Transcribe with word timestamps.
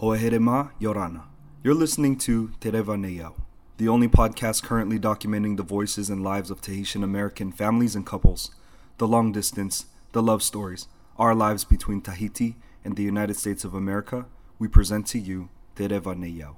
Ho'eherema 0.00 0.70
Yorana. 0.80 1.22
You're 1.64 1.74
listening 1.74 2.18
to 2.18 2.52
Tereva 2.60 2.96
Neyao, 2.96 3.34
the 3.78 3.88
only 3.88 4.06
podcast 4.06 4.62
currently 4.62 4.96
documenting 4.96 5.56
the 5.56 5.64
voices 5.64 6.08
and 6.08 6.22
lives 6.22 6.52
of 6.52 6.60
Tahitian 6.60 7.02
American 7.02 7.50
families 7.50 7.96
and 7.96 8.06
couples, 8.06 8.52
the 8.98 9.08
long 9.08 9.32
distance, 9.32 9.86
the 10.12 10.22
love 10.22 10.44
stories, 10.44 10.86
our 11.18 11.34
lives 11.34 11.64
between 11.64 12.00
Tahiti 12.00 12.54
and 12.84 12.94
the 12.94 13.02
United 13.02 13.34
States 13.34 13.64
of 13.64 13.74
America. 13.74 14.26
We 14.60 14.68
present 14.68 15.08
to 15.08 15.18
you 15.18 15.48
Tereva 15.74 16.14
Neyao. 16.14 16.54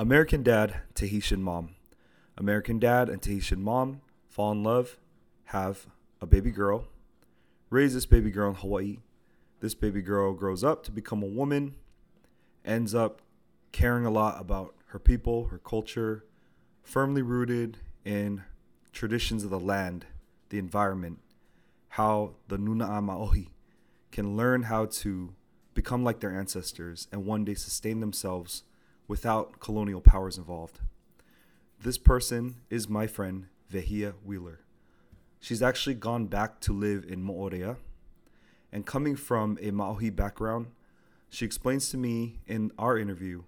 American 0.00 0.44
Dad, 0.44 0.82
Tahitian 0.94 1.42
Mom. 1.42 1.70
American 2.36 2.78
Dad 2.78 3.08
and 3.08 3.20
Tahitian 3.20 3.60
Mom 3.60 4.00
fall 4.28 4.52
in 4.52 4.62
love, 4.62 4.96
have 5.46 5.88
a 6.20 6.26
baby 6.26 6.52
girl, 6.52 6.84
raise 7.68 7.94
this 7.94 8.06
baby 8.06 8.30
girl 8.30 8.50
in 8.50 8.54
Hawaii. 8.54 8.98
This 9.58 9.74
baby 9.74 10.00
girl 10.00 10.34
grows 10.34 10.62
up 10.62 10.84
to 10.84 10.92
become 10.92 11.20
a 11.20 11.26
woman, 11.26 11.74
ends 12.64 12.94
up 12.94 13.22
caring 13.72 14.06
a 14.06 14.10
lot 14.10 14.40
about 14.40 14.72
her 14.90 15.00
people, 15.00 15.48
her 15.48 15.58
culture, 15.58 16.24
firmly 16.80 17.20
rooted 17.20 17.78
in 18.04 18.44
traditions 18.92 19.42
of 19.42 19.50
the 19.50 19.58
land, 19.58 20.06
the 20.50 20.60
environment, 20.60 21.18
how 21.88 22.34
the 22.46 22.56
Nuna'a 22.56 23.02
Ma'ohi 23.02 23.48
can 24.12 24.36
learn 24.36 24.62
how 24.62 24.86
to 24.86 25.34
become 25.74 26.04
like 26.04 26.20
their 26.20 26.38
ancestors 26.38 27.08
and 27.10 27.26
one 27.26 27.44
day 27.44 27.54
sustain 27.54 27.98
themselves 27.98 28.62
without 29.08 29.58
colonial 29.58 30.00
powers 30.00 30.38
involved. 30.38 30.80
This 31.82 31.98
person 31.98 32.56
is 32.70 32.88
my 32.88 33.06
friend 33.06 33.46
Vehia 33.68 34.14
Wheeler. 34.24 34.60
She's 35.40 35.62
actually 35.62 35.94
gone 35.94 36.26
back 36.26 36.60
to 36.60 36.72
live 36.72 37.04
in 37.08 37.24
Moorea, 37.24 37.76
and 38.70 38.84
coming 38.84 39.16
from 39.16 39.58
a 39.60 39.70
Maohi 39.70 40.14
background, 40.14 40.66
she 41.30 41.44
explains 41.44 41.90
to 41.90 41.96
me 41.96 42.40
in 42.46 42.70
our 42.78 42.98
interview 42.98 43.42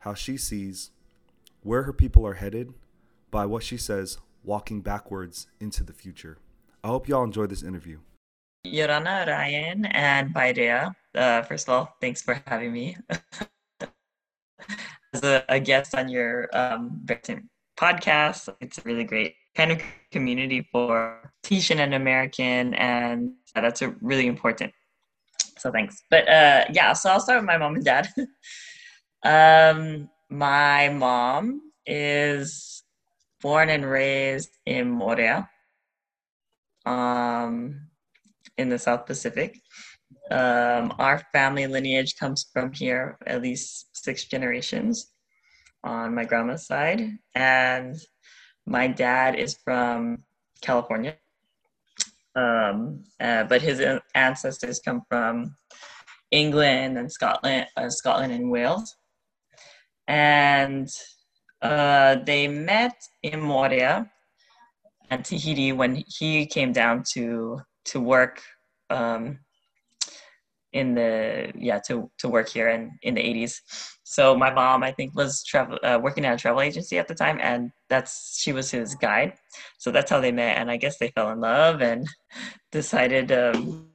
how 0.00 0.14
she 0.14 0.36
sees 0.36 0.90
where 1.62 1.82
her 1.84 1.92
people 1.92 2.26
are 2.26 2.34
headed 2.34 2.72
by 3.30 3.46
what 3.46 3.62
she 3.62 3.76
says 3.76 4.18
walking 4.42 4.80
backwards 4.80 5.48
into 5.60 5.82
the 5.82 5.92
future. 5.92 6.38
I 6.82 6.88
hope 6.88 7.08
y'all 7.08 7.24
enjoy 7.24 7.46
this 7.46 7.62
interview. 7.62 7.98
Yorana, 8.66 9.26
Ryan, 9.26 9.86
and 9.86 10.34
Vairea. 10.34 10.94
Uh, 11.14 11.42
first 11.42 11.68
of 11.68 11.74
all, 11.74 11.96
thanks 12.00 12.22
for 12.22 12.40
having 12.46 12.72
me 12.72 12.96
a, 15.22 15.44
a, 15.48 15.60
guest 15.60 15.94
on 15.94 16.08
your 16.08 16.48
um, 16.52 17.06
podcast. 17.76 18.48
It's 18.60 18.78
a 18.78 18.82
really 18.82 19.04
great 19.04 19.34
kind 19.54 19.70
of 19.72 19.80
community 20.10 20.66
for 20.72 21.32
Tahitian 21.42 21.80
and 21.80 21.94
American, 21.94 22.74
and 22.74 23.32
that's 23.54 23.82
a 23.82 23.90
really 24.00 24.26
important. 24.26 24.72
So 25.58 25.70
thanks. 25.70 26.02
But 26.10 26.28
uh, 26.28 26.64
yeah, 26.72 26.92
so 26.92 27.10
I'll 27.10 27.20
start 27.20 27.40
with 27.40 27.46
my 27.46 27.58
mom 27.58 27.76
and 27.76 27.84
dad. 27.84 28.08
um, 29.24 30.08
my 30.30 30.88
mom 30.88 31.60
is 31.86 32.82
born 33.40 33.70
and 33.70 33.84
raised 33.84 34.56
in 34.66 34.94
Moorea, 34.98 35.48
um, 36.86 37.88
in 38.56 38.68
the 38.68 38.78
South 38.78 39.06
Pacific. 39.06 39.60
Um, 40.30 40.94
our 40.98 41.22
family 41.32 41.66
lineage 41.66 42.16
comes 42.16 42.46
from 42.52 42.72
here, 42.72 43.18
at 43.26 43.42
least 43.42 43.88
six 43.92 44.24
generations 44.24 45.12
on 45.82 46.14
my 46.14 46.24
grandma's 46.24 46.66
side. 46.66 47.10
And 47.34 47.96
my 48.66 48.86
dad 48.86 49.36
is 49.36 49.58
from 49.64 50.24
California. 50.62 51.16
Um, 52.36 53.04
uh, 53.20 53.44
but 53.44 53.62
his 53.62 53.82
ancestors 54.14 54.80
come 54.80 55.02
from 55.08 55.54
England 56.30 56.98
and 56.98 57.10
Scotland, 57.12 57.66
uh, 57.76 57.90
Scotland 57.90 58.32
and 58.32 58.50
Wales. 58.50 58.96
And 60.08 60.88
uh, 61.62 62.16
they 62.26 62.48
met 62.48 62.96
in 63.22 63.40
Moorea 63.40 64.10
and 65.10 65.24
Tahiti 65.24 65.72
when 65.72 66.02
he 66.06 66.46
came 66.46 66.72
down 66.72 67.04
to 67.12 67.60
to 67.86 68.00
work 68.00 68.40
um, 68.88 69.38
in 70.74 70.94
the 70.94 71.50
yeah 71.56 71.78
to 71.86 72.10
to 72.18 72.28
work 72.28 72.48
here 72.48 72.68
in 72.68 72.90
in 73.02 73.14
the 73.14 73.22
80s 73.22 73.60
so 74.02 74.36
my 74.36 74.52
mom 74.52 74.82
i 74.82 74.92
think 74.92 75.14
was 75.14 75.42
travel 75.44 75.78
uh, 75.82 75.98
working 76.02 76.24
at 76.26 76.34
a 76.34 76.36
travel 76.36 76.60
agency 76.60 76.98
at 76.98 77.08
the 77.08 77.14
time 77.14 77.38
and 77.40 77.70
that's 77.88 78.40
she 78.42 78.52
was 78.52 78.70
his 78.70 78.94
guide. 78.96 79.34
So 79.78 79.90
that's 79.90 80.10
how 80.10 80.20
they 80.20 80.32
met 80.32 80.58
and 80.58 80.70
i 80.70 80.76
guess 80.76 80.98
they 80.98 81.10
fell 81.14 81.30
in 81.30 81.40
love 81.40 81.80
and 81.80 82.06
decided 82.72 83.32
um, 83.32 83.88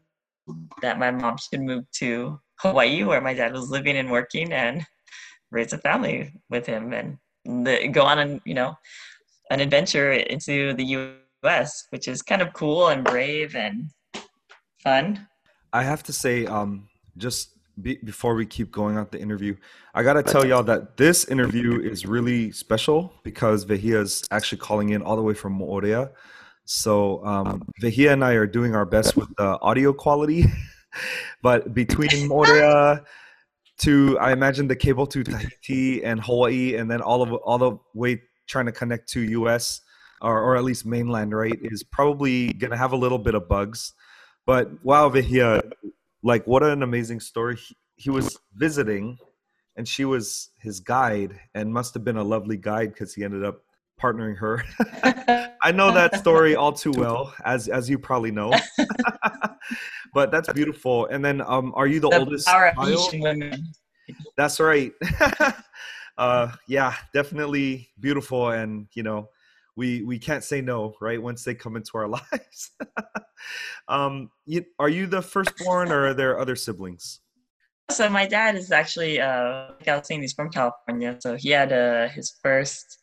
that 0.82 0.98
my 0.98 1.12
mom 1.12 1.38
should 1.38 1.62
move 1.62 1.86
to 2.00 2.40
hawaii 2.62 3.04
where 3.04 3.22
my 3.22 3.34
dad 3.34 3.54
was 3.54 3.70
living 3.70 3.98
and 3.98 4.10
working 4.10 4.52
and 4.54 4.86
raise 5.52 5.74
a 5.74 5.78
family 5.80 6.32
with 6.50 6.66
him 6.66 6.94
and 6.94 7.18
the, 7.66 7.88
go 7.90 8.04
on 8.04 8.20
and 8.20 8.42
you 8.46 8.54
know 8.54 8.74
an 9.52 9.60
adventure 9.60 10.12
into 10.14 10.74
the 10.74 11.18
us 11.44 11.86
which 11.90 12.08
is 12.08 12.22
kind 12.22 12.42
of 12.42 12.54
cool 12.54 12.88
and 12.88 13.04
brave 13.04 13.56
and 13.56 13.90
fun 14.84 15.28
I 15.74 15.84
have 15.84 16.04
to 16.04 16.14
say, 16.14 16.46
um, 16.46 16.88
just 17.18 17.52
be, 17.82 18.00
before 18.04 18.36
we 18.36 18.46
keep 18.46 18.72
going 18.72 18.98
on 18.98 19.08
the 19.12 19.20
interview, 19.20 19.56
I 19.94 20.04
gotta 20.04 20.24
tell 20.24 20.46
y'all 20.46 20.64
that 20.64 20.98
this 20.98 21.26
interview 21.26 21.80
is 21.82 22.06
really 22.06 22.52
special 22.52 23.14
because 23.24 23.64
Vehia 23.64 24.02
is 24.02 24.28
actually 24.32 24.60
calling 24.60 24.90
in 24.90 25.02
all 25.02 25.16
the 25.16 25.22
way 25.22 25.34
from 25.34 25.58
Moorea. 25.58 26.12
So 26.66 27.26
um, 27.26 27.64
Vehia 27.80 28.14
and 28.14 28.24
I 28.24 28.34
are 28.34 28.48
doing 28.48 28.76
our 28.76 28.86
best 28.86 29.16
with 29.16 29.34
the 29.38 29.60
audio 29.62 29.94
quality, 29.94 30.46
but 31.42 31.74
between 31.74 32.30
Moorea 32.30 33.04
to 33.80 34.20
I 34.20 34.34
imagine 34.34 34.68
the 34.68 34.76
cable 34.76 35.08
to 35.08 35.24
Tahiti 35.24 36.04
and 36.04 36.22
Hawaii, 36.22 36.76
and 36.76 36.92
then 36.92 37.02
all 37.02 37.22
of 37.22 37.34
all 37.34 37.58
the 37.58 37.78
way 37.94 38.22
trying 38.48 38.66
to 38.66 38.72
connect 38.72 39.10
to 39.10 39.22
US 39.22 39.82
or, 40.22 40.42
or 40.42 40.58
at 40.58 40.64
least 40.64 40.86
mainland, 40.86 41.34
right, 41.36 41.58
is 41.62 41.82
probably 41.84 42.54
gonna 42.54 42.78
have 42.78 42.92
a 42.92 42.98
little 42.98 43.20
bit 43.20 43.36
of 43.36 43.48
bugs. 43.48 43.94
But 44.46 44.84
wow, 44.84 45.10
Vehia, 45.10 45.62
like 46.24 46.46
what 46.48 46.64
an 46.64 46.84
amazing 46.84 47.20
story. 47.20 47.56
He, 47.56 47.76
he 47.96 48.10
was 48.10 48.38
visiting 48.56 49.18
and 49.76 49.88
she 49.88 50.06
was 50.06 50.50
his 50.60 50.80
guide 50.80 51.40
and 51.54 51.72
must 51.74 51.94
have 51.94 52.04
been 52.04 52.18
a 52.18 52.24
lovely 52.24 52.58
guide 52.58 52.94
because 52.94 53.14
he 53.14 53.24
ended 53.24 53.44
up 53.46 53.64
partnering 54.02 54.38
her. 54.38 54.64
I 55.64 55.72
know 55.72 55.92
that 55.92 56.18
story 56.18 56.56
all 56.56 56.74
too 56.74 56.92
well, 56.92 57.34
as 57.46 57.68
as 57.68 57.90
you 57.90 58.00
probably 58.00 58.32
know. 58.32 58.54
but 60.14 60.32
that's 60.32 60.52
beautiful. 60.54 61.06
And 61.08 61.24
then, 61.24 61.42
um, 61.42 61.74
are 61.76 61.88
you 61.88 62.00
the, 62.00 62.10
the 62.10 62.20
oldest 62.20 62.48
power 62.48 62.74
child? 62.76 63.14
women. 63.14 63.72
That's 64.38 64.60
right. 64.60 64.92
uh, 66.18 66.52
yeah, 66.68 66.96
definitely 67.14 67.90
beautiful, 68.00 68.50
and 68.50 68.88
you 68.94 69.04
know, 69.04 69.30
we 69.80 70.04
we 70.04 70.20
can't 70.20 70.44
say 70.44 70.60
no, 70.60 70.94
right? 71.00 71.22
Once 71.22 71.44
they 71.46 71.56
come 71.56 71.78
into 71.78 71.92
our 71.96 72.08
lives. 72.20 72.72
um, 73.88 74.30
you, 74.46 74.66
are 74.78 74.90
you 74.90 75.08
the 75.08 75.22
firstborn, 75.22 75.92
or 75.92 76.08
are 76.08 76.14
there 76.14 76.38
other 76.38 76.56
siblings? 76.56 77.22
So 77.92 78.08
my 78.08 78.28
dad 78.28 78.54
is 78.56 78.72
actually, 78.72 79.20
uh, 79.20 79.72
like 79.80 79.88
I 79.88 79.98
was 79.98 80.06
saying, 80.06 80.22
he's 80.22 80.34
from 80.34 80.52
California. 80.52 81.18
So 81.22 81.36
he 81.36 81.50
had 81.50 81.74
uh, 81.74 82.08
his 82.10 82.38
first 82.44 83.00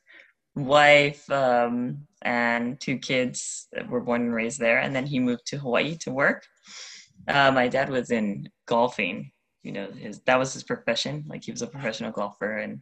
wife 0.55 1.29
um, 1.29 2.07
and 2.23 2.79
two 2.79 2.97
kids 2.97 3.67
that 3.73 3.91
were 3.91 4.01
born 4.01 4.21
and 4.27 4.33
raised 4.33 4.61
there, 4.61 4.79
and 4.79 4.95
then 4.95 5.05
he 5.05 5.19
moved 5.19 5.45
to 5.47 5.59
Hawaii 5.59 5.97
to 6.03 6.13
work. 6.13 6.45
Uh, 7.27 7.51
my 7.51 7.67
dad 7.67 7.91
was 7.91 8.13
in 8.13 8.49
golfing. 8.67 9.33
You 9.65 9.73
know, 9.73 9.89
his 9.91 10.21
that 10.27 10.39
was 10.39 10.55
his 10.55 10.63
profession. 10.63 11.25
Like 11.27 11.43
he 11.43 11.51
was 11.51 11.63
a 11.63 11.67
professional 11.67 12.13
golfer, 12.13 12.59
and 12.59 12.79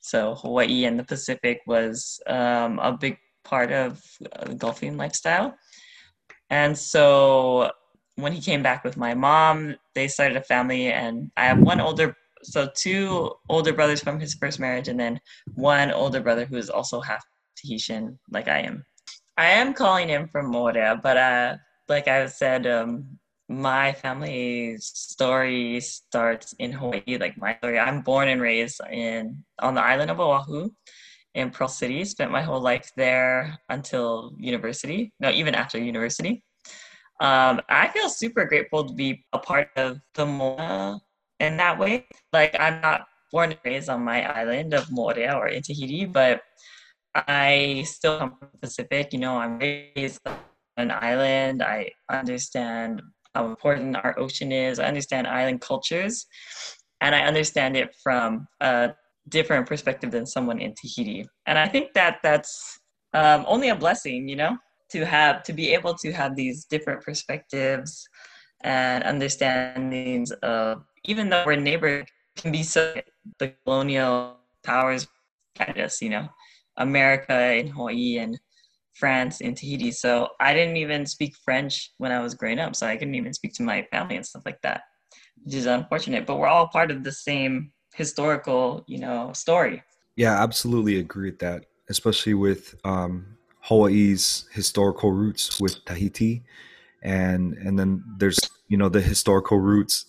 so 0.00 0.34
Hawaii 0.36 0.86
and 0.86 0.98
the 0.98 1.04
Pacific 1.04 1.60
was 1.66 2.18
um, 2.26 2.78
a 2.78 2.96
big 2.98 3.18
part 3.44 3.72
of 3.72 4.02
uh, 4.32 4.44
the 4.46 4.54
golfing 4.54 4.96
lifestyle. 4.96 5.54
And 6.50 6.76
so 6.76 7.70
when 8.16 8.32
he 8.32 8.40
came 8.40 8.62
back 8.62 8.84
with 8.84 8.96
my 8.96 9.14
mom, 9.14 9.76
they 9.94 10.08
started 10.08 10.36
a 10.36 10.42
family, 10.42 10.92
and 10.92 11.30
I 11.36 11.46
have 11.46 11.60
one 11.60 11.80
older, 11.80 12.14
so 12.42 12.68
two 12.74 13.32
older 13.48 13.72
brothers 13.72 14.02
from 14.02 14.20
his 14.20 14.34
first 14.34 14.60
marriage, 14.60 14.88
and 14.88 15.00
then 15.00 15.20
one 15.54 15.90
older 15.90 16.20
brother 16.20 16.44
who 16.44 16.56
is 16.56 16.70
also 16.70 17.00
half 17.00 17.24
Tahitian, 17.56 18.18
like 18.30 18.48
I 18.48 18.60
am. 18.60 18.84
I 19.36 19.46
am 19.46 19.72
calling 19.72 20.08
him 20.08 20.28
from 20.28 20.52
Moorea, 20.52 21.00
but 21.00 21.16
uh, 21.16 21.56
like 21.88 22.06
I 22.06 22.26
said, 22.26 22.66
um, 22.66 23.18
my 23.48 23.92
family 23.92 24.76
story 24.78 25.80
starts 25.80 26.54
in 26.58 26.72
Hawaii. 26.72 27.18
Like 27.18 27.38
my 27.38 27.56
story, 27.58 27.78
I'm 27.78 28.02
born 28.02 28.28
and 28.28 28.40
raised 28.40 28.80
in 28.90 29.44
on 29.60 29.74
the 29.74 29.82
island 29.82 30.10
of 30.10 30.20
Oahu, 30.20 30.70
in 31.34 31.50
Pearl 31.50 31.68
City. 31.68 32.04
Spent 32.04 32.30
my 32.30 32.42
whole 32.42 32.60
life 32.60 32.90
there 32.96 33.58
until 33.68 34.34
university. 34.38 35.12
No, 35.20 35.30
even 35.30 35.54
after 35.54 35.78
university. 35.78 36.42
Um, 37.20 37.60
I 37.68 37.88
feel 37.88 38.08
super 38.08 38.44
grateful 38.44 38.84
to 38.84 38.94
be 38.94 39.24
a 39.32 39.38
part 39.38 39.68
of 39.76 40.00
the 40.14 40.26
Moana 40.26 41.00
in 41.40 41.56
that 41.56 41.78
way. 41.78 42.06
Like 42.32 42.56
I'm 42.58 42.80
not 42.80 43.06
born 43.30 43.52
and 43.52 43.60
raised 43.64 43.88
on 43.88 44.02
my 44.02 44.28
island 44.30 44.74
of 44.74 44.86
Moorea 44.86 45.34
or 45.36 45.48
in 45.48 45.62
Tahiti, 45.62 46.04
but 46.04 46.42
I 47.14 47.84
still 47.86 48.18
come 48.18 48.36
from 48.38 48.48
the 48.52 48.58
Pacific. 48.58 49.12
You 49.12 49.20
know, 49.20 49.36
I'm 49.38 49.58
raised 49.58 50.20
on 50.26 50.36
an 50.76 50.90
island. 50.90 51.62
I 51.62 51.90
understand 52.10 53.02
how 53.34 53.46
important 53.46 53.96
our 53.96 54.18
ocean 54.18 54.52
is. 54.52 54.78
I 54.78 54.84
understand 54.84 55.26
island 55.26 55.60
cultures, 55.60 56.26
and 57.00 57.14
I 57.14 57.20
understand 57.20 57.76
it 57.76 57.94
from 58.02 58.46
a 58.60 58.94
different 59.28 59.66
perspective 59.66 60.10
than 60.10 60.26
someone 60.26 60.60
in 60.60 60.74
Tahiti. 60.74 61.26
And 61.46 61.58
I 61.58 61.68
think 61.68 61.92
that 61.94 62.18
that's 62.22 62.80
um, 63.14 63.44
only 63.46 63.68
a 63.68 63.76
blessing, 63.76 64.28
you 64.28 64.36
know, 64.36 64.56
to 64.90 65.04
have 65.06 65.42
to 65.44 65.52
be 65.52 65.72
able 65.72 65.94
to 65.94 66.12
have 66.12 66.36
these 66.36 66.64
different 66.66 67.02
perspectives 67.02 68.06
and 68.62 69.02
understandings 69.04 70.30
of 70.42 70.84
even 71.04 71.28
though 71.28 71.42
we're 71.44 71.56
neighbors 71.56 72.06
can 72.36 72.52
be 72.52 72.62
so 72.62 72.94
the 73.38 73.52
colonial 73.64 74.36
powers 74.62 75.06
kind 75.56 75.76
of 75.78 75.92
you 76.00 76.08
know 76.08 76.28
america 76.76 77.32
and 77.32 77.68
hawaii 77.70 78.18
and 78.18 78.38
france 78.94 79.40
in 79.40 79.54
tahiti 79.54 79.90
so 79.90 80.28
i 80.40 80.54
didn't 80.54 80.76
even 80.76 81.04
speak 81.04 81.34
french 81.44 81.90
when 81.98 82.12
i 82.12 82.20
was 82.20 82.34
growing 82.34 82.58
up 82.58 82.76
so 82.76 82.86
i 82.86 82.96
couldn't 82.96 83.14
even 83.14 83.32
speak 83.32 83.52
to 83.52 83.62
my 83.62 83.82
family 83.90 84.16
and 84.16 84.24
stuff 84.24 84.42
like 84.46 84.60
that 84.62 84.82
which 85.42 85.54
is 85.54 85.66
unfortunate 85.66 86.26
but 86.26 86.36
we're 86.36 86.46
all 86.46 86.68
part 86.68 86.90
of 86.90 87.02
the 87.02 87.12
same 87.12 87.72
historical 87.94 88.84
you 88.86 88.98
know 88.98 89.32
story. 89.32 89.82
Yeah 90.16 90.42
absolutely 90.42 90.98
agree 90.98 91.30
with 91.30 91.38
that 91.40 91.66
especially 91.88 92.34
with 92.34 92.74
um 92.84 93.32
Hawaii's 93.62 94.48
historical 94.52 95.12
roots 95.12 95.60
with 95.60 95.84
Tahiti, 95.84 96.42
and 97.02 97.54
and 97.54 97.78
then 97.78 98.04
there's 98.18 98.38
you 98.68 98.76
know 98.76 98.88
the 98.88 99.00
historical 99.00 99.58
roots 99.58 100.04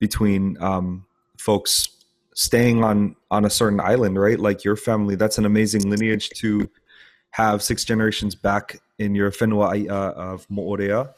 between 0.00 0.60
um, 0.60 1.06
folks 1.38 1.88
staying 2.34 2.82
on 2.82 3.14
on 3.30 3.44
a 3.44 3.50
certain 3.50 3.80
island, 3.80 4.18
right? 4.18 4.38
Like 4.38 4.64
your 4.64 4.76
family, 4.76 5.14
that's 5.14 5.38
an 5.38 5.46
amazing 5.46 5.88
lineage 5.88 6.28
to 6.40 6.68
have 7.30 7.62
six 7.62 7.84
generations 7.84 8.34
back 8.34 8.80
in 8.98 9.14
your 9.14 9.30
fenua 9.30 9.88
uh, 9.88 10.12
of 10.14 10.48
Moorea, 10.48 11.14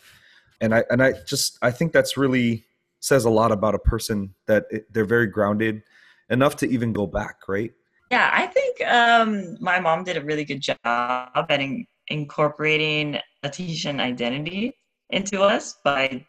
and 0.60 0.74
I 0.74 0.84
and 0.90 1.02
I 1.02 1.14
just 1.26 1.58
I 1.62 1.70
think 1.70 1.92
that's 1.92 2.18
really 2.18 2.64
says 3.02 3.24
a 3.24 3.30
lot 3.30 3.52
about 3.52 3.74
a 3.74 3.78
person 3.78 4.34
that 4.44 4.66
it, 4.70 4.92
they're 4.92 5.06
very 5.06 5.26
grounded 5.26 5.82
enough 6.30 6.56
to 6.56 6.68
even 6.68 6.92
go 6.92 7.06
back, 7.06 7.36
right? 7.48 7.72
Yeah, 8.10 8.30
I 8.32 8.46
think 8.46 8.80
um, 8.86 9.56
my 9.60 9.78
mom 9.78 10.04
did 10.04 10.16
a 10.16 10.24
really 10.24 10.44
good 10.44 10.60
job 10.60 10.78
at 10.84 11.60
in- 11.60 11.86
incorporating 12.08 13.18
a 13.42 13.48
Tahitian 13.48 14.00
identity 14.00 14.74
into 15.10 15.42
us 15.42 15.76
by, 15.84 16.24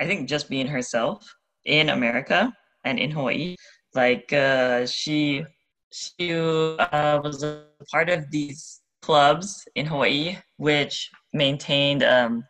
I 0.00 0.06
think, 0.06 0.28
just 0.28 0.48
being 0.48 0.66
herself 0.66 1.28
in 1.66 1.90
America 1.90 2.52
and 2.84 2.98
in 2.98 3.10
Hawaii. 3.10 3.56
Like 3.94 4.32
uh, 4.32 4.86
she, 4.86 5.44
she 5.92 6.32
uh, 6.32 7.20
was 7.22 7.42
a 7.42 7.64
part 7.90 8.08
of 8.08 8.30
these 8.30 8.80
clubs 9.02 9.66
in 9.74 9.86
Hawaii, 9.86 10.38
which 10.56 11.10
maintained 11.34 12.02
um, 12.02 12.44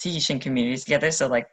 Tahitian 0.00 0.38
communities 0.38 0.84
together. 0.84 1.10
So 1.10 1.26
like 1.26 1.48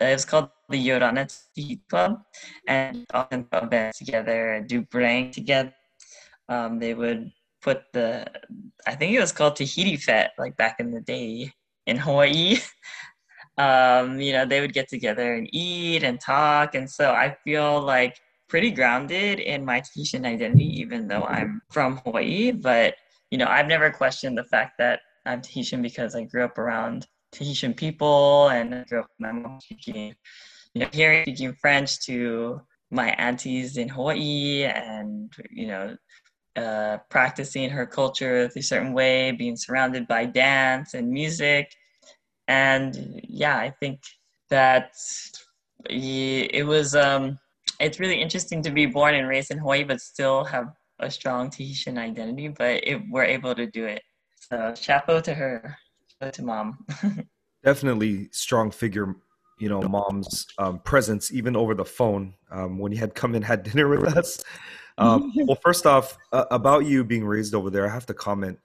it 0.00 0.12
was 0.12 0.24
called 0.24 0.50
the 0.68 0.88
Yorana 0.88 1.26
Tea 1.54 1.80
Club, 1.88 2.20
and 2.66 3.04
often 3.12 3.46
events 3.52 3.98
together 3.98 4.54
and 4.54 4.68
do 4.68 4.82
brang 4.82 5.32
together 5.32 5.72
um, 6.48 6.78
they 6.78 6.94
would 6.94 7.32
put 7.62 7.82
the 7.92 8.26
I 8.86 8.94
think 8.94 9.14
it 9.14 9.20
was 9.20 9.32
called 9.32 9.56
Tahiti 9.56 9.96
Fête 9.96 10.30
like 10.38 10.56
back 10.56 10.76
in 10.78 10.90
the 10.90 11.00
day 11.00 11.52
in 11.86 11.96
Hawaii. 11.96 12.58
um, 13.58 14.20
you 14.20 14.32
know, 14.32 14.46
they 14.46 14.60
would 14.60 14.72
get 14.72 14.88
together 14.88 15.34
and 15.34 15.48
eat 15.52 16.02
and 16.02 16.20
talk, 16.20 16.74
and 16.74 16.90
so 16.90 17.12
I 17.12 17.36
feel 17.44 17.80
like 17.80 18.16
pretty 18.48 18.70
grounded 18.70 19.40
in 19.40 19.64
my 19.64 19.80
Tahitian 19.80 20.24
identity, 20.24 20.80
even 20.80 21.08
though 21.08 21.24
I'm 21.24 21.60
from 21.70 22.00
Hawaii. 22.04 22.52
But 22.52 22.94
you 23.30 23.38
know, 23.38 23.46
I've 23.46 23.66
never 23.66 23.90
questioned 23.90 24.38
the 24.38 24.44
fact 24.44 24.74
that 24.78 25.00
I'm 25.24 25.42
Tahitian 25.42 25.82
because 25.82 26.14
I 26.14 26.22
grew 26.22 26.44
up 26.44 26.58
around 26.58 27.06
Tahitian 27.32 27.74
people 27.74 28.48
and 28.48 28.72
I 28.72 28.84
grew 28.84 29.00
up 29.00 29.10
my 29.18 29.32
mom 29.32 29.60
speaking, 29.60 30.14
you 30.76 30.82
know, 30.82 30.88
hearing 30.92 31.22
speaking 31.22 31.54
French 31.54 32.00
to 32.00 32.60
my 32.90 33.08
aunties 33.12 33.78
in 33.78 33.88
Hawaii 33.88 34.64
and 34.64 35.32
you 35.50 35.66
know 35.68 35.96
uh, 36.54 36.98
practicing 37.08 37.70
her 37.70 37.86
culture 37.86 38.50
a 38.54 38.62
certain 38.62 38.92
way, 38.92 39.32
being 39.32 39.56
surrounded 39.56 40.06
by 40.06 40.26
dance 40.26 40.92
and 40.92 41.08
music. 41.08 41.74
And 42.48 43.20
yeah, 43.24 43.56
I 43.56 43.70
think 43.80 44.00
that 44.50 44.92
it 45.88 46.66
was, 46.66 46.94
um, 46.94 47.38
it's 47.80 47.98
really 47.98 48.20
interesting 48.20 48.62
to 48.62 48.70
be 48.70 48.84
born 48.84 49.14
and 49.14 49.28
raised 49.28 49.50
in 49.50 49.58
Hawaii, 49.58 49.84
but 49.84 50.00
still 50.00 50.44
have 50.44 50.66
a 51.00 51.10
strong 51.10 51.48
Tahitian 51.48 51.96
identity, 51.96 52.48
but 52.48 52.86
it, 52.86 53.00
we're 53.10 53.24
able 53.24 53.54
to 53.54 53.66
do 53.66 53.86
it. 53.86 54.02
So 54.36 54.74
chapeau 54.74 55.20
to 55.20 55.34
her, 55.34 55.76
chapeau 56.08 56.30
to 56.30 56.42
mom. 56.44 56.86
Definitely 57.64 58.28
strong 58.30 58.70
figure, 58.70 59.16
you 59.58 59.68
know, 59.68 59.80
mom's 59.82 60.46
um, 60.58 60.78
presence, 60.80 61.32
even 61.32 61.56
over 61.56 61.74
the 61.74 61.84
phone 61.84 62.34
um, 62.50 62.78
when 62.78 62.92
you 62.92 62.98
had 62.98 63.14
come 63.14 63.34
and 63.34 63.44
had 63.44 63.62
dinner 63.70 63.88
with 63.88 64.16
us. 64.16 64.44
Um, 64.98 65.32
well, 65.36 65.58
first 65.62 65.86
off, 65.86 66.18
uh, 66.32 66.44
about 66.50 66.86
you 66.86 67.04
being 67.04 67.24
raised 67.24 67.54
over 67.54 67.70
there, 67.70 67.86
I 67.86 67.92
have 67.92 68.06
to 68.06 68.14
comment. 68.14 68.58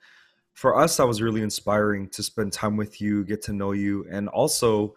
For 0.54 0.78
us, 0.78 0.98
that 0.98 1.08
was 1.08 1.22
really 1.22 1.42
inspiring 1.42 2.10
to 2.10 2.22
spend 2.22 2.52
time 2.52 2.76
with 2.76 3.00
you, 3.00 3.24
get 3.24 3.42
to 3.44 3.54
know 3.54 3.72
you, 3.72 4.06
and 4.12 4.28
also, 4.30 4.96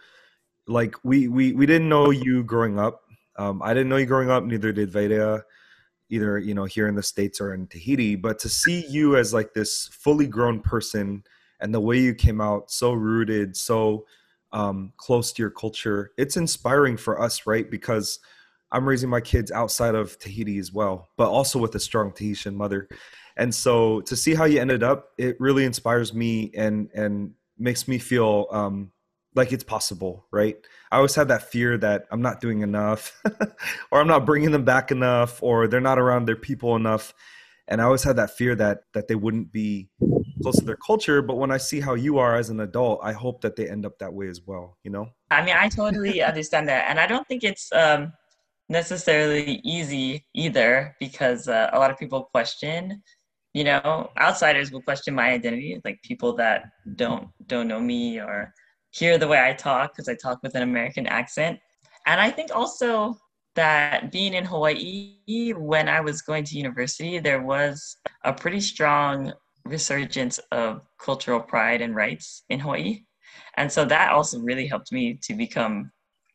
like 0.66 0.96
we 1.04 1.28
we 1.28 1.52
we 1.52 1.64
didn't 1.64 1.88
know 1.88 2.10
you 2.10 2.42
growing 2.42 2.78
up. 2.78 3.02
Um, 3.36 3.62
I 3.62 3.72
didn't 3.72 3.88
know 3.88 3.96
you 3.96 4.06
growing 4.06 4.30
up. 4.30 4.44
Neither 4.44 4.72
did 4.72 4.90
Vairea, 4.90 5.42
either 6.10 6.38
you 6.38 6.54
know 6.54 6.64
here 6.64 6.88
in 6.88 6.96
the 6.96 7.02
states 7.04 7.40
or 7.40 7.54
in 7.54 7.68
Tahiti. 7.68 8.16
But 8.16 8.40
to 8.40 8.48
see 8.48 8.84
you 8.88 9.16
as 9.16 9.32
like 9.32 9.54
this 9.54 9.88
fully 9.92 10.26
grown 10.26 10.58
person, 10.58 11.22
and 11.60 11.72
the 11.72 11.80
way 11.80 11.98
you 11.98 12.14
came 12.14 12.40
out, 12.40 12.72
so 12.72 12.92
rooted, 12.92 13.56
so 13.56 14.06
um, 14.54 14.92
close 14.96 15.32
to 15.32 15.42
your 15.42 15.50
culture, 15.50 16.12
it's 16.16 16.36
inspiring 16.36 16.96
for 16.96 17.20
us, 17.20 17.46
right? 17.46 17.68
Because 17.68 18.20
I'm 18.70 18.88
raising 18.88 19.10
my 19.10 19.20
kids 19.20 19.50
outside 19.50 19.94
of 19.94 20.18
Tahiti 20.18 20.58
as 20.58 20.72
well, 20.72 21.10
but 21.16 21.28
also 21.28 21.58
with 21.58 21.74
a 21.74 21.80
strong 21.80 22.12
Tahitian 22.12 22.56
mother. 22.56 22.88
And 23.36 23.52
so 23.52 24.00
to 24.02 24.16
see 24.16 24.34
how 24.34 24.44
you 24.44 24.60
ended 24.60 24.82
up, 24.82 25.10
it 25.18 25.36
really 25.40 25.64
inspires 25.64 26.14
me 26.14 26.52
and 26.56 26.88
and 26.94 27.32
makes 27.58 27.86
me 27.88 27.98
feel 27.98 28.46
um, 28.50 28.92
like 29.34 29.52
it's 29.52 29.64
possible, 29.64 30.26
right? 30.32 30.56
I 30.92 30.96
always 30.96 31.14
had 31.16 31.28
that 31.28 31.50
fear 31.50 31.76
that 31.78 32.06
I'm 32.12 32.22
not 32.22 32.40
doing 32.40 32.62
enough, 32.62 33.20
or 33.90 34.00
I'm 34.00 34.06
not 34.06 34.24
bringing 34.24 34.52
them 34.52 34.64
back 34.64 34.92
enough, 34.92 35.42
or 35.42 35.66
they're 35.66 35.80
not 35.80 35.98
around 35.98 36.26
their 36.26 36.36
people 36.36 36.76
enough. 36.76 37.12
And 37.66 37.80
I 37.80 37.84
always 37.84 38.04
had 38.04 38.16
that 38.16 38.36
fear 38.36 38.54
that 38.54 38.84
that 38.92 39.08
they 39.08 39.16
wouldn't 39.16 39.50
be 39.52 39.88
close 40.44 40.58
to 40.58 40.64
their 40.64 40.76
culture. 40.76 41.22
But 41.22 41.36
when 41.36 41.50
I 41.50 41.56
see 41.56 41.80
how 41.80 41.94
you 41.94 42.18
are 42.18 42.36
as 42.36 42.50
an 42.50 42.60
adult, 42.60 43.00
I 43.02 43.12
hope 43.12 43.40
that 43.40 43.56
they 43.56 43.68
end 43.68 43.84
up 43.84 43.98
that 43.98 44.12
way 44.12 44.28
as 44.28 44.42
well. 44.46 44.78
You 44.84 44.90
know? 44.90 45.08
I 45.30 45.44
mean, 45.44 45.56
I 45.58 45.68
totally 45.68 46.22
understand 46.30 46.68
that, 46.68 46.86
and 46.88 47.00
I 47.00 47.06
don't 47.06 47.26
think 47.26 47.42
it's 47.42 47.72
um, 47.72 48.12
necessarily 48.68 49.60
easy 49.64 50.24
either 50.34 50.94
because 51.00 51.48
uh, 51.48 51.70
a 51.72 51.78
lot 51.78 51.90
of 51.90 51.98
people 51.98 52.28
question 52.32 53.02
you 53.52 53.62
know 53.62 54.10
outsiders 54.18 54.72
will 54.72 54.82
question 54.82 55.14
my 55.14 55.30
identity 55.30 55.80
like 55.84 55.98
people 56.02 56.34
that 56.34 56.64
don't 56.96 57.28
don't 57.46 57.68
know 57.68 57.80
me 57.80 58.20
or 58.20 58.52
hear 58.90 59.16
the 59.16 59.28
way 59.28 59.40
i 59.40 59.52
talk 59.52 59.92
because 59.92 60.08
i 60.08 60.14
talk 60.14 60.38
with 60.42 60.54
an 60.54 60.62
american 60.62 61.06
accent 61.06 61.58
and 62.06 62.20
i 62.20 62.30
think 62.30 62.50
also 62.54 63.16
that 63.54 64.10
being 64.10 64.34
in 64.34 64.44
hawaii 64.44 65.52
when 65.56 65.88
i 65.88 66.00
was 66.00 66.20
going 66.20 66.42
to 66.42 66.58
university 66.58 67.18
there 67.18 67.42
was 67.42 67.96
a 68.24 68.32
pretty 68.32 68.60
strong 68.60 69.32
resurgence 69.64 70.38
of 70.52 70.82
cultural 70.98 71.40
pride 71.40 71.80
and 71.80 71.94
rights 71.94 72.44
in 72.48 72.60
hawaii. 72.60 73.02
And 73.56 73.70
so 73.70 73.84
that 73.84 74.12
also 74.12 74.40
really 74.40 74.66
helped 74.66 74.92
me 74.92 75.18
to 75.22 75.34
become 75.34 75.90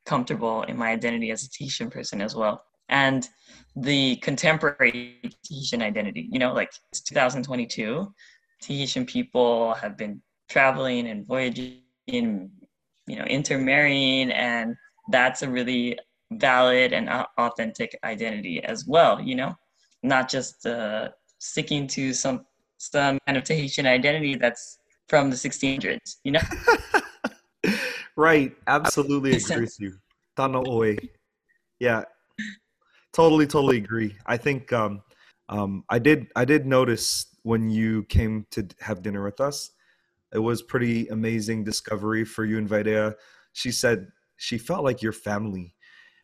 comfortable 0.06 0.64
in 0.64 0.78
my 0.78 0.90
identity 0.90 1.32
as 1.32 1.44
a 1.44 1.50
Tahitian 1.50 1.90
person 1.90 2.22
as 2.22 2.36
well. 2.36 2.64
And 2.90 3.28
the 3.76 4.16
contemporary 4.18 5.22
Tahitian 5.46 5.82
identity, 5.82 6.28
you 6.32 6.40
know, 6.40 6.54
like 6.54 6.72
it's 6.92 7.02
2022, 7.02 8.12
Tahitian 8.62 9.06
people 9.06 9.74
have 9.76 9.96
been 9.96 10.22
traveling 10.50 11.08
and 11.08 11.26
voyaging, 11.26 11.82
you 12.08 13.16
know, 13.16 13.26
intermarrying, 13.26 14.32
and 14.32 14.76
that's 15.12 15.44
a 15.44 15.50
really 15.50 15.98
valid 16.34 16.94
and 16.94 17.10
authentic 17.38 17.98
identity 18.04 18.64
as 18.64 18.86
well, 18.88 19.22
you 19.22 19.36
know, 19.36 19.54
not 20.04 20.30
just 20.30 20.66
uh, 20.66 21.10
sticking 21.38 21.88
to 21.88 22.14
some 22.14 22.46
some 22.80 23.20
kind 23.28 23.38
of 23.38 23.44
Tahitian 23.44 23.86
identity 23.86 24.36
that's 24.36 24.80
from 25.08 25.30
the 25.30 25.36
1600s, 25.36 26.18
you 26.24 26.32
know. 26.32 26.42
right. 28.16 28.56
Absolutely 28.68 29.36
agree 29.36 29.62
with 29.62 29.80
you. 29.80 29.98
Tano 30.38 30.66
Oe. 30.66 30.98
Yeah. 31.80 32.04
Totally, 33.14 33.48
totally 33.48 33.78
agree. 33.78 34.16
I 34.26 34.38
think 34.38 34.72
um, 34.72 35.02
um, 35.50 35.84
I 35.90 36.00
did 36.00 36.28
I 36.36 36.46
did 36.46 36.66
notice 36.66 37.28
when 37.44 37.70
you 37.70 38.04
came 38.04 38.46
to 38.52 38.68
have 38.82 39.02
dinner 39.02 39.24
with 39.24 39.40
us, 39.42 39.72
It 40.34 40.40
was 40.40 40.62
pretty 40.62 41.08
amazing 41.08 41.64
discovery 41.64 42.24
for 42.24 42.46
you 42.46 42.58
and 42.58 42.70
Vidya. 42.70 43.16
She 43.54 43.72
said 43.72 44.08
she 44.38 44.58
felt 44.58 44.84
like 44.84 45.02
your 45.02 45.12
family 45.12 45.76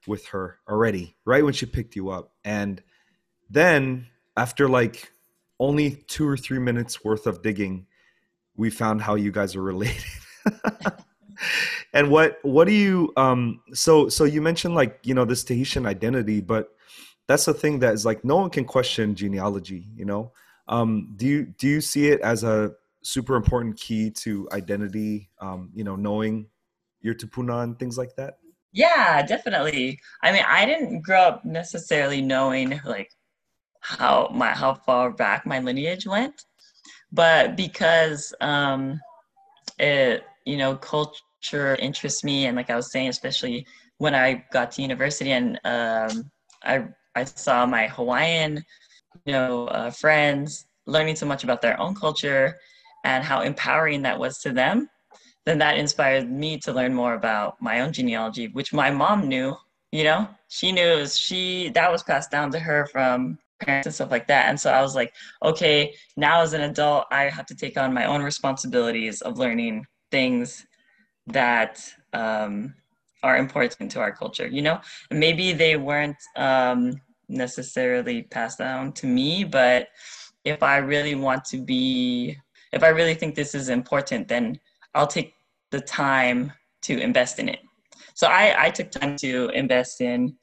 with 0.07 0.27
her 0.27 0.59
already, 0.69 1.17
right 1.25 1.43
when 1.43 1.53
she 1.53 1.65
picked 1.65 1.95
you 1.95 2.09
up. 2.09 2.33
And 2.43 2.83
then 3.49 4.07
after 4.37 4.69
like 4.69 5.11
only 5.59 6.03
two 6.07 6.27
or 6.27 6.37
three 6.37 6.59
minutes 6.59 7.03
worth 7.03 7.27
of 7.27 7.41
digging, 7.41 7.87
we 8.55 8.69
found 8.69 9.01
how 9.01 9.15
you 9.15 9.31
guys 9.31 9.55
are 9.55 9.61
related. 9.61 10.03
and 11.93 12.09
what 12.09 12.39
what 12.43 12.67
do 12.67 12.73
you 12.73 13.11
um 13.17 13.61
so 13.73 14.09
so 14.09 14.23
you 14.23 14.41
mentioned 14.41 14.75
like 14.75 14.99
you 15.03 15.13
know 15.13 15.25
this 15.25 15.43
Tahitian 15.43 15.85
identity, 15.85 16.41
but 16.41 16.69
that's 17.27 17.45
the 17.45 17.53
thing 17.53 17.79
that 17.79 17.93
is 17.93 18.05
like 18.05 18.23
no 18.23 18.37
one 18.37 18.49
can 18.49 18.65
question 18.65 19.15
genealogy, 19.15 19.87
you 19.95 20.05
know. 20.05 20.31
Um 20.67 21.13
do 21.15 21.25
you 21.25 21.45
do 21.45 21.67
you 21.67 21.81
see 21.81 22.07
it 22.07 22.21
as 22.21 22.43
a 22.43 22.71
super 23.01 23.35
important 23.35 23.77
key 23.77 24.09
to 24.09 24.49
identity, 24.51 25.29
um, 25.39 25.69
you 25.75 25.83
know, 25.83 25.95
knowing 25.95 26.47
your 27.01 27.13
tupuna 27.13 27.63
and 27.63 27.77
things 27.77 27.97
like 27.97 28.15
that? 28.15 28.39
Yeah, 28.71 29.21
definitely. 29.21 29.99
I 30.21 30.31
mean, 30.31 30.43
I 30.45 30.65
didn't 30.65 31.01
grow 31.01 31.21
up 31.21 31.45
necessarily 31.45 32.21
knowing 32.21 32.81
like 32.83 33.11
how 33.85 34.29
my 34.33 34.51
how 34.51 34.73
far 34.73 35.11
back 35.11 35.45
my 35.45 35.59
lineage 35.59 36.05
went, 36.07 36.45
but 37.11 37.55
because 37.55 38.33
um, 38.41 38.99
it 39.79 40.23
you 40.45 40.57
know 40.57 40.75
culture 40.75 41.75
interests 41.75 42.23
me, 42.23 42.45
and 42.45 42.55
like 42.55 42.69
I 42.69 42.75
was 42.75 42.91
saying, 42.91 43.09
especially 43.09 43.65
when 43.97 44.15
I 44.15 44.43
got 44.51 44.71
to 44.71 44.81
university 44.81 45.31
and 45.31 45.59
um, 45.63 46.31
I 46.63 46.85
I 47.15 47.23
saw 47.23 47.65
my 47.65 47.87
Hawaiian 47.87 48.63
you 49.25 49.33
know 49.33 49.67
uh, 49.67 49.91
friends 49.91 50.65
learning 50.87 51.15
so 51.15 51.25
much 51.25 51.43
about 51.43 51.61
their 51.61 51.79
own 51.79 51.95
culture 51.95 52.57
and 53.03 53.23
how 53.23 53.41
empowering 53.41 54.01
that 54.01 54.19
was 54.19 54.39
to 54.39 54.51
them 54.51 54.89
then 55.45 55.59
that 55.59 55.77
inspired 55.77 56.29
me 56.29 56.57
to 56.57 56.73
learn 56.73 56.93
more 56.93 57.13
about 57.13 57.61
my 57.61 57.81
own 57.81 57.93
genealogy, 57.93 58.47
which 58.47 58.73
my 58.73 58.89
mom 58.89 59.27
knew. 59.27 59.55
You 59.91 60.03
know, 60.03 60.27
she 60.49 60.71
knew 60.71 61.07
she 61.07 61.69
that 61.69 61.91
was 61.91 62.03
passed 62.03 62.31
down 62.31 62.51
to 62.51 62.59
her 62.59 62.87
from 62.87 63.37
parents 63.59 63.87
and 63.87 63.95
stuff 63.95 64.11
like 64.11 64.27
that. 64.27 64.49
And 64.49 64.59
so 64.59 64.71
I 64.71 64.81
was 64.81 64.95
like, 64.95 65.13
okay, 65.43 65.93
now 66.17 66.41
as 66.41 66.53
an 66.53 66.61
adult, 66.61 67.05
I 67.11 67.23
have 67.23 67.45
to 67.47 67.55
take 67.55 67.77
on 67.77 67.93
my 67.93 68.05
own 68.05 68.21
responsibilities 68.21 69.21
of 69.21 69.37
learning 69.37 69.85
things 70.11 70.65
that 71.27 71.81
um, 72.13 72.73
are 73.23 73.37
important 73.37 73.91
to 73.91 73.99
our 73.99 74.11
culture. 74.11 74.47
You 74.47 74.61
know, 74.61 74.79
and 75.09 75.19
maybe 75.19 75.53
they 75.53 75.77
weren't 75.77 76.21
um, 76.35 76.93
necessarily 77.27 78.23
passed 78.23 78.59
down 78.59 78.93
to 78.93 79.07
me, 79.07 79.43
but 79.43 79.87
if 80.43 80.61
I 80.61 80.77
really 80.77 81.15
want 81.15 81.43
to 81.45 81.57
be, 81.57 82.37
if 82.71 82.83
I 82.83 82.89
really 82.89 83.15
think 83.15 83.35
this 83.35 83.55
is 83.55 83.69
important, 83.69 84.27
then 84.27 84.59
I'll 84.93 85.07
take 85.07 85.33
the 85.71 85.81
time 85.81 86.53
to 86.83 86.99
invest 86.99 87.39
in 87.39 87.49
it. 87.49 87.59
So 88.13 88.27
I, 88.27 88.65
I 88.65 88.69
took 88.69 88.91
time 88.91 89.17
to 89.17 89.49
invest 89.49 89.99
in 90.01 90.37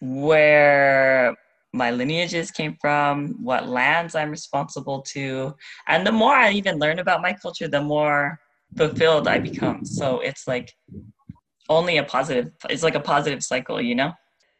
where 0.00 1.36
my 1.72 1.90
lineages 1.90 2.50
came 2.50 2.76
from, 2.80 3.36
what 3.42 3.68
lands 3.68 4.14
I'm 4.14 4.30
responsible 4.30 5.02
to. 5.02 5.54
And 5.86 6.06
the 6.06 6.12
more 6.12 6.34
I 6.34 6.52
even 6.52 6.78
learn 6.78 6.98
about 6.98 7.22
my 7.22 7.32
culture, 7.32 7.68
the 7.68 7.82
more 7.82 8.40
fulfilled 8.76 9.28
I 9.28 9.38
become. 9.38 9.84
So 9.84 10.20
it's 10.20 10.46
like 10.46 10.72
only 11.68 11.98
a 11.98 12.04
positive, 12.04 12.52
it's 12.68 12.82
like 12.82 12.96
a 12.96 13.00
positive 13.00 13.42
cycle, 13.42 13.80
you 13.80 13.94
know? 13.94 14.12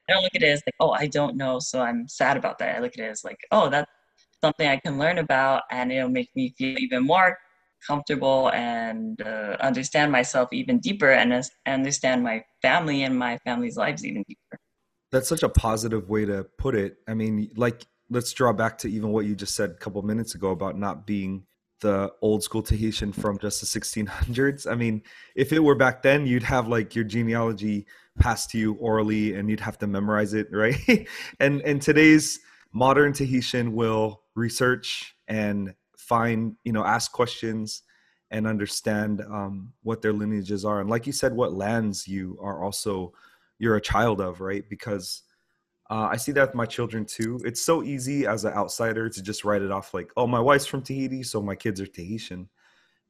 I 0.09 0.13
don't 0.13 0.23
look 0.23 0.35
at 0.35 0.43
it 0.43 0.49
as 0.49 0.63
like, 0.67 0.75
oh, 0.81 0.91
I 0.91 1.07
don't 1.07 1.37
know, 1.37 1.59
so 1.59 1.81
I'm 1.81 2.09
sad 2.09 2.37
about 2.37 2.59
that. 2.59 2.77
I 2.77 2.81
look 2.81 2.93
at 2.99 3.05
it 3.05 3.11
as 3.11 3.25
like, 3.25 3.39
oh, 3.53 3.69
that's 3.69 3.91
something 4.43 4.69
I 4.69 4.77
can 4.77 4.99
learn 4.99 5.19
about 5.19 5.63
and 5.71 5.93
it'll 5.93 6.09
make 6.09 6.31
me 6.35 6.55
feel 6.57 6.79
even 6.79 7.05
more 7.05 7.37
comfortable 7.87 8.51
and 8.53 9.21
uh, 9.23 9.57
understand 9.61 10.13
myself 10.13 10.49
even 10.53 10.79
deeper 10.79 11.11
and 11.11 11.43
understand 11.67 12.23
my 12.23 12.45
family 12.63 13.05
and 13.05 13.19
my 13.19 13.39
family's 13.39 13.77
lives 13.77 14.05
even 14.05 14.25
deeper. 14.29 14.60
That's 15.11 15.29
such 15.29 15.43
a 15.43 15.49
positive 15.49 16.09
way 16.09 16.25
to 16.25 16.45
put 16.59 16.75
it. 16.75 16.99
I 17.09 17.15
mean, 17.15 17.51
like, 17.57 17.87
let's 18.09 18.33
draw 18.33 18.53
back 18.53 18.79
to 18.79 18.89
even 18.89 19.11
what 19.11 19.25
you 19.27 19.35
just 19.35 19.55
said 19.55 19.71
a 19.71 19.75
couple 19.75 20.03
minutes 20.03 20.35
ago 20.35 20.51
about 20.51 20.79
not 20.79 21.07
being 21.07 21.45
the 21.81 22.13
old 22.21 22.43
school 22.43 22.63
Tahitian 22.63 23.13
from 23.13 23.39
just 23.39 23.61
the 23.61 23.81
1600s. 23.81 24.71
I 24.71 24.75
mean, 24.75 25.03
if 25.35 25.53
it 25.53 25.61
were 25.61 25.75
back 25.75 26.03
then, 26.03 26.27
you'd 26.27 26.43
have 26.43 26.69
like 26.69 26.95
your 26.95 27.05
genealogy 27.05 27.87
passed 28.19 28.51
to 28.51 28.59
you 28.59 28.75
orally 28.75 29.35
and 29.35 29.49
you'd 29.49 29.61
have 29.61 29.79
to 29.79 29.87
memorize 29.87 30.35
it, 30.35 30.49
right? 30.53 31.09
and 31.41 31.63
and 31.63 31.81
today's 31.81 32.41
modern 32.73 33.13
Tahitian 33.13 33.73
will 33.73 34.23
research 34.35 35.15
and 35.27 35.75
find 35.97 36.57
you 36.65 36.73
know 36.73 36.85
ask 36.85 37.13
questions 37.13 37.83
and 38.31 38.47
understand 38.47 39.21
um, 39.23 39.73
what 39.83 40.03
their 40.03 40.13
lineages 40.13 40.65
are 40.65 40.81
and 40.81 40.89
like 40.89 41.07
you 41.07 41.13
said 41.13 41.35
what 41.35 41.53
lands 41.53 42.07
you 42.09 42.39
are 42.41 42.63
also 42.63 43.13
you're 43.61 43.77
a 43.77 43.81
child 43.81 44.21
of 44.21 44.41
right? 44.41 44.65
Because 44.69 45.23
uh, 45.89 46.09
i 46.11 46.17
see 46.17 46.33
that 46.33 46.49
with 46.49 46.55
my 46.55 46.67
children 46.67 47.05
too. 47.05 47.41
It's 47.45 47.63
so 47.65 47.83
easy 47.83 48.27
as 48.27 48.45
an 48.45 48.53
outsider 48.55 49.09
to 49.09 49.23
just 49.23 49.45
write 49.45 49.63
it 49.63 49.71
off 49.71 49.95
like 49.95 50.11
oh 50.17 50.27
my 50.27 50.41
wife's 50.41 50.67
from 50.67 50.83
tahiti 50.83 51.23
so 51.25 51.41
my 51.43 51.55
kids 51.55 51.81
are 51.81 51.87
tahitian. 51.87 52.49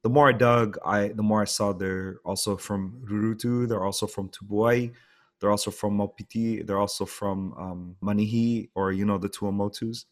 The 0.02 0.10
more 0.10 0.28
i 0.28 0.32
dug 0.32 0.78
i 0.84 1.08
the 1.08 1.22
more 1.22 1.42
i 1.42 1.46
saw 1.46 1.72
they're 1.72 2.20
also 2.24 2.56
from 2.56 3.02
rurutu 3.10 3.68
they're 3.68 3.84
also 3.84 4.06
from 4.06 4.28
tubuai 4.28 4.92
they're 5.40 5.50
also 5.50 5.70
from 5.70 5.96
maupiti 5.96 6.66
they're 6.66 6.78
also 6.78 7.04
from 7.06 7.54
um, 7.54 7.96
manihi 8.02 8.68
or 8.74 8.92
you 8.92 9.04
know 9.04 9.18
the 9.18 9.28
tuamotus. 9.28 10.04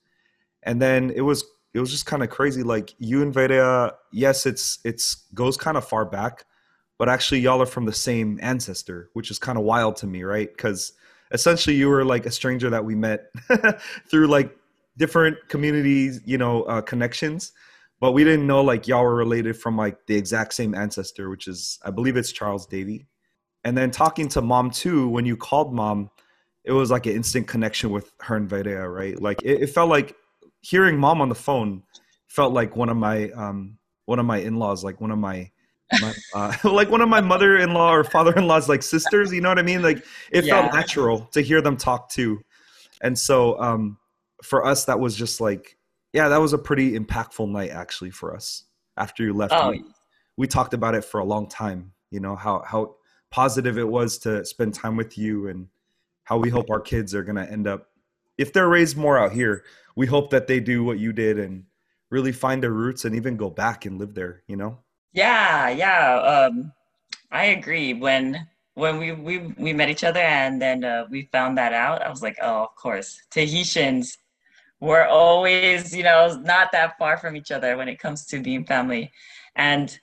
And 0.62 0.83
then 0.83 1.11
it 1.11 1.21
was 1.21 1.45
it 1.75 1.80
was 1.80 1.90
just 1.90 2.07
kind 2.07 2.23
of 2.23 2.30
crazy. 2.30 2.62
Like 2.62 2.95
you 2.99 3.23
and 3.23 3.33
Vairea, 3.33 3.92
yes, 4.11 4.47
it's 4.47 4.78
it's 4.85 5.26
goes 5.35 5.57
kind 5.57 5.76
of 5.76 5.87
far 5.87 6.04
back, 6.04 6.45
but 6.98 7.08
actually 7.08 7.40
y'all 7.40 7.62
are 7.62 7.66
from 7.66 7.86
the 7.86 7.92
same 7.92 8.38
ancestor, 8.42 9.08
which 9.12 9.30
is 9.30 9.38
kind 9.38 9.56
of 9.56 9.64
wild 9.64 9.96
to 9.96 10.06
me, 10.06 10.24
right? 10.24 10.48
Because 10.54 10.92
essentially 11.30 11.76
you 11.76 11.88
were 11.88 12.04
like 12.04 12.26
a 12.26 12.30
stranger 12.30 12.68
that 12.70 12.84
we 12.84 12.94
met 12.94 13.26
through 14.10 14.26
like 14.26 14.54
different 14.96 15.36
communities, 15.48 16.20
you 16.24 16.36
know, 16.36 16.64
uh, 16.64 16.80
connections, 16.80 17.52
but 18.00 18.12
we 18.12 18.24
didn't 18.24 18.46
know 18.46 18.62
like 18.62 18.88
y'all 18.88 19.04
were 19.04 19.14
related 19.14 19.56
from 19.56 19.76
like 19.76 20.06
the 20.06 20.16
exact 20.16 20.54
same 20.54 20.74
ancestor, 20.74 21.30
which 21.30 21.46
is 21.46 21.78
I 21.84 21.90
believe 21.90 22.16
it's 22.16 22.32
Charles 22.32 22.66
Davy. 22.66 23.06
And 23.64 23.76
then 23.76 23.90
talking 23.90 24.28
to 24.30 24.42
mom 24.42 24.70
too, 24.70 25.08
when 25.08 25.26
you 25.26 25.36
called 25.36 25.72
mom, 25.72 26.10
it 26.64 26.72
was 26.72 26.90
like 26.90 27.06
an 27.06 27.12
instant 27.12 27.46
connection 27.46 27.90
with 27.90 28.12
her 28.20 28.36
and 28.36 28.48
Vairea, 28.48 28.92
right? 28.92 29.20
Like 29.20 29.40
it, 29.42 29.62
it 29.62 29.66
felt 29.68 29.88
like 29.88 30.16
hearing 30.60 30.98
mom 30.98 31.20
on 31.20 31.28
the 31.28 31.34
phone 31.34 31.82
felt 32.26 32.52
like 32.52 32.76
one 32.76 32.88
of 32.88 32.96
my 32.96 33.30
um 33.30 33.78
one 34.04 34.18
of 34.18 34.26
my 34.26 34.38
in-laws 34.38 34.82
like 34.82 35.00
one 35.00 35.10
of 35.10 35.18
my, 35.18 35.50
my 36.00 36.14
uh, 36.35 36.54
like 36.64 36.90
one 36.90 37.00
of 37.00 37.09
my 37.09 37.21
mother-in-law 37.21 37.92
or 37.92 38.04
father-in-law's 38.04 38.68
like 38.68 38.83
sisters 38.83 39.33
you 39.33 39.40
know 39.40 39.49
what 39.49 39.59
i 39.59 39.62
mean 39.62 39.83
like 39.83 40.04
it 40.30 40.45
yeah. 40.45 40.61
felt 40.61 40.75
natural 40.75 41.21
to 41.33 41.40
hear 41.40 41.61
them 41.61 41.76
talk 41.76 42.11
too 42.11 42.40
and 43.00 43.18
so 43.18 43.59
um 43.61 43.99
for 44.42 44.64
us 44.64 44.85
that 44.85 45.00
was 45.00 45.16
just 45.16 45.40
like 45.40 45.76
yeah 46.12 46.28
that 46.28 46.40
was 46.40 46.52
a 46.52 46.59
pretty 46.59 46.99
impactful 46.99 47.49
night 47.49 47.71
actually 47.71 48.11
for 48.11 48.35
us 48.35 48.64
after 48.97 49.23
you 49.23 49.33
left 49.33 49.54
oh. 49.57 49.71
we, 49.71 49.85
we 50.37 50.47
talked 50.47 50.75
about 50.75 50.95
it 50.95 51.04
for 51.04 51.21
a 51.21 51.25
long 51.25 51.49
time 51.49 51.92
you 52.11 52.21
know 52.21 52.37
how 52.37 52.62
how 52.66 52.95
positive 53.30 53.78
it 53.78 53.88
was 53.88 54.18
to 54.18 54.45
spend 54.45 54.75
time 54.75 54.97
with 54.97 55.18
you 55.18 55.49
and 55.49 55.68
how 56.25 56.38
we 56.38 56.50
hope 56.50 56.71
our 56.71 56.80
kids 56.80 57.14
are 57.14 57.23
going 57.23 57.37
to 57.37 57.50
end 57.50 57.66
up 57.66 57.88
if 58.37 58.52
they're 58.52 58.68
raised 58.68 58.97
more 58.97 59.18
out 59.18 59.33
here 59.33 59.64
we 59.97 60.07
hope 60.07 60.30
that 60.30 60.47
they 60.47 60.61
do 60.61 60.85
what 60.85 60.99
you 60.99 61.12
did 61.12 61.38
and 61.38 61.64
really 62.11 62.33
find 62.33 62.62
their 62.62 62.73
roots 62.73 63.04
and 63.04 63.14
even 63.14 63.37
go 63.37 63.50
back 63.50 63.85
and 63.85 63.99
live 63.99 64.14
there 64.14 64.42
you 64.47 64.57
know 64.57 64.78
yeah 65.12 65.68
yeah 65.68 66.18
um 66.20 66.72
i 67.30 67.46
agree. 67.46 67.94
When 67.94 68.46
when 68.74 68.98
we 68.98 69.12
we, 69.12 69.38
we 69.58 69.72
met 69.72 69.88
each 69.90 70.04
other 70.04 70.20
and 70.20 70.60
then 70.62 70.84
uh, 70.84 71.06
we 71.10 71.28
found 71.32 71.58
that 71.58 71.72
out 71.72 72.02
i 72.02 72.08
was 72.08 72.22
like 72.22 72.36
oh 72.42 72.64
of 72.64 72.74
course. 72.76 73.20
Tahitians 73.30 74.18
we're 74.80 75.06
always 75.06 75.94
you 75.96 76.04
know 76.04 76.40
not 76.44 76.70
that 76.72 76.96
far 76.98 77.16
from 77.18 77.36
each 77.36 77.50
other 77.50 77.76
when 77.76 77.88
it 77.88 77.98
comes 77.98 78.24
to 78.26 78.40
being 78.40 78.64
family. 78.64 79.10
And 79.56 79.98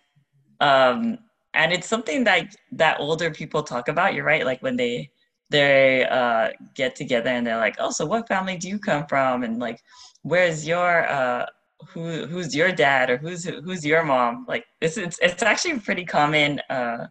um 0.59 1.19
and 1.53 1.71
it's 1.73 1.87
something 1.87 2.23
that 2.25 2.55
that 2.73 2.99
older 2.99 3.31
people 3.31 3.63
talk 3.63 3.87
about 3.87 4.13
you're 4.13 4.25
right 4.25 4.45
like 4.45 4.61
when 4.61 4.75
they 4.77 5.09
they 5.49 6.05
uh, 6.05 6.49
get 6.73 6.95
together 6.95 7.29
and 7.29 7.45
they're 7.45 7.57
like, 7.57 7.75
"Oh, 7.79 7.91
so 7.91 8.05
what 8.05 8.27
family 8.27 8.57
do 8.57 8.67
you 8.67 8.79
come 8.79 9.05
from?" 9.07 9.43
And 9.43 9.59
like, 9.59 9.79
"Where's 10.23 10.67
your 10.67 11.07
uh, 11.07 11.45
who 11.89 12.25
who's 12.25 12.55
your 12.55 12.71
dad 12.71 13.09
or 13.09 13.17
who's 13.17 13.43
who's 13.45 13.85
your 13.85 14.03
mom?" 14.03 14.45
Like, 14.47 14.65
this 14.81 14.97
it's 14.97 15.19
it's 15.21 15.43
actually 15.43 15.71
a 15.71 15.79
pretty 15.79 16.05
common 16.05 16.61
uh, 16.69 17.07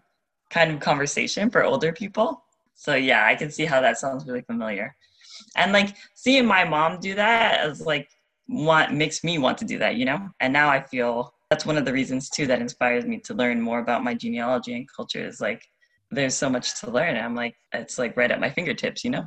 kind 0.50 0.70
of 0.70 0.80
conversation 0.80 1.50
for 1.50 1.64
older 1.64 1.92
people. 1.92 2.44
So 2.74 2.94
yeah, 2.94 3.26
I 3.26 3.34
can 3.34 3.50
see 3.50 3.64
how 3.64 3.80
that 3.80 3.98
sounds 3.98 4.26
really 4.26 4.42
familiar. 4.42 4.94
And 5.56 5.72
like 5.72 5.96
seeing 6.14 6.46
my 6.46 6.64
mom 6.64 7.00
do 7.00 7.14
that 7.14 7.68
is 7.68 7.80
like 7.80 8.08
want 8.48 8.92
makes 8.92 9.24
me 9.24 9.38
want 9.38 9.58
to 9.58 9.64
do 9.64 9.78
that, 9.78 9.96
you 9.96 10.04
know. 10.04 10.28
And 10.40 10.52
now 10.52 10.68
I 10.70 10.82
feel 10.82 11.34
that's 11.50 11.66
one 11.66 11.76
of 11.76 11.84
the 11.84 11.92
reasons 11.92 12.30
too 12.30 12.46
that 12.46 12.60
inspires 12.60 13.04
me 13.04 13.20
to 13.20 13.34
learn 13.34 13.60
more 13.60 13.78
about 13.78 14.04
my 14.04 14.14
genealogy 14.14 14.74
and 14.74 14.86
culture 14.96 15.24
is 15.26 15.40
like 15.40 15.62
there's 16.10 16.34
so 16.34 16.48
much 16.48 16.80
to 16.80 16.90
learn. 16.90 17.16
I'm 17.16 17.34
like, 17.34 17.56
it's 17.72 17.98
like 17.98 18.16
right 18.16 18.30
at 18.30 18.40
my 18.40 18.50
fingertips, 18.50 19.04
you 19.04 19.10
know? 19.10 19.24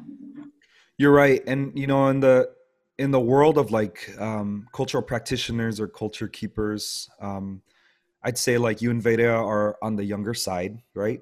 You're 0.98 1.12
right. 1.12 1.42
And, 1.46 1.78
you 1.78 1.88
know, 1.88 2.00
on 2.00 2.20
the, 2.20 2.50
in 2.98 3.12
the 3.12 3.20
world 3.20 3.58
of 3.58 3.72
like 3.72 4.10
um, 4.20 4.68
cultural 4.74 5.04
practitioners 5.04 5.80
or 5.80 5.88
culture 5.88 6.28
keepers, 6.28 7.10
um, 7.20 7.62
I'd 8.24 8.38
say 8.38 8.58
like 8.58 8.82
you 8.82 8.92
and 8.92 9.02
Veda 9.02 9.30
are 9.30 9.78
on 9.82 9.96
the 9.96 10.04
younger 10.04 10.34
side, 10.34 10.82
right? 10.94 11.22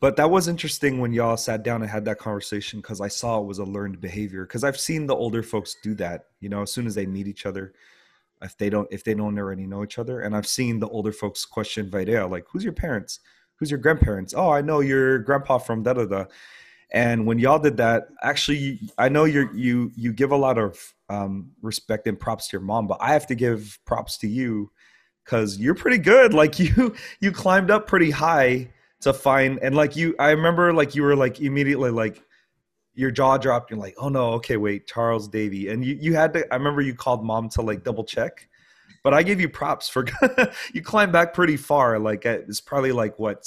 But 0.00 0.16
that 0.16 0.30
was 0.30 0.48
interesting 0.48 0.98
when 0.98 1.12
y'all 1.12 1.36
sat 1.36 1.62
down 1.62 1.82
and 1.82 1.90
had 1.90 2.06
that 2.06 2.18
conversation 2.18 2.80
because 2.80 3.02
I 3.02 3.08
saw 3.08 3.38
it 3.38 3.46
was 3.46 3.58
a 3.58 3.64
learned 3.64 4.00
behavior. 4.00 4.46
Because 4.46 4.64
I've 4.64 4.80
seen 4.80 5.06
the 5.06 5.14
older 5.14 5.42
folks 5.42 5.76
do 5.82 5.94
that. 5.96 6.24
You 6.40 6.48
know, 6.48 6.62
as 6.62 6.72
soon 6.72 6.86
as 6.86 6.94
they 6.94 7.04
meet 7.04 7.28
each 7.28 7.44
other, 7.44 7.74
if 8.40 8.56
they 8.56 8.70
don't 8.70 8.88
if 8.90 9.04
they 9.04 9.12
don't 9.12 9.38
already 9.38 9.66
know 9.66 9.84
each 9.84 9.98
other, 9.98 10.22
and 10.22 10.34
I've 10.34 10.46
seen 10.46 10.78
the 10.78 10.88
older 10.88 11.12
folks 11.12 11.44
question 11.44 11.90
Vairea 11.90 12.28
like, 12.30 12.46
"Who's 12.50 12.64
your 12.64 12.72
parents? 12.72 13.20
Who's 13.56 13.70
your 13.70 13.78
grandparents? 13.78 14.32
Oh, 14.34 14.50
I 14.50 14.62
know 14.62 14.80
your 14.80 15.18
grandpa 15.18 15.58
from 15.58 15.82
da 15.82 15.92
da 15.92 16.06
da." 16.06 16.24
And 16.92 17.26
when 17.26 17.38
y'all 17.38 17.58
did 17.58 17.76
that, 17.76 18.08
actually, 18.22 18.80
I 18.96 19.10
know 19.10 19.24
you 19.24 19.50
you 19.54 19.92
you 19.94 20.14
give 20.14 20.32
a 20.32 20.36
lot 20.36 20.56
of 20.56 20.94
um, 21.10 21.50
respect 21.60 22.06
and 22.06 22.18
props 22.18 22.48
to 22.48 22.56
your 22.56 22.62
mom, 22.62 22.86
but 22.86 22.98
I 23.00 23.12
have 23.12 23.26
to 23.26 23.34
give 23.34 23.78
props 23.84 24.16
to 24.18 24.28
you 24.28 24.70
because 25.24 25.58
you're 25.58 25.74
pretty 25.74 25.98
good. 25.98 26.32
Like 26.40 26.58
you 26.58 26.94
you 27.20 27.32
climbed 27.32 27.70
up 27.70 27.86
pretty 27.86 28.10
high 28.10 28.70
to 29.00 29.12
find 29.12 29.58
and 29.62 29.74
like 29.74 29.96
you 29.96 30.14
i 30.18 30.30
remember 30.30 30.72
like 30.72 30.94
you 30.94 31.02
were 31.02 31.16
like 31.16 31.40
immediately 31.40 31.90
like 31.90 32.22
your 32.94 33.10
jaw 33.10 33.38
dropped. 33.38 33.70
You're 33.70 33.80
like 33.80 33.94
oh 33.98 34.08
no 34.08 34.32
okay 34.34 34.56
wait 34.56 34.86
charles 34.86 35.28
davy. 35.28 35.68
And 35.68 35.84
you, 35.84 35.96
you 36.00 36.14
had 36.14 36.32
to 36.34 36.52
i 36.52 36.56
remember 36.56 36.82
you 36.82 36.94
called 36.94 37.24
mom 37.24 37.48
to 37.50 37.62
like 37.62 37.82
double 37.82 38.04
check 38.04 38.48
but 39.02 39.14
i 39.14 39.22
give 39.22 39.40
you 39.40 39.48
props 39.48 39.88
for 39.88 40.04
you 40.72 40.82
climbed 40.82 41.12
back 41.12 41.32
pretty 41.34 41.56
far 41.56 41.98
like 41.98 42.24
it's 42.26 42.60
probably 42.60 42.92
like 42.92 43.18
what 43.18 43.46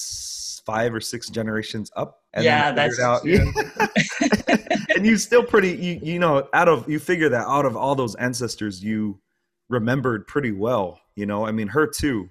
five 0.65 0.93
or 0.93 1.01
six 1.01 1.29
generations 1.29 1.91
up 1.96 2.22
and 2.34 2.43
yeah 2.43 2.72
that's 2.72 3.00
out 3.00 3.22
and 5.03 5.12
you 5.12 5.17
still 5.17 5.43
pretty 5.43 5.72
you, 5.72 6.00
you 6.01 6.19
know 6.19 6.48
out 6.53 6.67
of 6.67 6.89
you 6.89 7.00
figure 7.00 7.29
that 7.29 7.48
out 7.48 7.65
of 7.65 7.75
all 7.75 7.95
those 7.95 8.15
ancestors 8.15 8.83
you 8.83 9.19
remembered 9.69 10.27
pretty 10.27 10.51
well 10.51 11.00
you 11.15 11.25
know 11.25 11.45
i 11.45 11.51
mean 11.51 11.67
her 11.67 11.88
too 11.88 12.29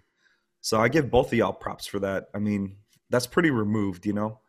so 0.60 0.80
i 0.80 0.88
give 0.88 1.10
both 1.10 1.28
of 1.28 1.34
y'all 1.34 1.52
props 1.52 1.86
for 1.86 1.98
that 1.98 2.26
i 2.34 2.38
mean 2.38 2.76
that's 3.12 3.26
pretty 3.26 3.50
removed, 3.50 4.06
you 4.06 4.14
know. 4.14 4.40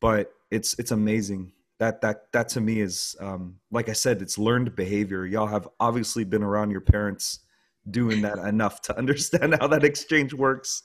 But 0.00 0.32
it's 0.50 0.76
it's 0.78 0.90
amazing. 0.90 1.52
That 1.78 2.00
that 2.00 2.32
that 2.32 2.48
to 2.50 2.60
me 2.60 2.80
is 2.80 3.14
um, 3.20 3.60
like 3.70 3.88
I 3.88 3.92
said, 3.92 4.20
it's 4.22 4.38
learned 4.38 4.74
behavior. 4.74 5.24
Y'all 5.26 5.46
have 5.46 5.68
obviously 5.78 6.24
been 6.24 6.42
around 6.42 6.72
your 6.72 6.80
parents 6.80 7.40
doing 7.88 8.22
that 8.22 8.38
enough 8.48 8.82
to 8.82 8.98
understand 8.98 9.56
how 9.60 9.68
that 9.68 9.84
exchange 9.84 10.34
works. 10.34 10.82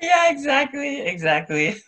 Yeah, 0.00 0.32
exactly, 0.32 1.06
exactly. 1.06 1.76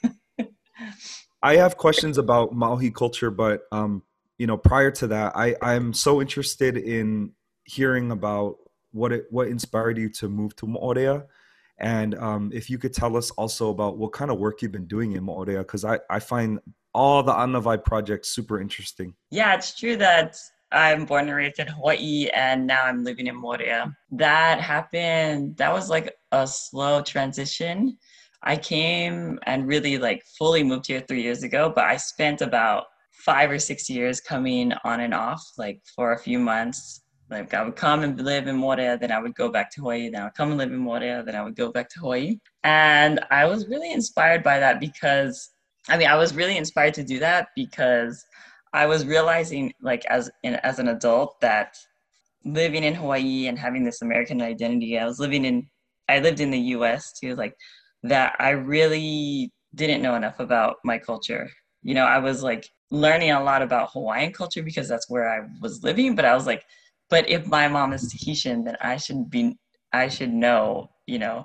I 1.42 1.56
have 1.56 1.76
questions 1.76 2.18
about 2.18 2.54
Maohi 2.54 2.94
culture, 2.94 3.30
but 3.30 3.62
um, 3.72 4.02
you 4.38 4.46
know, 4.46 4.56
prior 4.56 4.90
to 4.92 5.06
that, 5.08 5.32
I 5.36 5.56
I'm 5.60 5.92
so 5.92 6.20
interested 6.20 6.76
in 6.76 7.32
hearing 7.64 8.10
about 8.10 8.56
what 8.92 9.12
it 9.12 9.26
what 9.30 9.48
inspired 9.48 9.98
you 9.98 10.08
to 10.10 10.28
move 10.28 10.54
to 10.56 10.66
Moorea 10.66 11.24
and 11.82 12.14
um, 12.14 12.50
if 12.54 12.70
you 12.70 12.78
could 12.78 12.94
tell 12.94 13.16
us 13.16 13.30
also 13.32 13.70
about 13.70 13.98
what 13.98 14.12
kind 14.12 14.30
of 14.30 14.38
work 14.38 14.62
you've 14.62 14.72
been 14.72 14.86
doing 14.86 15.12
in 15.12 15.24
Moorea, 15.24 15.58
because 15.58 15.84
I, 15.84 15.98
I 16.08 16.20
find 16.20 16.60
all 16.94 17.24
the 17.24 17.32
Anavai 17.32 17.84
projects 17.84 18.28
super 18.28 18.60
interesting. 18.60 19.14
Yeah, 19.30 19.54
it's 19.54 19.76
true 19.76 19.96
that 19.96 20.36
I'm 20.70 21.04
born 21.04 21.26
and 21.26 21.36
raised 21.36 21.58
in 21.58 21.66
Hawaii 21.66 22.28
and 22.34 22.68
now 22.68 22.84
I'm 22.84 23.02
living 23.02 23.26
in 23.26 23.34
Moorea. 23.34 23.94
That 24.12 24.60
happened, 24.60 25.56
that 25.56 25.72
was 25.72 25.90
like 25.90 26.14
a 26.30 26.46
slow 26.46 27.02
transition. 27.02 27.98
I 28.42 28.56
came 28.56 29.38
and 29.46 29.66
really 29.66 29.98
like 29.98 30.22
fully 30.38 30.62
moved 30.64 30.86
here 30.86 31.00
three 31.00 31.22
years 31.22 31.42
ago, 31.42 31.72
but 31.74 31.84
I 31.84 31.96
spent 31.96 32.40
about 32.40 32.84
five 33.12 33.50
or 33.50 33.58
six 33.58 33.88
years 33.88 34.20
coming 34.20 34.72
on 34.84 35.00
and 35.00 35.14
off, 35.14 35.42
like 35.58 35.80
for 35.94 36.12
a 36.12 36.18
few 36.18 36.38
months 36.38 37.02
like 37.32 37.54
I 37.54 37.64
would 37.64 37.76
come 37.76 38.02
and 38.02 38.20
live 38.20 38.46
in 38.46 38.56
Moorea, 38.56 39.00
then 39.00 39.10
I 39.10 39.18
would 39.18 39.34
go 39.34 39.48
back 39.48 39.70
to 39.72 39.80
Hawaii, 39.80 40.10
then 40.10 40.20
I 40.20 40.24
would 40.24 40.34
come 40.34 40.50
and 40.50 40.58
live 40.58 40.70
in 40.70 40.78
Moorea, 40.78 41.24
then 41.24 41.34
I 41.34 41.42
would 41.42 41.56
go 41.56 41.72
back 41.72 41.88
to 41.90 42.00
Hawaii. 42.00 42.38
And 42.62 43.20
I 43.30 43.46
was 43.46 43.66
really 43.68 43.90
inspired 43.90 44.42
by 44.42 44.58
that 44.60 44.78
because 44.80 45.50
I 45.88 45.96
mean 45.96 46.08
I 46.08 46.16
was 46.16 46.34
really 46.34 46.56
inspired 46.58 46.94
to 46.94 47.02
do 47.02 47.18
that 47.20 47.48
because 47.56 48.24
I 48.74 48.86
was 48.86 49.06
realizing 49.06 49.72
like 49.80 50.04
as 50.06 50.30
in, 50.42 50.56
as 50.56 50.78
an 50.78 50.88
adult 50.88 51.40
that 51.40 51.74
living 52.44 52.84
in 52.84 52.94
Hawaii 52.94 53.46
and 53.48 53.58
having 53.58 53.84
this 53.84 54.02
American 54.02 54.42
identity, 54.42 54.98
I 54.98 55.06
was 55.06 55.18
living 55.18 55.44
in 55.44 55.66
I 56.08 56.18
lived 56.18 56.40
in 56.40 56.50
the 56.50 56.60
US 56.76 57.12
too, 57.18 57.34
like 57.34 57.54
that 58.02 58.34
I 58.38 58.50
really 58.50 59.52
didn't 59.74 60.02
know 60.02 60.14
enough 60.14 60.40
about 60.40 60.76
my 60.84 60.98
culture. 60.98 61.50
You 61.82 61.94
know, 61.94 62.04
I 62.04 62.18
was 62.18 62.42
like 62.42 62.68
learning 62.90 63.30
a 63.30 63.42
lot 63.42 63.62
about 63.62 63.90
Hawaiian 63.92 64.32
culture 64.32 64.62
because 64.62 64.88
that's 64.88 65.08
where 65.08 65.28
I 65.28 65.46
was 65.60 65.82
living, 65.82 66.14
but 66.14 66.24
I 66.24 66.34
was 66.34 66.46
like 66.46 66.64
but 67.12 67.28
if 67.28 67.46
my 67.46 67.68
mom 67.68 67.92
is 67.92 68.10
Tahitian, 68.10 68.64
then 68.64 68.78
I 68.80 68.96
should 68.96 69.28
be 69.28 69.58
I 69.92 70.08
should 70.08 70.32
know, 70.32 70.88
you 71.06 71.18
know, 71.18 71.44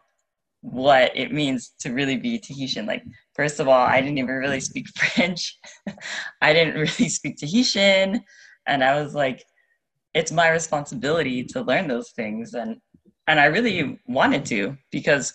what 0.62 1.12
it 1.14 1.34
means 1.34 1.74
to 1.82 1.92
really 1.92 2.16
be 2.16 2.40
Tahitian. 2.40 2.86
Like, 2.86 3.04
first 3.36 3.60
of 3.60 3.68
all, 3.68 3.86
I 3.86 4.00
didn't 4.00 4.18
even 4.18 4.34
really 4.34 4.62
speak 4.62 4.88
French. 4.98 5.60
I 6.42 6.54
didn't 6.54 6.76
really 6.76 7.10
speak 7.10 7.36
Tahitian. 7.36 8.24
And 8.66 8.82
I 8.82 9.02
was 9.02 9.14
like, 9.14 9.44
it's 10.14 10.32
my 10.32 10.50
responsibility 10.50 11.44
to 11.44 11.62
learn 11.62 11.90
those 11.90 12.12
things. 12.12 12.54
And 12.54 12.78
and 13.28 13.38
I 13.38 13.48
really 13.48 14.00
wanted 14.08 14.46
to 14.46 14.78
because 14.90 15.34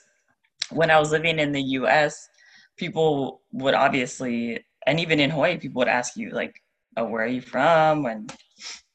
when 0.72 0.90
I 0.90 0.98
was 0.98 1.10
living 1.10 1.38
in 1.38 1.52
the 1.52 1.62
US, 1.80 2.28
people 2.76 3.42
would 3.52 3.74
obviously 3.74 4.64
and 4.86 4.98
even 4.98 5.20
in 5.20 5.30
Hawaii, 5.30 5.58
people 5.58 5.80
would 5.80 5.88
ask 5.88 6.16
you 6.16 6.30
like, 6.30 6.60
oh, 6.96 7.04
where 7.04 7.22
are 7.22 7.28
you 7.28 7.40
from? 7.40 8.06
And 8.06 8.32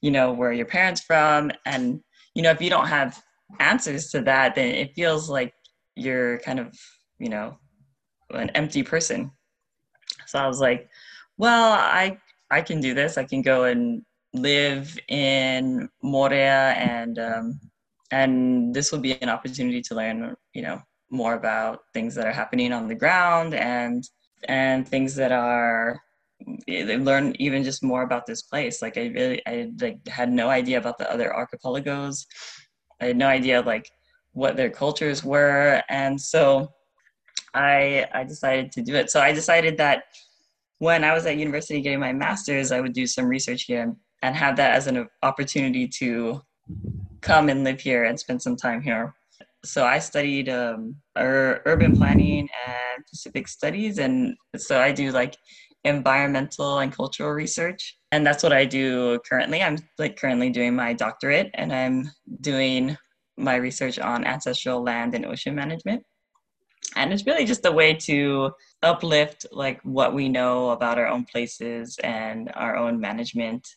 you 0.02 0.12
know 0.12 0.34
where 0.34 0.50
are 0.50 0.54
your 0.54 0.66
parents 0.66 1.02
from? 1.02 1.52
And 1.66 2.02
you 2.34 2.44
know 2.44 2.52
if 2.52 2.62
you 2.62 2.70
don't 2.70 2.88
have 2.88 3.22
answers 3.60 4.12
to 4.12 4.22
that 4.22 4.56
then 4.56 4.76
it 4.76 4.94
feels 4.94 5.30
like 5.30 5.54
you're 5.96 6.38
kind 6.40 6.60
of 6.60 6.78
you 7.18 7.30
know 7.30 7.58
an 8.32 8.50
empty 8.52 8.84
person. 8.84 9.32
So 10.26 10.40
i 10.40 10.48
was 10.48 10.60
like 10.60 10.90
well 11.38 11.74
i 11.74 12.18
i 12.52 12.62
can 12.62 12.82
do 12.82 12.94
this. 12.94 13.18
I 13.18 13.24
can 13.24 13.42
go 13.42 13.66
and 13.66 14.04
live 14.34 14.98
in 15.08 15.90
moorea 16.04 16.76
and 16.76 17.18
um, 17.20 17.60
and 18.12 18.74
this 18.74 18.92
will 18.92 19.00
be 19.00 19.20
an 19.22 19.30
opportunity 19.30 19.82
to 19.82 19.96
learn 19.96 20.36
you 20.54 20.62
know 20.62 20.82
more 21.10 21.34
about 21.36 21.80
things 21.94 22.16
that 22.16 22.28
are 22.28 22.34
happening 22.34 22.74
on 22.74 22.88
the 22.88 22.96
ground 22.96 23.54
and 23.54 24.04
and 24.48 24.88
things 24.88 25.16
that 25.16 25.32
are 25.32 26.02
they 26.68 26.98
learn 26.98 27.36
even 27.40 27.64
just 27.64 27.84
more 27.84 28.04
about 28.04 28.26
this 28.26 28.44
place. 28.44 28.82
Like 28.82 28.98
I 28.98 29.08
really, 29.08 29.42
I 29.48 29.72
like 29.82 30.08
had 30.08 30.32
no 30.32 30.50
idea 30.50 30.78
about 30.78 30.98
the 30.98 31.12
other 31.12 31.34
archipelagos. 31.34 32.28
I 33.02 33.06
had 33.08 33.18
no 33.18 33.28
idea 33.28 33.62
like 33.62 33.90
what 34.34 34.56
their 34.56 34.70
cultures 34.70 35.24
were, 35.24 35.82
and 35.90 36.20
so 36.20 36.72
I 37.54 38.06
I 38.14 38.24
decided 38.24 38.72
to 38.74 38.82
do 38.82 38.96
it. 38.96 39.10
So 39.10 39.20
I 39.20 39.32
decided 39.32 39.78
that 39.78 40.04
when 40.80 41.04
I 41.04 41.14
was 41.14 41.26
at 41.26 41.38
university 41.38 41.82
getting 41.82 42.00
my 42.00 42.14
master's, 42.14 42.72
I 42.72 42.82
would 42.82 42.94
do 42.94 43.08
some 43.08 43.26
research 43.26 43.64
here 43.64 43.96
and 44.22 44.36
have 44.36 44.56
that 44.58 44.74
as 44.74 44.88
an 44.88 45.08
opportunity 45.24 45.88
to 46.00 46.42
come 47.22 47.50
and 47.50 47.64
live 47.64 47.80
here 47.80 48.04
and 48.04 48.20
spend 48.20 48.42
some 48.42 48.56
time 48.56 48.82
here. 48.82 49.16
So 49.64 49.86
I 49.86 50.00
studied 50.00 50.50
um, 50.50 50.96
urban 51.18 51.94
planning 51.94 52.48
and 52.68 53.06
Pacific 53.10 53.48
studies, 53.48 53.98
and 53.98 54.36
so 54.56 54.80
I 54.80 54.92
do 54.92 55.12
like 55.12 55.36
environmental 55.84 56.80
and 56.80 56.92
cultural 56.94 57.32
research. 57.32 57.98
And 58.12 58.26
that's 58.26 58.44
what 58.44 58.54
I 58.54 58.66
do 58.66 59.20
currently. 59.28 59.62
I'm 59.62 59.78
like 59.98 60.18
currently 60.18 60.50
doing 60.50 60.76
my 60.76 60.94
doctorate 60.94 61.50
and 61.54 61.74
I'm 61.74 62.12
doing 62.42 62.98
my 63.38 63.56
research 63.56 64.00
on 64.00 64.26
ancestral 64.26 64.84
land 64.84 65.14
and 65.16 65.26
ocean 65.26 65.56
management. 65.56 66.04
And 66.96 67.14
it's 67.14 67.26
really 67.26 67.46
just 67.46 67.66
a 67.66 67.72
way 67.72 67.94
to 67.94 68.52
uplift 68.82 69.46
like 69.52 69.82
what 69.84 70.14
we 70.14 70.30
know 70.30 70.72
about 70.72 70.98
our 70.98 71.08
own 71.08 71.26
places 71.26 71.98
and 72.04 72.52
our 72.56 72.76
own 72.76 73.00
management 73.00 73.68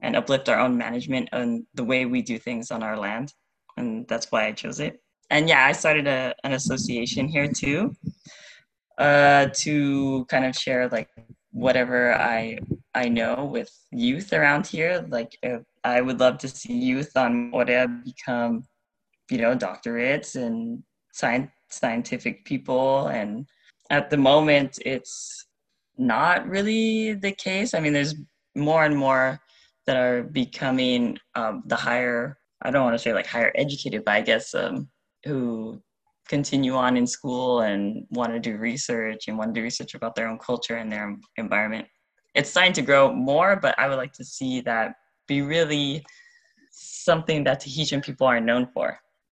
and 0.00 0.16
uplift 0.16 0.48
our 0.48 0.58
own 0.58 0.76
management 0.76 1.28
and 1.32 1.64
the 1.74 1.84
way 1.84 2.04
we 2.04 2.22
do 2.22 2.38
things 2.38 2.70
on 2.70 2.82
our 2.82 2.96
land. 2.96 3.32
And 3.76 4.06
that's 4.08 4.30
why 4.30 4.46
I 4.46 4.52
chose 4.52 4.80
it. 4.80 5.00
And 5.30 5.48
yeah, 5.48 5.66
I 5.66 5.72
started 5.72 6.06
a, 6.06 6.34
an 6.44 6.52
association 6.52 7.28
here 7.28 7.48
too 7.48 7.94
uh, 8.96 9.48
to 9.54 10.24
kind 10.26 10.44
of 10.44 10.56
share 10.56 10.88
like 10.88 11.08
whatever 11.52 12.14
I 12.14 12.58
I 12.94 13.08
know 13.08 13.44
with 13.44 13.70
youth 13.90 14.32
around 14.32 14.66
here. 14.66 15.04
Like 15.08 15.38
I 15.84 16.00
would 16.00 16.20
love 16.20 16.38
to 16.38 16.48
see 16.48 16.72
youth 16.72 17.16
on 17.16 17.50
Moorea 17.52 18.04
become, 18.04 18.64
you 19.30 19.38
know, 19.38 19.56
doctorates 19.56 20.34
and 20.34 20.82
science 21.12 21.50
scientific 21.70 22.44
people. 22.44 23.08
And 23.08 23.46
at 23.90 24.10
the 24.10 24.16
moment, 24.16 24.78
it's 24.84 25.46
not 25.96 26.48
really 26.48 27.14
the 27.14 27.32
case. 27.32 27.74
I 27.74 27.80
mean, 27.80 27.92
there's 27.92 28.14
more 28.54 28.84
and 28.84 28.96
more 28.96 29.40
that 29.86 29.96
are 29.96 30.22
becoming 30.22 31.18
um, 31.34 31.62
the 31.66 31.76
higher. 31.76 32.38
I 32.62 32.70
don't 32.70 32.84
want 32.84 32.94
to 32.94 32.98
say 32.98 33.12
like 33.12 33.26
higher 33.26 33.52
educated, 33.54 34.04
but 34.04 34.14
I 34.14 34.20
guess 34.22 34.54
um, 34.54 34.88
who 35.28 35.42
continue 36.34 36.74
on 36.84 36.92
in 37.00 37.06
school 37.06 37.50
and 37.68 37.80
want 38.18 38.30
to 38.32 38.40
do 38.48 38.54
research 38.70 39.22
and 39.28 39.34
want 39.38 39.48
to 39.52 39.58
do 39.60 39.64
research 39.70 39.92
about 39.98 40.14
their 40.14 40.28
own 40.30 40.38
culture 40.50 40.76
and 40.80 40.88
their 40.92 41.06
environment. 41.36 41.86
It's 42.34 42.50
starting 42.50 42.76
to 42.80 42.82
grow 42.90 43.04
more, 43.32 43.50
but 43.64 43.72
I 43.82 43.84
would 43.88 44.00
like 44.04 44.14
to 44.20 44.24
see 44.36 44.54
that 44.70 44.86
be 45.32 45.38
really 45.42 46.04
something 47.08 47.44
that 47.44 47.60
Tahitian 47.60 48.00
people 48.08 48.26
are 48.26 48.40
known 48.50 48.64
for. 48.74 48.88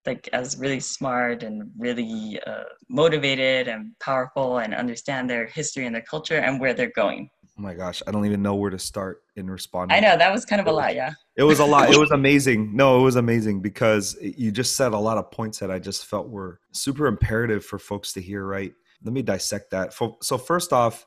like 0.06 0.28
as 0.32 0.56
really 0.56 0.80
smart 0.80 1.42
and 1.42 1.70
really 1.86 2.40
uh, 2.46 2.68
motivated 2.88 3.68
and 3.68 3.92
powerful 3.98 4.58
and 4.58 4.74
understand 4.74 5.28
their 5.28 5.46
history 5.46 5.84
and 5.86 5.94
their 5.94 6.08
culture 6.14 6.38
and 6.38 6.60
where 6.60 6.74
they're 6.74 6.96
going. 7.04 7.28
Oh 7.58 7.62
my 7.62 7.72
gosh, 7.72 8.02
I 8.06 8.10
don't 8.10 8.26
even 8.26 8.42
know 8.42 8.54
where 8.54 8.70
to 8.70 8.78
start 8.78 9.22
in 9.34 9.48
responding. 9.48 9.96
I 9.96 10.00
know 10.00 10.16
that 10.16 10.30
was 10.30 10.44
kind 10.44 10.60
of 10.60 10.66
a 10.66 10.72
lot, 10.72 10.94
yeah. 10.94 11.12
It 11.36 11.44
was 11.44 11.58
a 11.58 11.64
lot. 11.64 11.90
It 11.90 11.98
was 11.98 12.10
amazing. 12.12 12.76
No, 12.76 13.00
it 13.00 13.02
was 13.02 13.16
amazing 13.16 13.62
because 13.62 14.16
you 14.20 14.50
just 14.50 14.76
said 14.76 14.92
a 14.92 14.98
lot 14.98 15.16
of 15.16 15.30
points 15.30 15.58
that 15.60 15.70
I 15.70 15.78
just 15.78 16.04
felt 16.04 16.28
were 16.28 16.60
super 16.72 17.06
imperative 17.06 17.64
for 17.64 17.78
folks 17.78 18.12
to 18.12 18.20
hear, 18.20 18.44
right? 18.44 18.74
Let 19.02 19.14
me 19.14 19.22
dissect 19.22 19.70
that. 19.70 19.94
So, 20.20 20.38
first 20.38 20.72
off, 20.72 21.06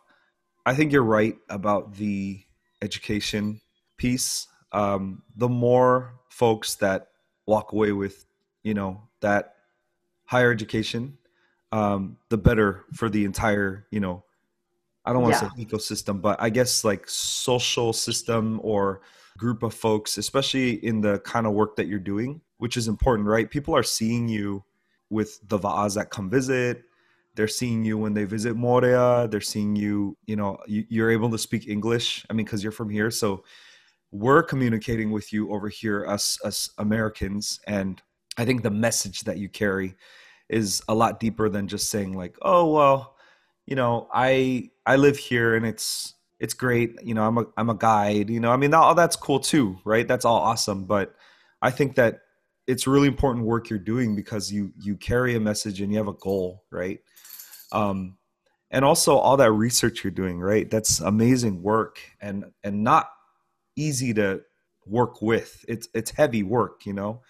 I 0.65 0.73
think 0.73 0.91
you're 0.91 1.03
right 1.03 1.35
about 1.49 1.95
the 1.95 2.41
education 2.81 3.61
piece. 3.97 4.47
Um, 4.71 5.23
the 5.35 5.49
more 5.49 6.15
folks 6.29 6.75
that 6.75 7.07
walk 7.45 7.73
away 7.73 7.91
with, 7.91 8.25
you 8.63 8.73
know, 8.73 9.03
that 9.21 9.53
higher 10.25 10.51
education, 10.51 11.17
um, 11.71 12.17
the 12.29 12.37
better 12.37 12.85
for 12.93 13.09
the 13.09 13.25
entire, 13.25 13.85
you 13.91 13.99
know, 13.99 14.23
I 15.09 15.13
don't 15.13 15.23
want 15.23 15.33
to 15.33 15.45
yeah. 15.45 15.49
say 15.49 15.65
ecosystem, 15.65 16.21
but 16.21 16.39
I 16.39 16.51
guess 16.51 16.83
like 16.83 17.09
social 17.09 17.93
system 17.93 18.59
or 18.61 19.01
group 19.39 19.63
of 19.63 19.73
folks, 19.73 20.19
especially 20.19 20.73
in 20.85 21.01
the 21.01 21.17
kind 21.19 21.47
of 21.47 21.53
work 21.53 21.75
that 21.77 21.87
you're 21.87 21.97
doing, 21.97 22.41
which 22.59 22.77
is 22.77 22.87
important, 22.87 23.27
right? 23.27 23.49
People 23.49 23.75
are 23.75 23.81
seeing 23.81 24.27
you 24.27 24.63
with 25.09 25.39
the 25.47 25.57
Va'as 25.57 25.95
that 25.95 26.11
come 26.11 26.29
visit. 26.29 26.83
They're 27.33 27.47
seeing 27.47 27.83
you 27.83 27.97
when 27.97 28.13
they 28.13 28.25
visit 28.25 28.55
Moorea. 28.55 29.31
They're 29.31 29.41
seeing 29.41 29.75
you, 29.75 30.15
you 30.27 30.35
know, 30.35 30.59
you, 30.67 31.03
are 31.03 31.09
able 31.09 31.31
to 31.31 31.39
speak 31.39 31.67
English. 31.67 32.23
I 32.29 32.33
mean, 32.33 32.45
because 32.45 32.61
you're 32.61 32.71
from 32.71 32.91
here. 32.91 33.09
So 33.09 33.43
we're 34.11 34.43
communicating 34.43 35.09
with 35.09 35.33
you 35.33 35.51
over 35.51 35.69
here, 35.69 36.05
us, 36.05 36.37
us 36.43 36.69
Americans. 36.77 37.59
And 37.65 37.99
I 38.37 38.45
think 38.45 38.61
the 38.61 38.69
message 38.69 39.21
that 39.21 39.39
you 39.39 39.49
carry 39.49 39.95
is 40.49 40.83
a 40.87 40.93
lot 40.93 41.19
deeper 41.19 41.49
than 41.49 41.67
just 41.67 41.89
saying, 41.89 42.13
like, 42.13 42.37
oh, 42.43 42.71
well, 42.71 43.15
you 43.69 43.75
know, 43.75 44.07
I 44.11 44.71
I 44.87 44.95
live 44.95 45.15
here 45.15 45.55
and 45.55 45.63
it's 45.63 46.15
it's 46.39 46.55
great. 46.55 46.95
You 47.03 47.13
know, 47.13 47.23
I'm 47.23 47.37
a 47.37 47.45
I'm 47.55 47.69
a 47.69 47.75
guide. 47.75 48.31
You 48.31 48.39
know, 48.39 48.51
I 48.51 48.57
mean, 48.57 48.73
all 48.73 48.95
that's 48.95 49.15
cool 49.15 49.39
too, 49.39 49.77
right? 49.85 50.07
That's 50.07 50.25
all 50.25 50.39
awesome. 50.39 50.85
But 50.85 51.15
I 51.61 51.69
think 51.69 51.93
that 51.95 52.21
it's 52.65 52.87
really 52.87 53.07
important 53.07 53.45
work 53.45 53.69
you're 53.69 53.77
doing 53.77 54.15
because 54.15 54.51
you 54.51 54.73
you 54.81 54.97
carry 54.97 55.35
a 55.35 55.39
message 55.39 55.81
and 55.81 55.91
you 55.91 55.99
have 55.99 56.07
a 56.07 56.13
goal, 56.13 56.63
right? 56.71 56.99
Um, 57.71 58.17
and 58.71 58.83
also 58.83 59.17
all 59.17 59.37
that 59.37 59.51
research 59.51 60.03
you're 60.03 60.11
doing, 60.11 60.39
right? 60.39 60.69
That's 60.69 60.99
amazing 60.99 61.61
work 61.61 61.99
and 62.19 62.45
and 62.63 62.83
not 62.83 63.11
easy 63.75 64.15
to 64.15 64.41
work 64.87 65.21
with. 65.21 65.63
It's 65.67 65.87
it's 65.93 66.09
heavy 66.09 66.41
work, 66.41 66.87
you 66.87 66.93
know. 66.93 67.21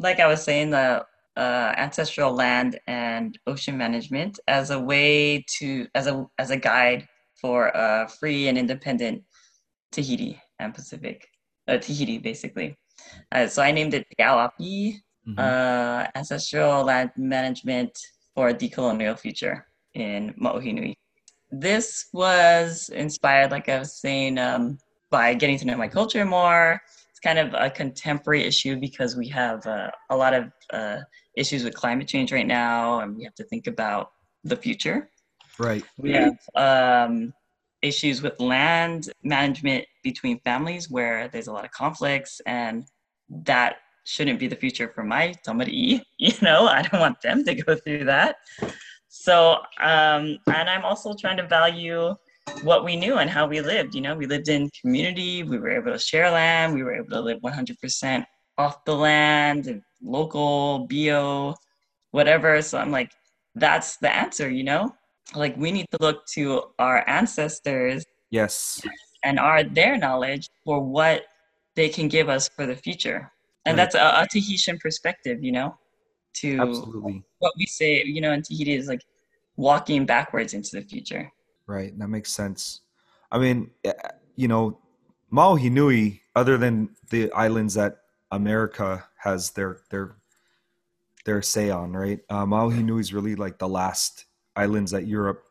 Like 0.00 0.18
I 0.18 0.26
was 0.26 0.42
saying, 0.42 0.70
the 0.70 1.06
uh, 1.36 1.74
ancestral 1.76 2.32
land 2.32 2.78
and 2.86 3.38
ocean 3.46 3.76
management 3.76 4.38
as 4.48 4.70
a 4.70 4.78
way 4.78 5.44
to 5.58 5.86
as 5.94 6.06
a 6.06 6.26
as 6.38 6.50
a 6.50 6.56
guide 6.56 7.06
for 7.40 7.68
a 7.74 8.08
free 8.08 8.48
and 8.48 8.56
independent 8.56 9.22
Tahiti 9.92 10.40
and 10.58 10.74
Pacific, 10.74 11.28
uh, 11.68 11.78
Tahiti 11.78 12.18
basically. 12.18 12.76
Uh, 13.32 13.46
so 13.46 13.62
I 13.62 13.70
named 13.70 13.94
it 13.94 14.06
Galapi, 14.18 14.94
mm-hmm. 15.26 15.38
uh, 15.38 16.06
ancestral 16.14 16.84
land 16.84 17.10
management 17.16 17.98
for 18.34 18.48
a 18.48 18.54
decolonial 18.54 19.18
future 19.18 19.66
in 19.94 20.34
Ma'ohi 20.40 20.74
Nui. 20.74 20.98
This 21.50 22.06
was 22.12 22.88
inspired, 22.88 23.50
like 23.50 23.68
I 23.68 23.78
was 23.78 24.00
saying, 24.00 24.38
um, 24.38 24.78
by 25.10 25.34
getting 25.34 25.58
to 25.58 25.64
know 25.64 25.76
my 25.76 25.88
culture 25.88 26.24
more. 26.24 26.80
Kind 27.24 27.38
of 27.38 27.54
a 27.54 27.70
contemporary 27.70 28.44
issue 28.44 28.76
because 28.76 29.16
we 29.16 29.26
have 29.28 29.66
uh, 29.66 29.90
a 30.10 30.16
lot 30.16 30.34
of 30.34 30.52
uh, 30.72 30.98
issues 31.36 31.64
with 31.64 31.74
climate 31.74 32.06
change 32.06 32.30
right 32.32 32.46
now, 32.46 33.00
and 33.00 33.16
we 33.16 33.24
have 33.24 33.34
to 33.36 33.44
think 33.44 33.66
about 33.66 34.10
the 34.44 34.56
future. 34.56 35.08
Right. 35.58 35.82
We 35.98 36.12
have 36.12 36.38
um, 36.54 37.32
issues 37.80 38.22
with 38.22 38.38
land 38.40 39.10
management 39.22 39.86
between 40.02 40.38
families 40.40 40.90
where 40.90 41.28
there's 41.28 41.46
a 41.46 41.52
lot 41.52 41.64
of 41.64 41.70
conflicts, 41.70 42.40
and 42.46 42.84
that 43.30 43.76
shouldn't 44.04 44.38
be 44.38 44.46
the 44.46 44.56
future 44.56 44.92
for 44.94 45.02
my 45.02 45.34
somebody. 45.44 46.02
You 46.18 46.32
know, 46.42 46.66
I 46.66 46.82
don't 46.82 47.00
want 47.00 47.20
them 47.22 47.44
to 47.44 47.54
go 47.54 47.74
through 47.74 48.04
that. 48.04 48.36
So, 49.08 49.58
um, 49.80 50.38
and 50.46 50.68
I'm 50.68 50.84
also 50.84 51.14
trying 51.14 51.36
to 51.36 51.46
value 51.46 52.14
what 52.62 52.84
we 52.84 52.96
knew 52.96 53.16
and 53.16 53.30
how 53.30 53.46
we 53.46 53.60
lived. 53.60 53.94
You 53.94 54.00
know, 54.00 54.14
we 54.14 54.26
lived 54.26 54.48
in 54.48 54.70
community, 54.80 55.42
we 55.42 55.58
were 55.58 55.70
able 55.70 55.92
to 55.92 55.98
share 55.98 56.30
land, 56.30 56.74
we 56.74 56.82
were 56.82 56.94
able 56.94 57.10
to 57.10 57.20
live 57.20 57.40
100% 57.40 58.24
off 58.58 58.84
the 58.84 58.94
land 58.94 59.66
and 59.66 59.82
local, 60.02 60.86
bio, 60.86 61.54
whatever. 62.10 62.60
So 62.62 62.78
I'm 62.78 62.90
like, 62.90 63.10
that's 63.54 63.96
the 63.98 64.14
answer, 64.14 64.48
you 64.48 64.64
know? 64.64 64.94
Like 65.34 65.56
we 65.56 65.72
need 65.72 65.86
to 65.92 65.98
look 66.00 66.26
to 66.34 66.62
our 66.78 67.08
ancestors. 67.08 68.04
Yes. 68.30 68.80
And 69.24 69.38
our 69.38 69.64
their 69.64 69.96
knowledge 69.96 70.48
for 70.64 70.80
what 70.80 71.22
they 71.76 71.88
can 71.88 72.08
give 72.08 72.28
us 72.28 72.48
for 72.48 72.66
the 72.66 72.76
future. 72.76 73.30
And 73.66 73.78
right. 73.78 73.84
that's 73.84 73.94
a, 73.94 74.22
a, 74.22 74.26
Tahitian 74.30 74.78
perspective, 74.78 75.42
you 75.42 75.52
know, 75.52 75.78
to 76.34 76.60
Absolutely. 76.60 77.22
what 77.38 77.52
we 77.56 77.64
say, 77.64 78.04
you 78.04 78.20
know, 78.20 78.32
in 78.32 78.42
Tahiti 78.42 78.74
is 78.74 78.86
like 78.86 79.00
walking 79.56 80.04
backwards 80.04 80.52
into 80.52 80.70
the 80.72 80.82
future. 80.82 81.32
Right. 81.66 81.98
That 81.98 82.08
makes 82.08 82.32
sense. 82.32 82.80
I 83.30 83.38
mean, 83.38 83.70
eh, 83.84 83.92
you 84.36 84.48
know, 84.48 84.78
Ma'ohi 85.32 85.70
Nui, 85.70 86.22
other 86.36 86.56
than 86.58 86.90
the 87.10 87.32
islands 87.32 87.74
that 87.74 87.98
America 88.30 89.04
has 89.16 89.50
their 89.52 89.80
their 89.90 90.16
their 91.24 91.42
say 91.42 91.70
on, 91.70 91.92
right? 91.92 92.20
Maui 92.30 92.46
Ma'ohi 92.46 92.84
Nui 92.84 93.00
is 93.00 93.14
really 93.14 93.34
like 93.34 93.58
the 93.58 93.68
last 93.68 94.26
islands 94.56 94.90
that 94.90 95.06
Europe. 95.06 95.44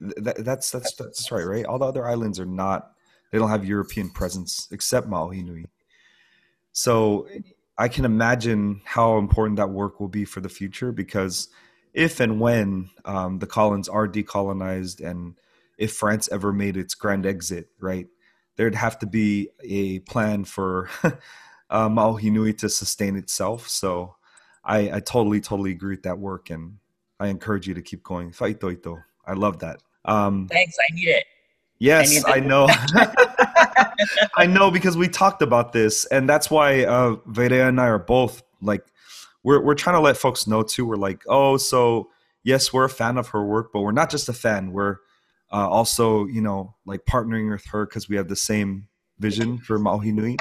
That, 0.00 0.44
that's 0.44 0.70
that's 0.70 0.94
that's 0.94 1.30
right, 1.30 1.44
right? 1.44 1.64
All 1.64 1.78
the 1.78 1.86
other 1.86 2.06
islands 2.06 2.40
are 2.40 2.46
not. 2.46 2.92
They 3.30 3.38
don't 3.38 3.50
have 3.50 3.64
European 3.64 4.10
presence 4.10 4.68
except 4.72 5.08
Ma'ohi 5.08 5.44
Nui. 5.44 5.66
So 6.72 7.28
I 7.78 7.88
can 7.88 8.04
imagine 8.04 8.80
how 8.84 9.18
important 9.18 9.56
that 9.56 9.70
work 9.70 10.00
will 10.00 10.08
be 10.08 10.24
for 10.24 10.40
the 10.40 10.48
future 10.48 10.92
because 10.92 11.48
if 11.92 12.20
and 12.20 12.40
when 12.40 12.90
um, 13.04 13.38
the 13.38 13.46
colonies 13.46 13.88
are 13.88 14.08
decolonized 14.08 15.04
and 15.04 15.38
if 15.78 15.92
France 15.92 16.28
ever 16.30 16.52
made 16.52 16.76
its 16.76 16.94
grand 16.94 17.26
exit, 17.26 17.68
right, 17.80 18.06
there'd 18.56 18.74
have 18.74 18.98
to 18.98 19.06
be 19.06 19.48
a 19.62 20.00
plan 20.00 20.44
for 20.44 20.90
uh, 21.70 21.88
Ma'ohi 21.88 22.30
Nui 22.30 22.52
to 22.54 22.68
sustain 22.68 23.16
itself. 23.16 23.68
So 23.68 24.16
I, 24.62 24.90
I 24.90 25.00
totally, 25.00 25.40
totally 25.40 25.70
agree 25.70 25.94
with 25.94 26.02
that 26.02 26.18
work. 26.18 26.50
And 26.50 26.76
I 27.18 27.28
encourage 27.28 27.66
you 27.66 27.74
to 27.74 27.82
keep 27.82 28.02
going. 28.02 28.32
Fa'aitoito. 28.32 29.02
I 29.26 29.32
love 29.32 29.60
that. 29.60 29.80
Um, 30.04 30.48
Thanks. 30.50 30.76
I 30.78 30.94
need 30.94 31.08
it. 31.08 31.24
Yes, 31.78 32.22
I, 32.26 32.34
I 32.34 32.40
know. 32.40 32.68
I 34.36 34.46
know 34.46 34.70
because 34.70 34.96
we 34.96 35.08
talked 35.08 35.40
about 35.40 35.72
this, 35.72 36.04
and 36.06 36.28
that's 36.28 36.50
why 36.50 36.84
uh, 36.84 37.16
Vairea 37.26 37.68
and 37.68 37.80
I 37.80 37.86
are 37.86 37.98
both 37.98 38.42
like, 38.60 38.84
we're 39.42 39.62
we're 39.62 39.74
trying 39.74 39.96
to 39.96 40.00
let 40.00 40.16
folks 40.16 40.46
know 40.46 40.62
too. 40.62 40.84
We're 40.84 40.96
like, 40.96 41.22
oh, 41.28 41.56
so 41.56 42.10
yes, 42.42 42.72
we're 42.72 42.84
a 42.84 42.90
fan 42.90 43.18
of 43.18 43.28
her 43.28 43.44
work, 43.44 43.70
but 43.72 43.80
we're 43.80 43.92
not 43.92 44.10
just 44.10 44.28
a 44.28 44.32
fan. 44.32 44.72
We're 44.72 44.96
uh, 45.52 45.68
also, 45.68 46.26
you 46.26 46.40
know, 46.40 46.74
like 46.86 47.04
partnering 47.04 47.50
with 47.50 47.64
her 47.66 47.86
because 47.86 48.08
we 48.08 48.16
have 48.16 48.28
the 48.28 48.36
same 48.36 48.88
vision 49.18 49.58
for 49.58 49.78
Ma'ohi 49.78 50.12
Nui. 50.12 50.36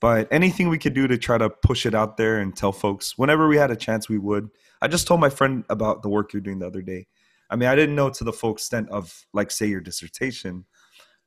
But 0.00 0.28
anything 0.30 0.68
we 0.68 0.78
could 0.78 0.94
do 0.94 1.08
to 1.08 1.18
try 1.18 1.38
to 1.38 1.50
push 1.50 1.84
it 1.84 1.94
out 1.94 2.16
there 2.16 2.38
and 2.38 2.56
tell 2.56 2.72
folks 2.72 3.18
whenever 3.18 3.48
we 3.48 3.56
had 3.56 3.70
a 3.70 3.76
chance, 3.76 4.08
we 4.08 4.18
would. 4.18 4.48
I 4.80 4.86
just 4.86 5.06
told 5.08 5.20
my 5.20 5.28
friend 5.28 5.64
about 5.68 6.02
the 6.02 6.08
work 6.08 6.32
you're 6.32 6.40
doing 6.40 6.60
the 6.60 6.66
other 6.66 6.82
day. 6.82 7.08
I 7.50 7.56
mean, 7.56 7.68
I 7.68 7.74
didn't 7.74 7.96
know 7.96 8.10
to 8.10 8.24
the 8.24 8.32
full 8.32 8.52
extent 8.52 8.90
of, 8.90 9.26
like, 9.32 9.50
say, 9.50 9.66
your 9.66 9.80
dissertation, 9.80 10.66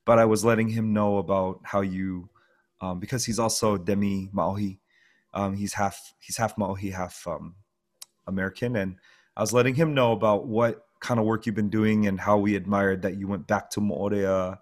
but 0.06 0.19
I 0.19 0.26
was 0.26 0.45
letting 0.45 0.69
him 0.69 0.93
know 0.93 1.17
about 1.17 1.60
how 1.63 1.82
you, 1.82 2.30
um, 2.80 3.00
because 3.00 3.26
he's 3.26 3.39
also 3.39 3.78
demi 3.78 4.30
Maohi. 4.34 4.78
Um, 5.34 5.56
he's 5.56 5.74
half 5.74 6.13
he's 6.20 6.38
half 6.38 6.56
Maohi, 6.56 6.91
half 6.91 7.26
um, 7.28 7.56
American, 8.28 8.76
and 8.76 8.98
I 9.36 9.41
was 9.41 9.54
letting 9.54 9.76
him 9.76 9.94
know 9.94 10.12
about 10.12 10.48
what 10.48 10.86
kind 11.00 11.20
of 11.20 11.26
work 11.26 11.46
you've 11.46 11.56
been 11.56 11.70
doing 11.70 12.08
and 12.08 12.20
how 12.20 12.38
we 12.38 12.56
admired 12.56 13.02
that 13.02 13.17
you 13.17 13.28
went 13.28 13.48
back 13.48 13.70
to 13.72 13.80
Moorea. 13.80 14.58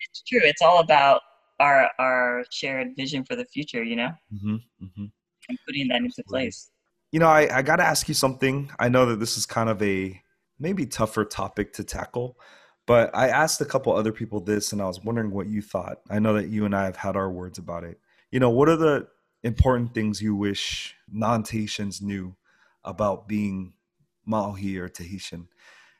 It's 0.00 0.22
true. 0.22 0.40
It's 0.42 0.62
all 0.62 0.80
about 0.80 1.22
our 1.60 1.90
our 1.98 2.44
shared 2.50 2.96
vision 2.96 3.24
for 3.24 3.36
the 3.36 3.44
future 3.44 3.84
you 3.84 3.96
know? 3.96 4.10
Mm-hmm, 4.34 4.54
mm-hmm. 4.82 5.04
and 5.48 5.58
putting 5.66 5.88
that 5.88 5.98
into 5.98 6.24
place. 6.26 6.70
You 7.12 7.20
know 7.20 7.28
i, 7.28 7.58
I 7.58 7.62
got 7.62 7.76
to 7.76 7.84
ask 7.84 8.08
you 8.08 8.14
something. 8.14 8.70
I 8.78 8.88
know 8.88 9.06
that 9.06 9.20
this 9.20 9.36
is 9.36 9.46
kind 9.46 9.68
of 9.68 9.80
a 9.82 10.20
maybe 10.58 10.86
tougher 10.86 11.24
topic 11.24 11.72
to 11.72 11.84
tackle 11.84 12.36
but 12.86 13.10
i 13.14 13.28
asked 13.28 13.60
a 13.60 13.64
couple 13.64 13.94
other 13.94 14.12
people 14.12 14.40
this 14.40 14.72
and 14.72 14.82
i 14.82 14.84
was 14.84 15.02
wondering 15.04 15.30
what 15.30 15.46
you 15.46 15.62
thought. 15.62 15.98
I 16.10 16.18
know 16.18 16.34
that 16.34 16.48
you 16.48 16.64
and 16.64 16.74
i 16.74 16.84
have 16.84 16.96
had 16.96 17.16
our 17.16 17.30
words 17.30 17.58
about 17.58 17.84
it. 17.84 18.00
You 18.30 18.40
know 18.40 18.50
what 18.50 18.68
are 18.68 18.76
the 18.76 19.06
important 19.42 19.94
things 19.94 20.20
you 20.20 20.34
wish 20.34 20.94
non-tahitians 21.10 22.02
knew 22.02 22.34
about 22.84 23.26
being 23.26 23.72
maohi 24.28 24.76
or 24.78 24.88
tahitian 24.88 25.48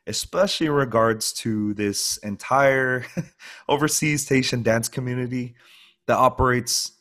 especially 0.07 0.67
in 0.67 0.73
regards 0.73 1.33
to 1.33 1.75
this 1.75 2.17
entire 2.19 3.05
overseas 3.69 4.25
Tahitian 4.27 4.63
dance 4.63 4.89
community 4.89 5.55
that 6.07 6.17
operates 6.17 6.93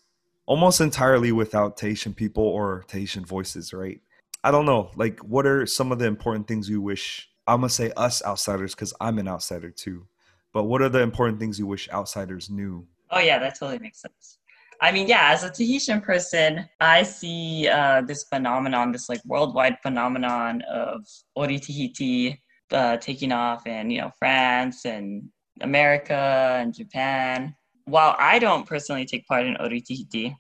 almost 0.46 0.82
entirely 0.82 1.32
without 1.32 1.78
Tahitian 1.78 2.14
people 2.14 2.44
or 2.44 2.84
Tahitian 2.88 3.26
voices, 3.26 3.74
right? 3.74 4.02
I 4.44 4.52
don't 4.52 4.66
know. 4.66 4.92
Like, 4.96 5.20
what 5.20 5.46
are 5.46 5.66
some 5.66 5.92
of 5.92 6.00
the 6.00 6.06
important 6.06 6.48
things 6.48 6.70
you 6.70 6.82
wish? 6.82 7.30
I'm 7.48 7.62
gonna 7.62 7.70
say 7.70 7.92
us 7.98 8.24
outsiders 8.26 8.76
because 8.76 8.94
I'm 9.00 9.20
an 9.20 9.28
outsider 9.28 9.72
too. 9.72 10.08
But 10.54 10.64
what 10.64 10.82
are 10.82 10.90
the 10.90 11.02
important 11.02 11.40
things 11.40 11.60
you 11.60 11.68
wish 11.68 11.90
outsiders 11.90 12.50
knew? 12.50 12.88
Oh 13.12 13.20
yeah, 13.20 13.40
that 13.40 13.58
totally 13.60 13.80
makes 13.80 14.02
sense. 14.02 14.39
I 14.82 14.94
mean, 14.94 15.08
yeah, 15.08 15.32
as 15.32 15.44
a 15.44 15.50
Tahitian 15.50 16.00
person, 16.00 16.68
I 16.80 17.04
see 17.04 17.68
uh, 17.68 18.02
this 18.02 18.24
phenomenon, 18.24 18.94
this 18.94 19.10
like 19.10 19.20
worldwide 19.26 19.78
phenomenon 19.82 20.62
of 20.72 21.06
Ori 21.36 21.60
Tahiti 21.60 22.42
uh, 22.72 22.96
taking 22.98 23.34
off 23.34 23.68
in, 23.68 23.90
you 23.90 24.00
know, 24.00 24.12
France 24.18 24.86
and 24.86 25.24
America 25.62 26.58
and 26.60 26.74
Japan. 26.74 27.56
While 27.86 28.16
I 28.18 28.40
don't 28.40 28.66
personally 28.66 29.06
take 29.06 29.28
part 29.28 29.46
in 29.46 29.58
Ori 29.58 29.82
Tahiti, 29.82 30.36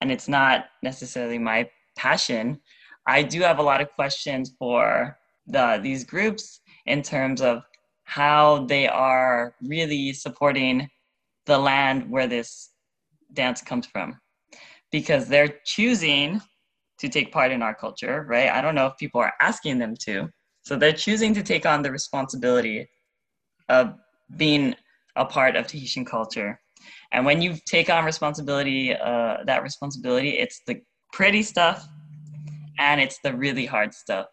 and 0.00 0.10
it's 0.10 0.28
not 0.28 0.66
necessarily 0.82 1.38
my 1.38 1.68
passion, 1.96 2.58
I 3.06 3.22
do 3.22 3.42
have 3.42 3.58
a 3.58 3.62
lot 3.62 3.80
of 3.80 3.92
questions 3.92 4.54
for 4.58 5.16
the, 5.46 5.78
these 5.80 6.04
groups 6.04 6.60
in 6.86 7.02
terms 7.02 7.40
of 7.40 7.62
how 8.04 8.64
they 8.66 8.88
are 8.88 9.54
really 9.62 10.12
supporting 10.14 10.88
the 11.46 11.58
land 11.58 12.10
where 12.10 12.26
this 12.26 12.70
dance 13.32 13.60
comes 13.62 13.86
from 13.86 14.18
because 14.90 15.28
they're 15.28 15.54
choosing 15.64 16.40
to 16.98 17.08
take 17.08 17.32
part 17.32 17.52
in 17.52 17.62
our 17.62 17.74
culture, 17.74 18.24
right? 18.28 18.48
I 18.50 18.60
don't 18.60 18.74
know 18.74 18.86
if 18.86 18.96
people 18.98 19.20
are 19.20 19.34
asking 19.40 19.78
them 19.78 19.94
to. 20.04 20.28
So 20.62 20.76
they're 20.76 20.92
choosing 20.92 21.34
to 21.34 21.42
take 21.42 21.64
on 21.64 21.82
the 21.82 21.90
responsibility 21.90 22.88
of 23.68 23.94
being 24.36 24.74
a 25.16 25.24
part 25.24 25.56
of 25.56 25.66
Tahitian 25.66 26.04
culture. 26.04 26.60
And 27.12 27.24
when 27.24 27.40
you 27.40 27.56
take 27.66 27.90
on 27.90 28.04
responsibility, 28.04 28.94
uh, 28.94 29.38
that 29.46 29.62
responsibility, 29.62 30.38
it's 30.38 30.60
the 30.66 30.80
pretty 31.12 31.42
stuff 31.42 31.86
and 32.78 33.00
it's 33.00 33.18
the 33.22 33.34
really 33.34 33.66
hard 33.66 33.94
stuff. 33.94 34.26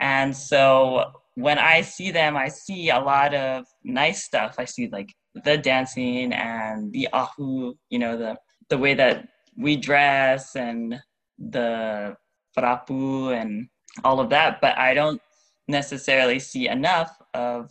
And 0.00 0.36
so 0.36 1.12
when 1.34 1.58
I 1.58 1.82
see 1.82 2.10
them, 2.10 2.36
I 2.36 2.48
see 2.48 2.90
a 2.90 2.98
lot 2.98 3.34
of 3.34 3.64
nice 3.84 4.24
stuff. 4.24 4.56
I 4.58 4.64
see 4.64 4.88
like 4.90 5.14
the 5.44 5.56
dancing 5.56 6.32
and 6.32 6.92
the 6.92 7.08
ahu, 7.12 7.74
you 7.90 7.98
know, 7.98 8.16
the 8.16 8.36
the 8.68 8.78
way 8.78 8.94
that 8.94 9.28
we 9.56 9.76
dress 9.76 10.56
and 10.56 11.00
the 11.38 12.16
frapu 12.56 13.34
and 13.34 13.68
all 14.04 14.20
of 14.20 14.30
that. 14.30 14.60
But 14.60 14.76
I 14.78 14.94
don't 14.94 15.20
necessarily 15.66 16.38
see 16.38 16.68
enough 16.68 17.16
of 17.34 17.70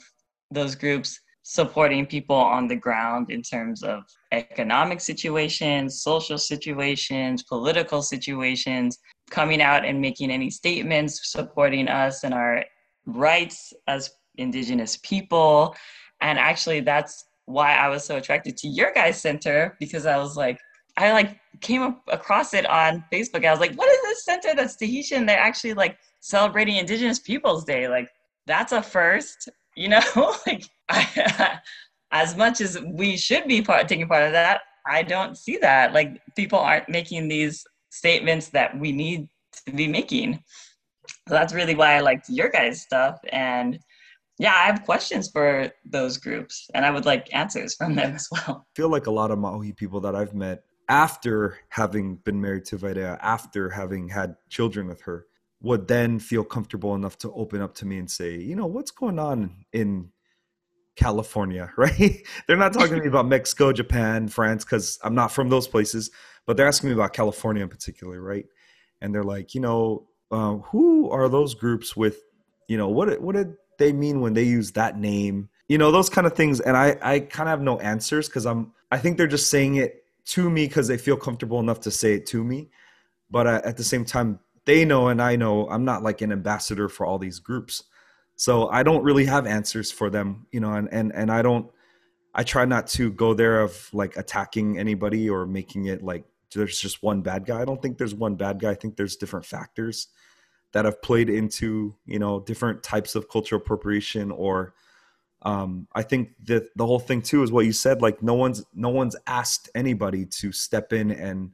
those 0.51 0.75
groups 0.75 1.19
supporting 1.43 2.05
people 2.05 2.35
on 2.35 2.67
the 2.67 2.75
ground 2.75 3.31
in 3.31 3.41
terms 3.41 3.81
of 3.81 4.03
economic 4.33 4.99
situations, 4.99 6.01
social 6.01 6.37
situations, 6.37 7.43
political 7.43 8.01
situations, 8.01 8.99
coming 9.29 9.61
out 9.61 9.85
and 9.85 10.01
making 10.01 10.29
any 10.29 10.49
statements 10.49 11.31
supporting 11.31 11.87
us 11.87 12.23
and 12.23 12.33
our 12.33 12.65
rights 13.05 13.71
as 13.87 14.11
Indigenous 14.37 14.97
people. 14.97 15.75
And 16.21 16.37
actually, 16.37 16.81
that's 16.81 17.25
why 17.47 17.75
I 17.75 17.87
was 17.87 18.03
so 18.03 18.17
attracted 18.17 18.57
to 18.57 18.67
your 18.67 18.91
guys' 18.93 19.19
center 19.19 19.75
because 19.79 20.05
I 20.05 20.17
was 20.17 20.37
like, 20.37 20.59
I 20.97 21.13
like 21.13 21.39
came 21.61 21.95
across 22.09 22.53
it 22.53 22.65
on 22.65 23.03
Facebook. 23.11 23.45
I 23.45 23.51
was 23.51 23.59
like, 23.59 23.73
what 23.75 23.89
is 23.89 24.01
this 24.03 24.25
center 24.25 24.53
that's 24.55 24.75
Tahitian? 24.75 25.25
They're 25.25 25.39
actually 25.39 25.73
like 25.73 25.97
celebrating 26.19 26.75
Indigenous 26.75 27.19
Peoples 27.19 27.63
Day. 27.63 27.87
Like, 27.87 28.09
that's 28.45 28.73
a 28.73 28.81
first, 28.81 29.49
you 29.75 29.89
know? 29.89 30.01
like, 30.47 30.65
I, 30.89 31.59
as 32.11 32.35
much 32.35 32.61
as 32.61 32.79
we 32.81 33.15
should 33.15 33.47
be 33.47 33.61
part, 33.61 33.87
taking 33.87 34.07
part 34.07 34.23
of 34.23 34.33
that, 34.33 34.61
I 34.85 35.03
don't 35.03 35.37
see 35.37 35.57
that. 35.57 35.93
Like, 35.93 36.19
people 36.35 36.59
aren't 36.59 36.89
making 36.89 37.27
these 37.27 37.63
statements 37.89 38.49
that 38.49 38.77
we 38.77 38.91
need 38.91 39.27
to 39.65 39.71
be 39.71 39.87
making. 39.87 40.43
So 41.27 41.33
that's 41.33 41.53
really 41.53 41.75
why 41.75 41.95
I 41.95 41.99
liked 42.01 42.29
your 42.29 42.49
guys' 42.49 42.81
stuff. 42.81 43.19
And 43.31 43.79
yeah, 44.39 44.53
I 44.53 44.65
have 44.65 44.83
questions 44.83 45.29
for 45.29 45.71
those 45.85 46.17
groups 46.17 46.69
and 46.73 46.85
I 46.85 46.91
would 46.91 47.05
like 47.05 47.33
answers 47.33 47.75
from 47.75 47.95
them 47.95 48.15
as 48.15 48.27
well. 48.31 48.65
I 48.69 48.75
feel 48.75 48.89
like 48.89 49.07
a 49.07 49.11
lot 49.11 49.31
of 49.31 49.39
Maohi 49.39 49.75
people 49.75 49.99
that 50.01 50.15
I've 50.15 50.33
met 50.33 50.63
after 50.89 51.59
having 51.69 52.15
been 52.17 52.39
married 52.39 52.65
to 52.65 52.77
Vairea, 52.77 53.17
after 53.21 53.69
having 53.69 54.09
had 54.09 54.35
children 54.49 54.87
with 54.87 55.01
her, 55.01 55.25
would 55.61 55.87
then 55.87 56.19
feel 56.19 56.43
comfortable 56.43 56.93
enough 56.93 57.17
to 57.17 57.31
open 57.33 57.61
up 57.61 57.73
to 57.75 57.85
me 57.85 57.97
and 57.97 58.09
say, 58.09 58.35
you 58.35 58.55
know, 58.55 58.67
what's 58.67 58.91
going 58.91 59.17
on 59.17 59.65
in 59.73 60.09
California, 60.95 61.71
right? 61.77 62.25
they're 62.47 62.57
not 62.57 62.73
talking 62.73 62.95
to 62.95 63.01
me 63.01 63.07
about 63.07 63.27
Mexico, 63.27 63.71
Japan, 63.73 64.27
France, 64.27 64.63
because 64.63 64.99
I'm 65.03 65.15
not 65.15 65.31
from 65.31 65.49
those 65.49 65.67
places, 65.67 66.11
but 66.45 66.57
they're 66.57 66.67
asking 66.67 66.89
me 66.89 66.93
about 66.93 67.13
California 67.13 67.63
in 67.63 67.69
particular, 67.69 68.21
right? 68.21 68.45
And 69.01 69.13
they're 69.13 69.23
like, 69.23 69.55
you 69.55 69.61
know, 69.61 70.07
uh, 70.31 70.55
who 70.57 71.09
are 71.09 71.27
those 71.27 71.55
groups 71.55 71.95
with, 71.95 72.19
you 72.67 72.77
know, 72.77 72.89
what 72.89 73.21
what 73.21 73.35
did 73.35 73.55
they 73.77 73.93
mean 73.93 74.21
when 74.21 74.33
they 74.33 74.43
use 74.43 74.71
that 74.73 74.97
name? 74.97 75.49
You 75.67 75.77
know, 75.77 75.91
those 75.91 76.09
kind 76.09 76.27
of 76.27 76.33
things. 76.33 76.59
And 76.59 76.77
I 76.77 76.97
I 77.01 77.19
kind 77.19 77.49
of 77.49 77.51
have 77.51 77.61
no 77.61 77.79
answers 77.79 78.27
because 78.27 78.45
I'm 78.45 78.73
I 78.91 78.97
think 78.97 79.17
they're 79.17 79.27
just 79.27 79.49
saying 79.49 79.75
it 79.75 80.05
to 80.27 80.49
me 80.49 80.67
because 80.67 80.87
they 80.87 80.97
feel 80.97 81.17
comfortable 81.17 81.59
enough 81.59 81.79
to 81.81 81.91
say 81.91 82.13
it 82.13 82.25
to 82.27 82.43
me, 82.43 82.69
but 83.31 83.47
uh, 83.47 83.61
at 83.63 83.77
the 83.77 83.83
same 83.83 84.03
time, 84.05 84.39
they 84.65 84.83
know 84.85 85.07
and 85.07 85.21
I 85.21 85.35
know 85.35 85.69
I'm 85.69 85.85
not 85.85 86.03
like 86.03 86.21
an 86.21 86.31
ambassador 86.31 86.89
for 86.89 87.05
all 87.05 87.17
these 87.17 87.39
groups. 87.39 87.83
So 88.39 88.69
i 88.69 88.83
don't 88.83 89.03
really 89.03 89.25
have 89.25 89.47
answers 89.47 89.91
for 89.91 90.11
them 90.11 90.45
you 90.51 90.59
know 90.59 90.71
and 90.73 90.87
and, 90.91 91.11
and 91.15 91.31
i 91.31 91.41
don't 91.41 91.71
i 92.35 92.43
try 92.43 92.65
not 92.65 92.85
to 92.85 93.11
go 93.11 93.33
there 93.33 93.61
of 93.61 93.89
like 93.93 94.15
attacking 94.15 94.77
anybody 94.77 95.27
or 95.27 95.47
making 95.47 95.85
it 95.85 96.03
like 96.03 96.23
there's 96.53 96.79
just 96.79 97.03
one 97.03 97.21
bad 97.21 97.45
guy. 97.45 97.61
I 97.61 97.65
don't 97.65 97.81
think 97.81 97.97
there's 97.97 98.15
one 98.15 98.35
bad 98.35 98.59
guy. 98.59 98.71
I 98.71 98.75
think 98.75 98.95
there's 98.95 99.15
different 99.15 99.45
factors 99.45 100.07
that 100.73 100.85
have 100.85 101.01
played 101.01 101.29
into 101.29 101.95
you 102.05 102.19
know 102.19 102.39
different 102.41 102.83
types 102.83 103.15
of 103.15 103.29
cultural 103.29 103.61
appropriation 103.61 104.31
or 104.31 104.73
um, 105.43 105.87
i 105.93 106.01
think 106.01 106.29
that 106.43 106.75
the 106.75 106.85
whole 106.85 106.99
thing 106.99 107.21
too 107.21 107.43
is 107.43 107.51
what 107.51 107.65
you 107.65 107.73
said 107.73 108.01
like 108.01 108.21
no 108.21 108.33
one's 108.33 108.63
no 108.73 108.89
one's 108.89 109.15
asked 109.27 109.69
anybody 109.75 110.25
to 110.25 110.51
step 110.51 110.93
in 110.93 111.11
and 111.11 111.51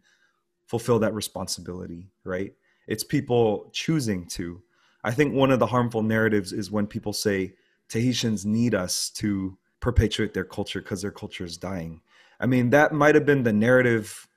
fulfill 0.65 0.99
that 0.99 1.13
responsibility 1.13 2.09
right 2.23 2.53
it's 2.87 3.03
people 3.03 3.69
choosing 3.73 4.25
to 4.25 4.61
I 5.03 5.11
think 5.11 5.33
one 5.33 5.51
of 5.51 5.59
the 5.59 5.67
harmful 5.67 6.01
narratives 6.01 6.53
is 6.53 6.71
when 6.71 6.87
people 6.87 7.13
say 7.13 7.55
Tahitians 7.89 8.45
need 8.45 8.73
us 8.73 9.09
to 9.11 9.57
perpetuate 9.81 10.33
their 10.33 10.45
culture 10.45 10.81
because 10.81 11.01
their 11.01 11.11
culture 11.11 11.43
is 11.43 11.57
dying. 11.57 12.01
I 12.39 12.45
mean, 12.45 12.69
that 12.69 12.93
might 12.93 13.15
have 13.15 13.25
been 13.25 13.43
the 13.43 13.53
narrative 13.53 14.27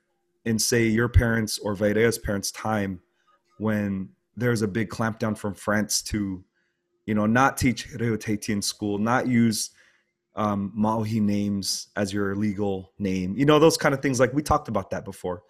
in, 0.43 0.59
say, 0.59 0.85
your 0.85 1.07
parents 1.07 1.57
or 1.57 1.75
Vairea's 1.75 2.17
parents' 2.17 2.51
time 2.51 3.01
when 3.57 4.09
there's 4.37 4.61
a 4.61 4.67
big 4.67 4.89
clampdown 4.89 5.37
from 5.37 5.53
France 5.53 6.01
to, 6.03 6.43
you 7.05 7.13
know, 7.13 7.25
not 7.25 7.57
teach 7.57 7.91
Reo 7.95 8.17
in 8.47 8.61
school, 8.61 8.97
not 8.97 9.27
use 9.27 9.71
um, 10.35 10.71
Maohi 10.77 11.21
names 11.21 11.87
as 11.97 12.13
your 12.13 12.35
legal 12.35 12.93
name, 12.99 13.35
you 13.35 13.45
know, 13.45 13.59
those 13.59 13.75
kind 13.75 13.93
of 13.93 14.01
things. 14.01 14.19
Like 14.19 14.33
we 14.33 14.41
talked 14.41 14.69
about 14.69 14.91
that 14.91 15.03
before. 15.03 15.43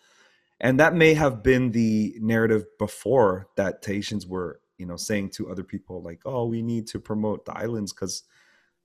And 0.60 0.80
that 0.80 0.96
may 0.96 1.14
have 1.14 1.44
been 1.44 1.72
the 1.72 2.16
narrative 2.20 2.66
before 2.80 3.48
that 3.58 3.84
Tahitians 3.84 4.26
were 4.26 4.60
you 4.78 4.86
know 4.86 4.96
saying 4.96 5.30
to 5.30 5.50
other 5.50 5.64
people 5.64 6.02
like 6.02 6.22
oh 6.26 6.46
we 6.46 6.62
need 6.62 6.88
to 6.88 7.00
promote 7.00 7.46
the 7.46 7.58
islands 7.58 7.94
because 7.94 8.24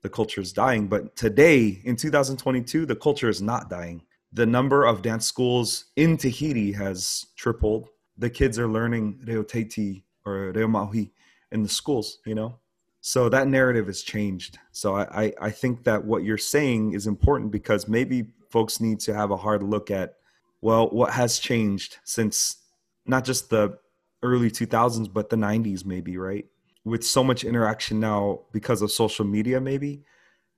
the 0.03 0.09
culture 0.09 0.41
is 0.41 0.53
dying 0.53 0.89
but 0.89 1.15
today 1.17 1.81
in 1.85 1.97
2022 1.97 2.87
the 2.87 2.97
culture 2.97 3.29
is 3.29 3.43
not 3.43 3.71
dying 3.71 4.03
the 4.33 4.47
number 4.47 4.85
of 4.85 5.03
dance 5.03 5.27
schools 5.27 5.87
in 5.97 6.17
tahiti 6.17 6.73
has 6.73 7.27
tripled 7.37 7.89
the 8.19 8.31
kids 8.31 8.59
are 8.59 8.69
learning 8.69 9.21
reo 9.27 9.43
Tahiti 9.43 10.05
or 10.25 10.53
reo 10.55 10.67
maohi 10.67 11.11
in 11.51 11.63
the 11.63 11.69
schools 11.69 12.19
you 12.27 12.35
know? 12.35 12.59
So 13.05 13.29
that 13.31 13.49
narrative 13.49 13.89
has 13.89 14.03
changed. 14.03 14.59
So 14.71 14.95
I, 14.97 15.25
I 15.25 15.33
i 15.41 15.51
think 15.51 15.85
that 15.85 16.05
what 16.05 16.25
you're 16.25 16.39
saying 16.39 16.93
is 16.93 17.07
important 17.07 17.51
because 17.51 17.89
maybe 17.89 18.29
folks 18.51 18.81
need 18.81 19.01
to 19.01 19.15
have 19.15 19.31
a 19.31 19.37
hard 19.37 19.63
look 19.63 19.91
at 19.91 20.15
well 20.61 20.89
what 20.91 21.13
has 21.13 21.39
changed 21.39 21.99
since 22.05 22.59
not 23.07 23.25
just 23.25 23.51
the 23.51 23.79
early 24.23 24.51
2000s 24.51 25.13
but 25.13 25.31
the 25.31 25.37
90s 25.37 25.85
maybe 25.85 26.17
right? 26.17 26.47
With 26.85 27.05
so 27.05 27.23
much 27.25 27.45
interaction 27.45 28.01
now 28.01 28.41
because 28.53 28.83
of 28.83 28.91
social 28.91 29.25
media 29.25 29.61
maybe 29.61 30.03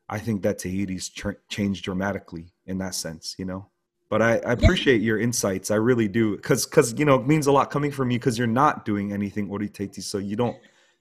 i 0.09 0.19
think 0.19 0.43
that 0.43 0.59
tahiti's 0.59 1.09
tr- 1.09 1.41
changed 1.49 1.85
dramatically 1.85 2.53
in 2.67 2.79
that 2.79 2.95
sense 2.95 3.35
you 3.39 3.45
know 3.45 3.69
but 4.09 4.23
i, 4.23 4.37
I 4.39 4.53
appreciate 4.53 5.01
your 5.01 5.19
insights 5.19 5.71
i 5.71 5.77
really 5.77 6.09
do 6.09 6.37
because 6.37 6.67
because 6.67 6.99
you 6.99 7.05
know 7.05 7.17
it 7.17 7.27
means 7.27 7.47
a 7.47 7.53
lot 7.53 7.71
coming 7.71 7.91
from 7.91 8.11
you 8.11 8.19
because 8.19 8.39
you're 8.39 8.47
not 8.47 8.85
doing 8.85 9.13
anything 9.13 9.51
ori 9.51 9.69
Tahiti 9.69 10.01
so 10.01 10.19
you 10.19 10.37
don't 10.37 10.57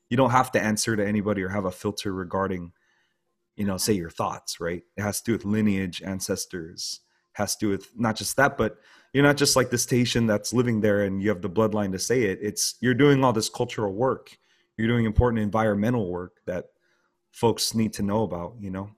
you 0.09 0.17
don't 0.17 0.31
have 0.31 0.51
to 0.51 0.61
answer 0.61 0.95
to 0.95 1.05
anybody 1.05 1.41
or 1.41 1.49
have 1.49 1.65
a 1.65 1.71
filter 1.71 2.13
regarding 2.13 2.71
you 3.55 3.65
know 3.65 3.77
say 3.77 3.93
your 3.93 4.09
thoughts 4.09 4.59
right? 4.59 4.83
It 4.97 5.01
has 5.01 5.21
to 5.21 5.25
do 5.25 5.31
with 5.33 5.45
lineage 5.45 6.01
ancestors 6.01 7.01
has 7.33 7.55
to 7.55 7.65
do 7.65 7.69
with 7.71 7.89
not 7.97 8.15
just 8.15 8.35
that 8.37 8.57
but 8.57 8.77
you're 9.13 9.23
not 9.23 9.37
just 9.37 9.55
like 9.55 9.69
the 9.69 9.77
station 9.77 10.27
that's 10.27 10.53
living 10.53 10.81
there 10.81 11.03
and 11.03 11.21
you 11.21 11.29
have 11.29 11.41
the 11.41 11.49
bloodline 11.49 11.91
to 11.91 11.99
say 11.99 12.23
it 12.23 12.39
it's 12.41 12.75
you're 12.79 12.93
doing 12.93 13.23
all 13.23 13.33
this 13.33 13.49
cultural 13.49 13.93
work 13.93 14.37
you're 14.77 14.87
doing 14.87 15.05
important 15.05 15.41
environmental 15.41 16.09
work 16.09 16.37
that 16.45 16.65
folks 17.31 17.73
need 17.73 17.93
to 17.93 18.03
know 18.03 18.23
about 18.23 18.53
you 18.59 18.69
know? 18.69 18.89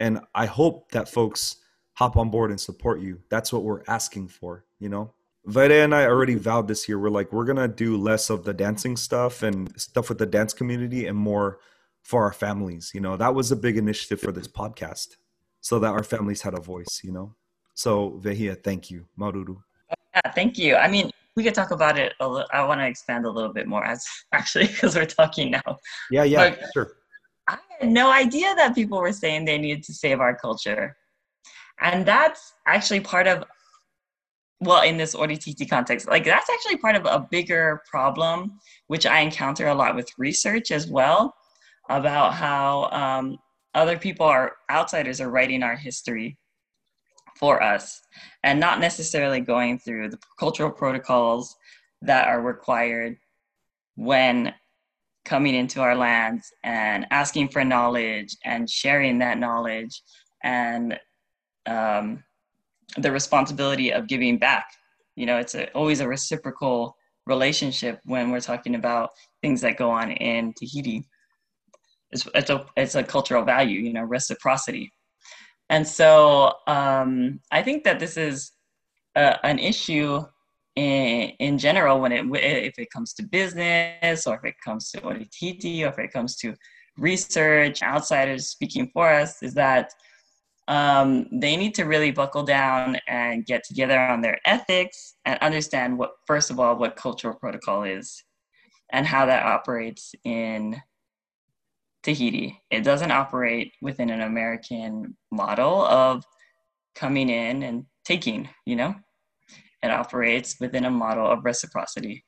And 0.00 0.20
i 0.34 0.46
hope 0.46 0.90
that 0.90 1.08
folks 1.08 1.56
hop 1.96 2.16
on 2.16 2.30
board 2.30 2.50
and 2.50 2.60
support 2.60 3.00
you 3.00 3.20
that's 3.30 3.52
what 3.52 3.62
we're 3.62 3.82
asking 3.88 4.28
for 4.28 4.64
you 4.78 4.88
know 4.88 5.12
Vairea 5.48 5.84
and 5.84 5.94
I 5.94 6.06
already 6.06 6.34
vowed 6.34 6.66
this 6.66 6.88
year. 6.88 6.98
We're 6.98 7.08
like, 7.08 7.32
we're 7.32 7.44
gonna 7.44 7.68
do 7.68 7.96
less 7.96 8.30
of 8.30 8.42
the 8.44 8.52
dancing 8.52 8.96
stuff 8.96 9.44
and 9.44 9.72
stuff 9.80 10.08
with 10.08 10.18
the 10.18 10.26
dance 10.26 10.52
community 10.52 11.06
and 11.06 11.16
more 11.16 11.60
for 12.02 12.24
our 12.24 12.32
families. 12.32 12.90
You 12.92 13.00
know, 13.00 13.16
that 13.16 13.34
was 13.34 13.52
a 13.52 13.56
big 13.56 13.76
initiative 13.76 14.20
for 14.20 14.32
this 14.32 14.48
podcast, 14.48 15.16
so 15.60 15.78
that 15.78 15.92
our 15.92 16.02
families 16.02 16.42
had 16.42 16.54
a 16.54 16.60
voice. 16.60 17.00
You 17.04 17.12
know, 17.12 17.34
so 17.74 18.18
Vehia, 18.18 18.56
thank 18.56 18.90
you, 18.90 19.06
Maruru. 19.18 19.58
Yeah, 20.14 20.32
thank 20.32 20.58
you. 20.58 20.74
I 20.74 20.88
mean, 20.88 21.12
we 21.36 21.44
could 21.44 21.54
talk 21.54 21.70
about 21.70 21.96
it. 21.96 22.14
A 22.18 22.28
little, 22.28 22.48
I 22.52 22.64
want 22.64 22.80
to 22.80 22.86
expand 22.86 23.24
a 23.24 23.30
little 23.30 23.52
bit 23.52 23.68
more, 23.68 23.84
as 23.84 24.04
actually, 24.32 24.66
because 24.66 24.96
we're 24.96 25.06
talking 25.06 25.52
now. 25.52 25.76
Yeah, 26.10 26.24
yeah, 26.24 26.50
but 26.50 26.70
sure. 26.74 26.92
I 27.46 27.58
had 27.78 27.90
no 27.90 28.10
idea 28.10 28.52
that 28.56 28.74
people 28.74 28.98
were 28.98 29.12
saying 29.12 29.44
they 29.44 29.58
needed 29.58 29.84
to 29.84 29.94
save 29.94 30.18
our 30.18 30.34
culture, 30.34 30.96
and 31.80 32.06
that's 32.06 32.54
actually 32.66 33.00
part 33.00 33.26
of 33.26 33.44
well 34.60 34.82
in 34.82 34.96
this 34.96 35.14
ODTT 35.14 35.68
context 35.68 36.08
like 36.08 36.24
that's 36.24 36.48
actually 36.50 36.78
part 36.78 36.96
of 36.96 37.04
a 37.04 37.26
bigger 37.30 37.82
problem 37.90 38.58
which 38.86 39.06
i 39.06 39.20
encounter 39.20 39.68
a 39.68 39.74
lot 39.74 39.94
with 39.94 40.08
research 40.18 40.70
as 40.70 40.86
well 40.86 41.34
about 41.90 42.34
how 42.34 42.88
um, 42.90 43.36
other 43.74 43.98
people 43.98 44.26
are 44.26 44.52
outsiders 44.70 45.20
are 45.20 45.30
writing 45.30 45.62
our 45.62 45.76
history 45.76 46.36
for 47.38 47.62
us 47.62 48.00
and 48.42 48.58
not 48.58 48.80
necessarily 48.80 49.40
going 49.40 49.78
through 49.78 50.08
the 50.08 50.18
cultural 50.38 50.70
protocols 50.70 51.54
that 52.02 52.26
are 52.26 52.40
required 52.40 53.16
when 53.96 54.52
coming 55.24 55.54
into 55.54 55.80
our 55.80 55.94
lands 55.94 56.52
and 56.64 57.06
asking 57.10 57.48
for 57.48 57.64
knowledge 57.64 58.36
and 58.44 58.70
sharing 58.70 59.18
that 59.18 59.38
knowledge 59.38 60.02
and 60.44 60.98
um, 61.66 62.22
the 62.96 63.10
responsibility 63.10 63.92
of 63.92 64.06
giving 64.06 64.38
back. 64.38 64.66
You 65.16 65.26
know, 65.26 65.38
it's 65.38 65.54
a, 65.54 65.70
always 65.72 66.00
a 66.00 66.08
reciprocal 66.08 66.96
relationship 67.26 68.00
when 68.04 68.30
we're 68.30 68.40
talking 68.40 68.74
about 68.74 69.10
things 69.42 69.60
that 69.62 69.76
go 69.76 69.90
on 69.90 70.12
in 70.12 70.54
Tahiti. 70.56 71.04
It's, 72.10 72.26
it's, 72.34 72.50
a, 72.50 72.66
it's 72.76 72.94
a 72.94 73.02
cultural 73.02 73.44
value, 73.44 73.80
you 73.80 73.92
know, 73.92 74.04
reciprocity. 74.04 74.92
And 75.68 75.86
so 75.86 76.52
um, 76.66 77.40
I 77.50 77.62
think 77.62 77.84
that 77.84 77.98
this 77.98 78.16
is 78.16 78.52
a, 79.16 79.44
an 79.44 79.58
issue 79.58 80.24
in, 80.76 81.30
in 81.40 81.58
general 81.58 82.00
when 82.00 82.12
it 82.12 82.24
if 82.34 82.78
it 82.78 82.90
comes 82.90 83.14
to 83.14 83.22
business 83.24 84.26
or 84.26 84.36
if 84.36 84.44
it 84.44 84.54
comes 84.64 84.90
to 84.90 85.00
ODTT 85.00 85.82
or 85.82 85.88
if 85.88 85.98
it 85.98 86.12
comes 86.12 86.36
to 86.36 86.54
research, 86.98 87.82
outsiders 87.82 88.48
speaking 88.48 88.90
for 88.92 89.08
us, 89.08 89.42
is 89.42 89.54
that 89.54 89.90
um, 90.68 91.26
they 91.32 91.56
need 91.56 91.74
to 91.76 91.84
really 91.84 92.10
buckle 92.10 92.42
down 92.42 92.98
and 93.06 93.46
get 93.46 93.64
together 93.64 93.98
on 93.98 94.20
their 94.20 94.38
ethics 94.44 95.14
and 95.24 95.38
understand 95.40 95.96
what, 95.96 96.12
first 96.26 96.50
of 96.50 96.58
all, 96.58 96.76
what 96.76 96.96
cultural 96.96 97.34
protocol 97.34 97.84
is 97.84 98.24
and 98.90 99.06
how 99.06 99.26
that 99.26 99.46
operates 99.46 100.14
in 100.24 100.80
Tahiti. 102.02 102.60
It 102.70 102.82
doesn't 102.82 103.10
operate 103.10 103.72
within 103.80 104.10
an 104.10 104.22
American 104.22 105.16
model 105.30 105.84
of 105.84 106.24
coming 106.94 107.30
in 107.30 107.62
and 107.62 107.84
taking, 108.04 108.48
you 108.64 108.76
know? 108.76 108.94
It 109.82 109.90
operates 109.90 110.56
within 110.60 110.84
a 110.84 110.90
model 110.90 111.26
of 111.26 111.44
reciprocity. 111.44 112.24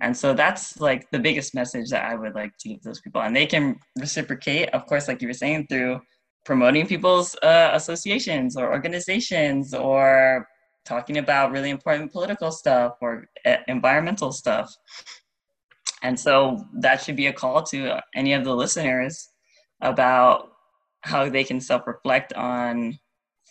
And 0.00 0.16
so 0.16 0.34
that's 0.34 0.80
like 0.80 1.10
the 1.10 1.18
biggest 1.18 1.54
message 1.54 1.90
that 1.90 2.04
I 2.04 2.14
would 2.14 2.34
like 2.34 2.52
to 2.60 2.68
give 2.70 2.82
those 2.82 3.00
people. 3.00 3.22
And 3.22 3.36
they 3.36 3.46
can 3.46 3.78
reciprocate, 3.98 4.70
of 4.70 4.86
course, 4.86 5.08
like 5.08 5.20
you 5.20 5.28
were 5.28 5.34
saying, 5.34 5.66
through 5.68 6.00
promoting 6.44 6.86
people's 6.86 7.36
uh, 7.42 7.70
associations 7.72 8.56
or 8.56 8.72
organizations 8.72 9.74
or 9.74 10.48
talking 10.84 11.18
about 11.18 11.52
really 11.52 11.70
important 11.70 12.10
political 12.12 12.50
stuff 12.50 12.94
or 13.00 13.28
uh, 13.46 13.56
environmental 13.68 14.32
stuff. 14.32 14.74
And 16.02 16.18
so 16.18 16.66
that 16.80 17.00
should 17.00 17.16
be 17.16 17.28
a 17.28 17.32
call 17.32 17.62
to 17.64 18.00
any 18.14 18.32
of 18.32 18.44
the 18.44 18.54
listeners 18.54 19.28
about 19.80 20.52
how 21.02 21.28
they 21.28 21.44
can 21.44 21.60
self 21.60 21.86
reflect 21.86 22.32
on 22.32 22.98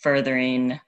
furthering 0.02 0.78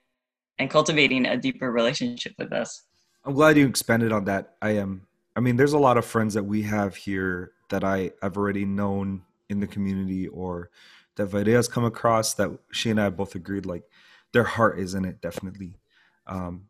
and 0.58 0.70
cultivating 0.70 1.26
a 1.26 1.36
deeper 1.36 1.72
relationship 1.72 2.34
with 2.38 2.52
us. 2.52 2.84
I'm 3.24 3.34
glad 3.34 3.56
you 3.56 3.66
expanded 3.66 4.12
on 4.12 4.24
that. 4.26 4.56
I 4.60 4.70
am. 4.72 5.06
I 5.36 5.40
mean, 5.40 5.56
there's 5.56 5.72
a 5.72 5.78
lot 5.78 5.96
of 5.96 6.04
friends 6.04 6.34
that 6.34 6.44
we 6.44 6.62
have 6.62 6.94
here 6.94 7.52
that 7.70 7.82
I, 7.82 8.12
I've 8.22 8.36
already 8.36 8.64
known 8.64 9.22
in 9.48 9.60
the 9.60 9.66
community 9.66 10.28
or 10.28 10.70
that 11.16 11.30
Vairea's 11.30 11.68
come 11.68 11.84
across 11.84 12.34
that 12.34 12.50
she 12.72 12.90
and 12.90 13.00
I 13.00 13.10
both 13.10 13.34
agreed 13.34 13.66
like 13.66 13.84
their 14.32 14.44
heart 14.44 14.78
is 14.78 14.94
in 14.94 15.04
it 15.04 15.20
definitely. 15.20 15.78
Um, 16.26 16.68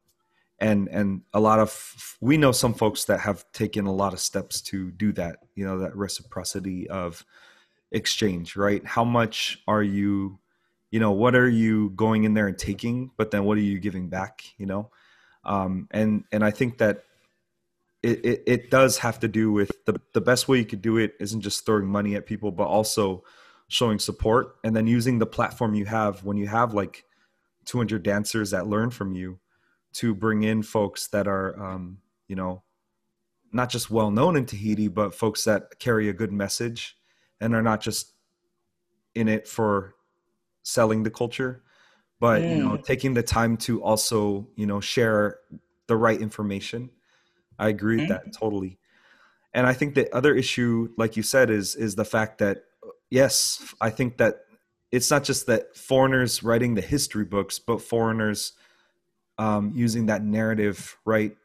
and 0.59 0.89
and 0.89 1.23
a 1.33 1.41
lot 1.41 1.59
of 1.59 2.17
we 2.21 2.37
know 2.37 2.53
some 2.53 2.75
folks 2.75 3.05
that 3.05 3.21
have 3.21 3.45
taken 3.53 3.87
a 3.87 3.93
lot 3.93 4.13
of 4.13 4.21
steps 4.21 4.61
to 4.61 4.91
do 4.93 5.13
that 5.13 5.39
you 5.55 5.65
know 5.65 5.79
that 5.79 5.97
reciprocity 5.97 6.89
of 6.89 7.25
exchange 7.93 8.57
right 8.57 8.85
how 8.87 9.05
much 9.05 9.63
are 9.67 9.83
you 9.83 10.39
you 10.91 11.01
know 11.01 11.11
what 11.11 11.35
are 11.35 11.49
you 11.49 11.91
going 11.91 12.25
in 12.25 12.35
there 12.35 12.47
and 12.47 12.59
taking 12.59 13.11
but 13.17 13.31
then 13.31 13.45
what 13.45 13.59
are 13.59 13.63
you 13.63 13.79
giving 13.79 14.09
back 14.09 14.45
you 14.57 14.67
know 14.67 14.91
um 15.45 15.89
and 15.91 16.25
and 16.31 16.45
i 16.45 16.51
think 16.51 16.79
that 16.79 17.05
it, 18.03 18.25
it, 18.25 18.43
it 18.47 18.71
does 18.71 18.99
have 18.99 19.19
to 19.19 19.29
do 19.29 19.51
with 19.51 19.73
the 19.87 20.01
the 20.13 20.21
best 20.21 20.47
way 20.47 20.59
you 20.59 20.65
could 20.65 20.83
do 20.83 20.99
it 20.99 21.15
isn't 21.19 21.41
just 21.41 21.67
throwing 21.67 21.87
money 21.87 22.15
at 22.15 22.27
people 22.27 22.53
but 22.53 22.67
also 22.67 23.25
showing 23.69 23.99
support 23.99 24.57
and 24.65 24.75
then 24.77 24.87
using 24.87 25.19
the 25.19 25.27
platform 25.27 25.75
you 25.75 25.87
have 25.87 26.23
when 26.25 26.37
you 26.37 26.47
have 26.47 26.75
like 26.75 27.05
200 27.65 28.03
dancers 28.03 28.51
that 28.51 28.67
learn 28.67 28.91
from 28.91 29.13
you 29.13 29.39
to 29.95 30.15
bring 30.15 30.43
in 30.43 30.63
folks 30.63 31.09
that 31.09 31.27
are 31.27 31.61
um, 31.63 31.99
you 32.29 32.37
know 32.37 32.63
not 33.53 33.71
just 33.71 33.91
well 33.91 34.11
known 34.11 34.37
in 34.37 34.45
tahiti 34.45 34.89
but 34.89 35.15
folks 35.15 35.45
that 35.45 35.79
carry 35.79 36.09
a 36.09 36.13
good 36.13 36.33
message 36.33 36.97
and 37.41 37.55
are 37.55 37.63
not 37.63 37.81
just 37.81 38.13
in 39.15 39.29
it 39.29 39.47
for 39.47 39.95
selling 40.63 41.03
the 41.03 41.11
culture 41.11 41.63
but 42.21 42.43
mm. 42.43 42.57
you 42.57 42.65
know 42.65 42.77
taking 42.77 43.15
the 43.15 43.23
time 43.23 43.57
to 43.57 43.83
also 43.83 44.47
you 44.57 44.67
know 44.67 44.81
share 44.81 45.39
the 45.87 45.97
right 45.97 46.21
information 46.21 46.91
i 47.59 47.69
agree 47.69 47.97
with 47.97 48.07
mm. 48.07 48.09
that 48.09 48.33
totally 48.33 48.79
and 49.53 49.67
i 49.67 49.73
think 49.73 49.95
the 49.95 50.13
other 50.15 50.35
issue 50.35 50.89
like 50.97 51.17
you 51.17 51.23
said 51.23 51.51
is 51.51 51.77
is 51.77 51.95
the 51.95 52.05
fact 52.05 52.39
that 52.39 52.65
yes, 53.15 53.73
I 53.81 53.91
think 53.91 54.17
that 54.17 54.41
it's 54.91 55.09
not 55.09 55.23
just 55.23 55.47
that 55.47 55.77
foreigners 55.77 56.43
writing 56.43 56.75
the 56.75 56.81
history 56.81 57.25
books, 57.25 57.61
but 57.61 57.81
foreigners 57.81 58.55
um, 59.39 59.71
using 59.73 60.07
that 60.07 60.25
narrative, 60.25 60.97
right? 61.05 61.37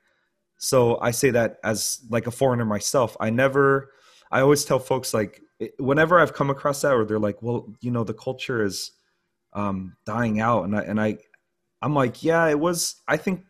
So 0.58 1.00
I 1.00 1.12
say 1.12 1.30
that 1.30 1.58
as 1.64 2.00
like 2.10 2.26
a 2.26 2.32
foreigner 2.32 2.66
myself. 2.66 3.16
I 3.20 3.30
never, 3.30 3.92
I 4.32 4.42
always 4.42 4.66
tell 4.66 4.80
folks 4.80 5.14
like, 5.14 5.42
whenever 5.78 6.20
I've 6.20 6.34
come 6.34 6.50
across 6.50 6.82
that, 6.82 6.94
or 6.94 7.06
they're 7.06 7.20
like, 7.20 7.40
well, 7.44 7.72
you 7.82 7.92
know, 7.92 8.04
the 8.04 8.16
culture 8.16 8.64
is 8.64 8.92
um, 9.54 9.96
dying 10.08 10.40
out, 10.40 10.64
and 10.64 10.76
I 10.76 10.82
and 10.82 11.00
I, 11.00 11.18
I'm 11.82 11.94
like, 11.94 12.24
yeah, 12.24 12.48
it 12.48 12.60
was. 12.60 12.96
I 13.08 13.18
think 13.18 13.44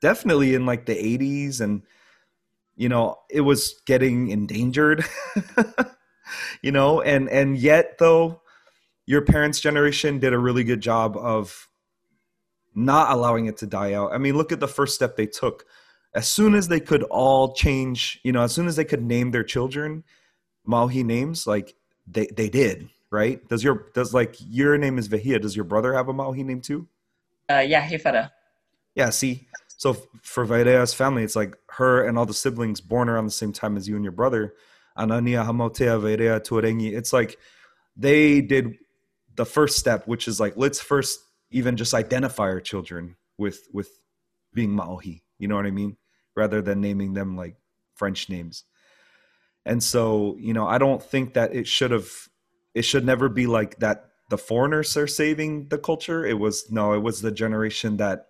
definitely 0.00 0.54
in 0.54 0.64
like 0.64 0.86
the 0.86 0.94
80s, 0.94 1.60
and 1.60 1.82
you 2.76 2.88
know, 2.88 3.16
it 3.30 3.40
was 3.40 3.82
getting 3.86 4.28
endangered. 4.28 5.04
you 6.62 6.72
know 6.72 7.00
and 7.00 7.28
and 7.28 7.56
yet 7.58 7.98
though 7.98 8.40
your 9.06 9.22
parents 9.22 9.60
generation 9.60 10.18
did 10.18 10.32
a 10.32 10.38
really 10.38 10.64
good 10.64 10.80
job 10.80 11.16
of 11.16 11.68
not 12.74 13.10
allowing 13.10 13.46
it 13.46 13.56
to 13.58 13.66
die 13.66 13.94
out. 13.94 14.12
I 14.12 14.18
mean 14.18 14.36
look 14.36 14.52
at 14.52 14.60
the 14.60 14.68
first 14.68 14.94
step 14.94 15.16
they 15.16 15.26
took. 15.26 15.64
As 16.14 16.28
soon 16.28 16.54
as 16.54 16.68
they 16.68 16.80
could 16.80 17.02
all 17.04 17.54
change 17.54 18.20
you 18.24 18.32
know 18.32 18.42
as 18.42 18.52
soon 18.52 18.66
as 18.66 18.76
they 18.76 18.84
could 18.84 19.02
name 19.02 19.30
their 19.30 19.44
children 19.44 20.04
maohi 20.66 21.04
names 21.04 21.46
like 21.46 21.74
they 22.06 22.26
they 22.26 22.48
did 22.48 22.88
right? 23.12 23.46
Does 23.48 23.62
your 23.62 23.86
does 23.94 24.12
like 24.12 24.34
your 24.40 24.76
name 24.76 24.98
is 24.98 25.06
vehia 25.06 25.38
does 25.38 25.54
your 25.54 25.64
brother 25.64 25.94
have 25.94 26.08
a 26.08 26.14
maohi 26.14 26.44
name 26.44 26.60
too? 26.60 26.88
Uh 27.48 27.64
yeah 27.66 27.86
hefara 27.88 28.30
yeah 28.94 29.10
see 29.10 29.46
so 29.76 29.94
for 30.22 30.46
Vairea's 30.46 30.94
family, 30.94 31.22
it's 31.22 31.36
like 31.36 31.54
her 31.70 32.06
and 32.06 32.18
all 32.18 32.26
the 32.26 32.34
siblings 32.34 32.80
born 32.80 33.08
around 33.08 33.26
the 33.26 33.30
same 33.30 33.52
time 33.52 33.76
as 33.76 33.86
you 33.86 33.94
and 33.94 34.04
your 34.04 34.12
brother 34.12 34.54
Anania 34.98 35.44
Hamotea 35.44 36.00
Verea 36.00 36.40
Tuarengi. 36.40 36.92
It's 36.92 37.12
like 37.12 37.38
they 37.96 38.40
did 38.40 38.76
the 39.36 39.46
first 39.46 39.78
step, 39.78 40.06
which 40.06 40.28
is 40.28 40.40
like 40.40 40.54
let's 40.56 40.80
first 40.80 41.20
even 41.50 41.76
just 41.76 41.94
identify 41.94 42.44
our 42.44 42.60
children 42.60 43.16
with 43.38 43.60
with 43.72 43.88
being 44.54 44.70
Maohi. 44.70 45.22
You 45.38 45.48
know 45.48 45.56
what 45.56 45.66
I 45.66 45.70
mean? 45.70 45.96
Rather 46.34 46.62
than 46.62 46.80
naming 46.80 47.14
them 47.14 47.36
like 47.36 47.56
French 47.94 48.28
names. 48.28 48.64
And 49.64 49.82
so, 49.82 50.36
you 50.38 50.52
know, 50.52 50.66
I 50.66 50.78
don't 50.78 51.02
think 51.02 51.34
that 51.34 51.54
it 51.54 51.66
should 51.66 51.90
have 51.90 52.10
it 52.74 52.82
should 52.82 53.04
never 53.04 53.28
be 53.28 53.46
like 53.46 53.78
that 53.78 54.10
the 54.28 54.38
foreigners 54.38 54.96
are 54.96 55.06
saving 55.06 55.68
the 55.68 55.78
culture. 55.78 56.24
It 56.24 56.38
was 56.38 56.70
no, 56.70 56.92
it 56.92 57.02
was 57.02 57.20
the 57.20 57.32
generation 57.32 57.96
that 57.98 58.26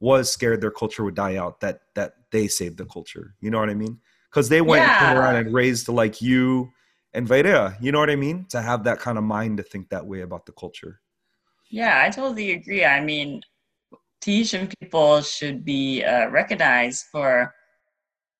was 0.00 0.30
scared 0.30 0.60
their 0.60 0.70
culture 0.70 1.04
would 1.04 1.14
die 1.14 1.36
out 1.36 1.60
that 1.60 1.80
that 1.94 2.14
they 2.30 2.48
saved 2.48 2.78
the 2.78 2.86
culture. 2.86 3.34
You 3.40 3.50
know 3.50 3.58
what 3.58 3.70
I 3.70 3.74
mean? 3.74 4.00
Because 4.30 4.48
they 4.48 4.60
went 4.60 4.84
yeah. 4.84 5.14
around 5.14 5.36
and 5.36 5.54
raised 5.54 5.88
like 5.88 6.20
you 6.20 6.70
and 7.14 7.26
Vairea. 7.26 7.76
You 7.80 7.92
know 7.92 7.98
what 7.98 8.10
I 8.10 8.16
mean? 8.16 8.46
To 8.50 8.60
have 8.60 8.84
that 8.84 8.98
kind 8.98 9.18
of 9.18 9.24
mind 9.24 9.56
to 9.58 9.62
think 9.62 9.88
that 9.90 10.06
way 10.06 10.20
about 10.20 10.46
the 10.46 10.52
culture. 10.52 11.00
Yeah, 11.70 12.02
I 12.04 12.10
totally 12.10 12.52
agree. 12.52 12.84
I 12.84 13.00
mean, 13.00 13.42
Tahitian 14.20 14.68
people 14.80 15.20
should 15.20 15.64
be 15.64 16.04
uh, 16.04 16.28
recognized 16.30 17.06
for 17.12 17.54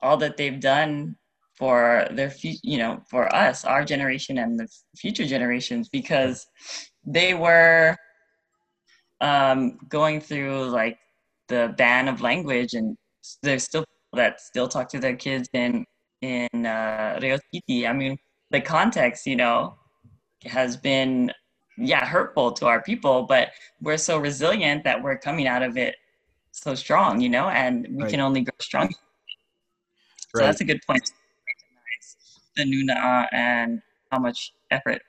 all 0.01 0.17
that 0.19 0.37
they've 0.37 0.61
done 0.61 1.17
for 1.57 2.07
their 2.13 2.33
you 2.43 2.79
know 2.79 3.03
for 3.11 3.35
us 3.35 3.65
our 3.65 3.85
generation 3.85 4.39
and 4.39 4.61
the 4.61 4.69
future 4.97 5.27
generations 5.27 5.89
because 5.89 6.47
they 7.05 7.35
were 7.35 7.97
um, 9.21 9.77
going 9.89 10.21
through 10.21 10.67
like 10.67 10.99
the 11.49 11.75
ban 11.77 12.07
of 12.07 12.21
language 12.21 12.75
and 12.75 12.97
there's 13.43 13.65
still 13.65 13.85
that 14.13 14.41
still 14.41 14.69
talk 14.69 14.89
to 14.91 14.99
their 14.99 15.17
kids 15.17 15.49
in 15.53 15.85
in 16.23 16.49
uh, 16.67 17.19
Reo 17.23 17.39
Tahiti. 17.39 17.87
I 17.87 17.93
mean, 17.93 18.19
the 18.51 18.61
context, 18.61 19.27
you 19.27 19.37
know, 19.37 19.77
has 20.45 20.77
been 20.77 21.33
yeah 21.77 22.05
hurtful 22.05 22.53
to 22.53 22.67
our 22.67 22.83
people, 22.83 23.23
but 23.23 23.51
we're 23.81 23.99
so 23.99 24.19
resilient 24.19 24.85
that 24.85 25.03
we're 25.03 25.19
coming 25.19 25.47
out 25.47 25.63
of 25.63 25.77
it 25.77 25.95
so 26.53 26.75
strong, 26.75 27.21
you 27.21 27.29
know, 27.29 27.49
and 27.49 27.87
we 27.91 28.03
right. 28.03 28.11
can 28.11 28.21
only 28.21 28.41
grow 28.41 28.57
strong. 28.61 28.91
So 28.91 30.41
right. 30.41 30.47
that's 30.47 30.61
a 30.61 30.65
good 30.65 30.81
point 30.87 31.09
the 32.59 32.65
nuna'a 32.65 33.27
and 33.33 33.81
how 34.11 34.19
much 34.19 34.53
effort 34.71 35.01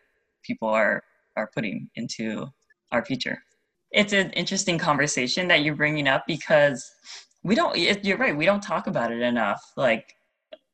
people 0.43 0.69
are 0.69 1.03
are 1.35 1.49
putting 1.53 1.89
into 1.95 2.47
our 2.91 3.03
future. 3.03 3.37
It's 3.91 4.13
an 4.13 4.31
interesting 4.31 4.77
conversation 4.77 5.47
that 5.47 5.63
you're 5.63 5.75
bringing 5.75 6.07
up 6.07 6.25
because 6.27 6.89
we 7.49 7.55
don't. 7.55 7.75
It, 7.75 8.05
you're 8.05 8.19
right. 8.19 8.37
We 8.37 8.45
don't 8.45 8.61
talk 8.61 8.85
about 8.85 9.11
it 9.11 9.21
enough, 9.23 9.59
like 9.75 10.15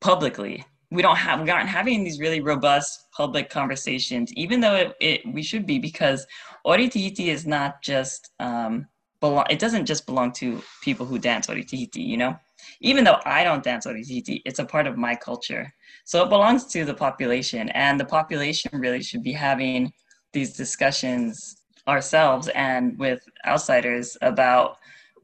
publicly. 0.02 0.62
We 0.90 1.00
don't 1.00 1.16
have. 1.16 1.40
We 1.40 1.48
aren't 1.48 1.70
having 1.70 2.04
these 2.04 2.20
really 2.20 2.42
robust 2.42 3.06
public 3.16 3.48
conversations, 3.48 4.30
even 4.34 4.60
though 4.60 4.74
it, 4.74 4.94
it 5.00 5.20
we 5.32 5.42
should 5.42 5.64
be 5.64 5.78
because 5.78 6.26
Ori 6.64 6.84
is 6.84 7.46
not 7.46 7.80
just 7.80 8.30
um, 8.40 8.86
belong. 9.20 9.46
It 9.48 9.58
doesn't 9.58 9.86
just 9.86 10.04
belong 10.04 10.32
to 10.32 10.62
people 10.82 11.06
who 11.06 11.18
dance 11.18 11.48
Ori 11.48 11.64
You 11.94 12.18
know, 12.18 12.36
even 12.82 13.04
though 13.04 13.20
I 13.24 13.42
don't 13.42 13.62
dance 13.62 13.86
Ori 13.86 14.04
it's 14.44 14.58
a 14.58 14.66
part 14.66 14.86
of 14.86 14.98
my 14.98 15.14
culture. 15.14 15.72
So 16.04 16.22
it 16.24 16.28
belongs 16.28 16.66
to 16.74 16.84
the 16.84 16.92
population, 16.92 17.70
and 17.70 17.98
the 17.98 18.04
population 18.04 18.70
really 18.74 19.02
should 19.02 19.22
be 19.22 19.32
having 19.32 19.94
these 20.34 20.52
discussions 20.52 21.56
ourselves 21.88 22.48
and 22.48 22.98
with 22.98 23.22
outsiders 23.46 24.18
about 24.20 24.76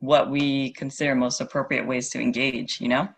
what 0.03 0.29
we 0.29 0.73
consider 0.73 1.15
most 1.15 1.41
appropriate 1.41 1.87
ways 1.87 2.09
to 2.11 2.21
engage, 2.21 2.81
you 2.81 2.89
know? 2.89 3.09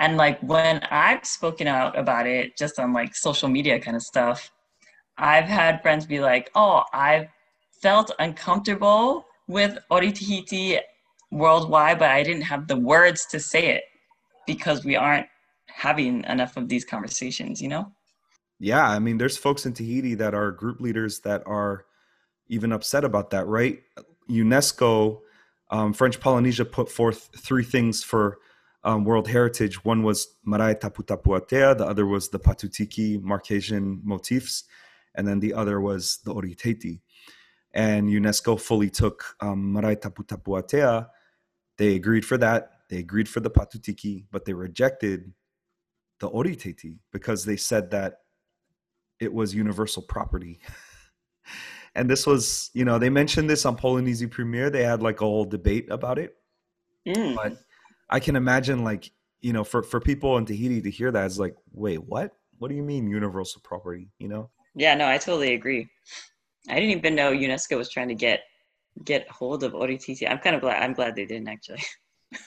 And 0.00 0.16
like 0.16 0.40
when 0.40 0.82
I've 0.90 1.24
spoken 1.26 1.66
out 1.66 1.96
about 1.98 2.26
it 2.26 2.56
just 2.56 2.78
on 2.78 2.94
like 2.94 3.14
social 3.14 3.48
media 3.48 3.78
kind 3.78 3.94
of 3.94 4.02
stuff, 4.02 4.50
I've 5.18 5.44
had 5.44 5.82
friends 5.82 6.06
be 6.06 6.18
like, 6.18 6.50
oh, 6.54 6.82
I've 6.94 7.28
felt 7.82 8.10
uncomfortable 8.18 9.26
with 9.48 9.78
ori 9.90 10.12
Tahiti 10.12 10.78
worldwide, 11.30 11.98
but 11.98 12.10
I 12.10 12.22
didn't 12.22 12.42
have 12.42 12.68
the 12.68 12.78
words 12.78 13.26
to 13.26 13.38
say 13.38 13.66
it 13.66 13.84
because 14.46 14.86
we 14.86 14.96
aren't 14.96 15.26
having 15.66 16.24
enough 16.24 16.56
of 16.56 16.70
these 16.70 16.86
conversations, 16.86 17.60
you 17.60 17.68
know? 17.68 17.92
Yeah, 18.58 18.88
I 18.88 18.98
mean, 18.98 19.18
there's 19.18 19.36
folks 19.36 19.66
in 19.66 19.74
Tahiti 19.74 20.14
that 20.14 20.32
are 20.32 20.52
group 20.52 20.80
leaders 20.80 21.20
that 21.20 21.42
are 21.44 21.84
even 22.48 22.72
upset 22.72 23.04
about 23.04 23.28
that, 23.30 23.46
right? 23.46 23.82
UNESCO 24.30 25.20
um, 25.72 25.94
French 25.94 26.20
Polynesia 26.20 26.66
put 26.66 26.90
forth 26.90 27.30
three 27.36 27.64
things 27.64 28.04
for 28.04 28.38
um, 28.84 29.04
World 29.04 29.26
Heritage. 29.26 29.82
One 29.84 30.02
was 30.02 30.36
Marae 30.44 30.74
Tapu 30.74 31.02
Tapu 31.02 31.40
the 31.48 31.86
other 31.88 32.06
was 32.06 32.28
the 32.28 32.38
Patutiki 32.38 33.18
Marquesian 33.18 34.04
motifs, 34.04 34.64
and 35.14 35.26
then 35.26 35.40
the 35.40 35.54
other 35.54 35.80
was 35.80 36.18
the 36.24 36.32
Ori 36.32 36.54
Tahiti. 36.54 37.00
And 37.72 38.10
UNESCO 38.10 38.60
fully 38.60 38.90
took 38.90 39.24
um, 39.40 39.72
Marae 39.72 39.96
Tapu 39.96 40.24
Tapu 40.24 40.62
They 41.78 41.96
agreed 41.96 42.26
for 42.26 42.36
that. 42.36 42.70
They 42.90 42.98
agreed 42.98 43.28
for 43.28 43.40
the 43.40 43.50
Patutiki, 43.50 44.24
but 44.30 44.44
they 44.44 44.52
rejected 44.52 45.32
the 46.20 46.26
Ori 46.26 46.54
Tahiti 46.54 46.98
because 47.12 47.46
they 47.46 47.56
said 47.56 47.90
that 47.92 48.18
it 49.18 49.32
was 49.32 49.54
universal 49.54 50.02
property. 50.02 50.60
and 51.94 52.08
this 52.08 52.26
was 52.26 52.70
you 52.74 52.84
know 52.84 52.98
they 52.98 53.10
mentioned 53.10 53.48
this 53.48 53.66
on 53.66 53.76
Polynesian 53.76 54.28
Premiere. 54.28 54.70
They 54.70 54.84
had 54.84 55.02
like 55.02 55.20
a 55.20 55.24
whole 55.24 55.44
debate 55.44 55.90
about 55.90 56.18
it. 56.18 56.34
Mm. 57.06 57.34
But 57.34 57.58
I 58.08 58.20
can 58.20 58.36
imagine 58.36 58.84
like 58.84 59.10
you 59.40 59.52
know 59.52 59.64
for 59.64 59.82
for 59.82 60.00
people 60.00 60.36
in 60.38 60.46
Tahiti 60.46 60.80
to 60.82 60.90
hear 60.90 61.10
that 61.10 61.26
is 61.26 61.38
like 61.38 61.54
wait 61.72 62.02
what 62.04 62.32
what 62.58 62.68
do 62.68 62.74
you 62.74 62.82
mean 62.82 63.08
universal 63.08 63.60
property 63.62 64.08
you 64.18 64.28
know? 64.28 64.50
Yeah, 64.74 64.94
no, 64.94 65.06
I 65.06 65.18
totally 65.18 65.52
agree. 65.54 65.88
I 66.68 66.76
didn't 66.76 66.90
even 66.90 67.14
know 67.14 67.32
UNESCO 67.32 67.76
was 67.76 67.90
trying 67.90 68.08
to 68.08 68.14
get 68.14 68.40
get 69.04 69.28
hold 69.28 69.64
of 69.64 69.74
Ori 69.74 69.98
Tahiti. 69.98 70.26
I'm 70.26 70.38
kind 70.38 70.56
of 70.56 70.62
glad. 70.62 70.82
I'm 70.82 70.92
glad 70.92 71.14
they 71.16 71.26
didn't 71.26 71.48
actually. 71.48 71.82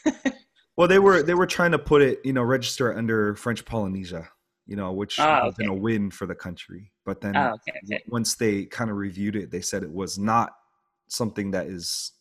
well, 0.77 0.87
they 0.87 0.99
were 0.99 1.21
they 1.21 1.33
were 1.33 1.45
trying 1.45 1.71
to 1.71 1.79
put 1.79 2.01
it, 2.01 2.19
you 2.23 2.33
know, 2.33 2.43
register 2.43 2.95
under 2.95 3.35
French 3.35 3.65
Polynesia 3.65 4.29
you 4.65 4.75
know, 4.75 4.91
which 4.91 5.19
oh, 5.19 5.45
has 5.45 5.55
been 5.55 5.69
a 5.69 5.73
win 5.73 6.09
for 6.09 6.25
the 6.25 6.35
country. 6.35 6.91
But 7.05 7.21
then 7.21 7.35
oh, 7.35 7.53
okay, 7.53 7.79
okay. 7.85 8.03
once 8.07 8.35
they 8.35 8.65
kind 8.65 8.89
of 8.89 8.97
reviewed 8.97 9.35
it, 9.35 9.51
they 9.51 9.61
said 9.61 9.83
it 9.83 9.91
was 9.91 10.17
not 10.17 10.55
something 11.07 11.51
that 11.51 11.67
is 11.67 12.13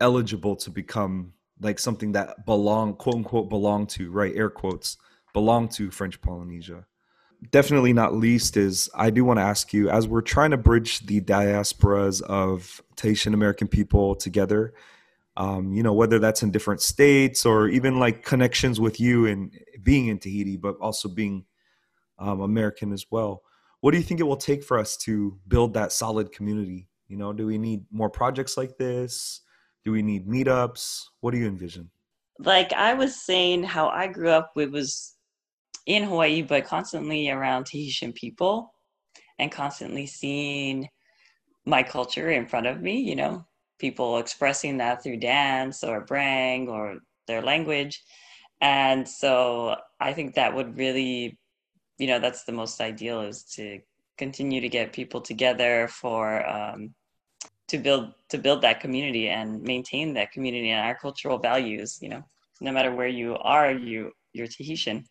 eligible 0.00 0.56
to 0.56 0.70
become 0.70 1.32
like 1.60 1.78
something 1.78 2.12
that 2.12 2.46
belong 2.46 2.94
quote 2.94 3.16
unquote 3.16 3.48
belong 3.48 3.86
to 3.86 4.10
right 4.10 4.34
air 4.34 4.50
quotes 4.50 4.96
belong 5.32 5.68
to 5.68 5.90
french 5.90 6.20
polynesia 6.20 6.84
definitely 7.50 7.92
not 7.92 8.14
least 8.14 8.56
is 8.56 8.88
i 8.94 9.10
do 9.10 9.24
want 9.24 9.38
to 9.38 9.42
ask 9.42 9.72
you 9.72 9.90
as 9.90 10.08
we're 10.08 10.20
trying 10.22 10.50
to 10.50 10.56
bridge 10.56 11.00
the 11.00 11.20
diasporas 11.20 12.22
of 12.22 12.82
tahitian 12.96 13.34
american 13.34 13.68
people 13.68 14.14
together 14.14 14.72
um, 15.40 15.72
you 15.72 15.82
know, 15.82 15.94
whether 15.94 16.18
that's 16.18 16.42
in 16.42 16.50
different 16.50 16.82
states 16.82 17.46
or 17.46 17.66
even 17.68 17.98
like 17.98 18.22
connections 18.22 18.78
with 18.78 19.00
you 19.00 19.24
and 19.24 19.50
being 19.82 20.08
in 20.08 20.18
Tahiti, 20.18 20.58
but 20.58 20.76
also 20.82 21.08
being 21.08 21.46
um, 22.18 22.42
American 22.42 22.92
as 22.92 23.06
well. 23.10 23.40
What 23.80 23.92
do 23.92 23.96
you 23.96 24.04
think 24.04 24.20
it 24.20 24.24
will 24.24 24.36
take 24.36 24.62
for 24.62 24.78
us 24.78 24.98
to 24.98 25.38
build 25.48 25.72
that 25.72 25.92
solid 25.92 26.30
community? 26.30 26.88
You 27.08 27.16
know, 27.16 27.32
do 27.32 27.46
we 27.46 27.56
need 27.56 27.86
more 27.90 28.10
projects 28.10 28.58
like 28.58 28.76
this? 28.76 29.40
Do 29.82 29.92
we 29.92 30.02
need 30.02 30.28
meetups? 30.28 31.04
What 31.20 31.30
do 31.30 31.38
you 31.38 31.46
envision? 31.46 31.90
Like 32.38 32.74
I 32.74 32.92
was 32.92 33.16
saying, 33.24 33.62
how 33.62 33.88
I 33.88 34.08
grew 34.08 34.28
up, 34.28 34.52
was 34.54 35.14
in 35.86 36.02
Hawaii, 36.02 36.42
but 36.42 36.66
constantly 36.66 37.30
around 37.30 37.64
Tahitian 37.64 38.12
people 38.12 38.74
and 39.38 39.50
constantly 39.50 40.06
seeing 40.06 40.86
my 41.64 41.82
culture 41.82 42.30
in 42.30 42.46
front 42.46 42.66
of 42.66 42.82
me, 42.82 43.00
you 43.00 43.16
know, 43.16 43.46
people 43.80 44.18
expressing 44.18 44.76
that 44.78 45.02
through 45.02 45.16
dance 45.16 45.82
or 45.82 46.04
brang 46.04 46.68
or 46.68 46.98
their 47.26 47.42
language. 47.42 48.02
And 48.60 49.08
so 49.08 49.76
I 49.98 50.12
think 50.12 50.34
that 50.34 50.54
would 50.54 50.76
really, 50.76 51.38
you 51.98 52.06
know, 52.06 52.18
that's 52.18 52.44
the 52.44 52.52
most 52.52 52.80
ideal 52.80 53.22
is 53.22 53.42
to 53.56 53.80
continue 54.18 54.60
to 54.60 54.68
get 54.68 54.92
people 54.92 55.20
together 55.20 55.88
for 55.88 56.46
um, 56.46 56.94
to 57.68 57.78
build 57.78 58.12
to 58.28 58.38
build 58.38 58.60
that 58.62 58.80
community 58.80 59.28
and 59.28 59.62
maintain 59.62 60.12
that 60.14 60.32
community 60.32 60.70
and 60.70 60.86
our 60.86 60.94
cultural 60.94 61.38
values. 61.38 61.98
You 62.02 62.10
know, 62.10 62.22
no 62.60 62.72
matter 62.72 62.94
where 62.94 63.08
you 63.08 63.36
are, 63.36 63.72
you 63.72 64.12
you're 64.32 64.46
Tahitian. 64.46 65.04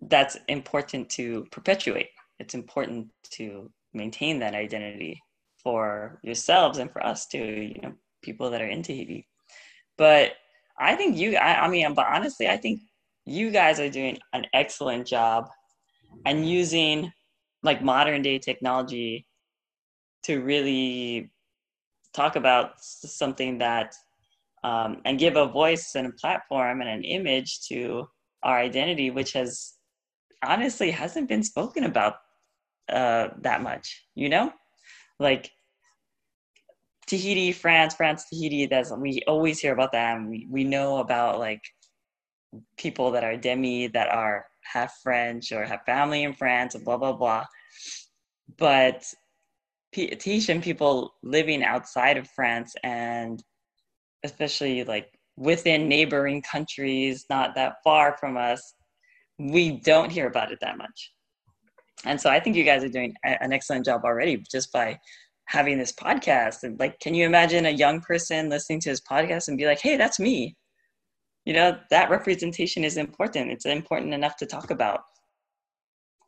That's 0.00 0.36
important 0.48 1.10
to 1.10 1.46
perpetuate. 1.50 2.10
It's 2.38 2.54
important 2.54 3.08
to 3.32 3.70
maintain 3.92 4.38
that 4.40 4.54
identity 4.54 5.22
for 5.66 6.20
yourselves 6.22 6.78
and 6.78 6.92
for 6.92 7.04
us 7.04 7.26
too, 7.26 7.72
you 7.74 7.80
know, 7.82 7.92
people 8.22 8.50
that 8.50 8.62
are 8.62 8.68
in 8.68 8.84
Tahiti. 8.84 9.26
But 9.98 10.34
I 10.78 10.94
think 10.94 11.16
you, 11.16 11.34
I, 11.34 11.64
I 11.64 11.68
mean, 11.68 11.92
but 11.92 12.06
honestly, 12.06 12.46
I 12.46 12.56
think 12.56 12.82
you 13.24 13.50
guys 13.50 13.80
are 13.80 13.90
doing 13.90 14.16
an 14.32 14.46
excellent 14.54 15.08
job 15.08 15.48
and 16.24 16.48
using 16.48 17.12
like 17.64 17.82
modern 17.82 18.22
day 18.22 18.38
technology 18.38 19.26
to 20.22 20.40
really 20.40 21.32
talk 22.14 22.36
about 22.36 22.74
something 22.78 23.58
that 23.58 23.92
um, 24.62 25.00
and 25.04 25.18
give 25.18 25.34
a 25.34 25.46
voice 25.46 25.96
and 25.96 26.06
a 26.06 26.12
platform 26.12 26.80
and 26.80 26.88
an 26.88 27.02
image 27.02 27.66
to 27.70 28.06
our 28.44 28.56
identity, 28.56 29.10
which 29.10 29.32
has 29.32 29.74
honestly 30.44 30.92
hasn't 30.92 31.28
been 31.28 31.42
spoken 31.42 31.82
about 31.82 32.14
uh, 32.88 33.30
that 33.40 33.62
much, 33.62 34.06
you 34.14 34.28
know? 34.28 34.52
Like 35.18 35.50
Tahiti, 37.06 37.52
France, 37.52 37.94
France, 37.94 38.24
Tahiti. 38.28 38.66
That's 38.66 38.92
we 38.92 39.22
always 39.26 39.60
hear 39.60 39.72
about 39.72 39.92
that. 39.92 40.20
We 40.26 40.46
we 40.50 40.64
know 40.64 40.98
about 40.98 41.38
like 41.38 41.62
people 42.76 43.12
that 43.12 43.24
are 43.24 43.36
demi 43.36 43.86
that 43.88 44.08
are 44.08 44.46
half 44.62 44.98
French 45.02 45.52
or 45.52 45.64
have 45.64 45.80
family 45.86 46.24
in 46.24 46.34
France, 46.34 46.74
and 46.74 46.84
blah 46.84 46.96
blah 46.96 47.12
blah. 47.12 47.44
But 48.58 49.04
Tahitian 49.92 50.60
people 50.60 51.14
living 51.22 51.62
outside 51.62 52.18
of 52.18 52.28
France 52.28 52.74
and 52.82 53.42
especially 54.24 54.84
like 54.84 55.08
within 55.36 55.88
neighboring 55.88 56.42
countries, 56.42 57.24
not 57.30 57.54
that 57.54 57.76
far 57.84 58.16
from 58.18 58.36
us, 58.36 58.74
we 59.38 59.80
don't 59.80 60.10
hear 60.10 60.26
about 60.26 60.52
it 60.52 60.58
that 60.60 60.78
much. 60.78 61.12
And 62.04 62.20
so 62.20 62.30
I 62.30 62.40
think 62.40 62.56
you 62.56 62.64
guys 62.64 62.84
are 62.84 62.88
doing 62.88 63.14
an 63.24 63.52
excellent 63.52 63.84
job 63.84 64.02
already 64.04 64.42
just 64.50 64.72
by 64.72 64.98
having 65.46 65.78
this 65.78 65.92
podcast. 65.92 66.62
And 66.62 66.78
like 66.78 67.00
can 67.00 67.14
you 67.14 67.24
imagine 67.24 67.66
a 67.66 67.70
young 67.70 68.00
person 68.00 68.48
listening 68.48 68.80
to 68.80 68.90
his 68.90 69.00
podcast 69.00 69.48
and 69.48 69.58
be 69.58 69.66
like 69.66 69.80
hey 69.80 69.96
that's 69.96 70.20
me. 70.20 70.56
You 71.44 71.54
know 71.54 71.78
that 71.90 72.10
representation 72.10 72.84
is 72.84 72.96
important. 72.96 73.50
It's 73.50 73.66
important 73.66 74.12
enough 74.12 74.36
to 74.38 74.46
talk 74.46 74.70
about. 74.70 75.00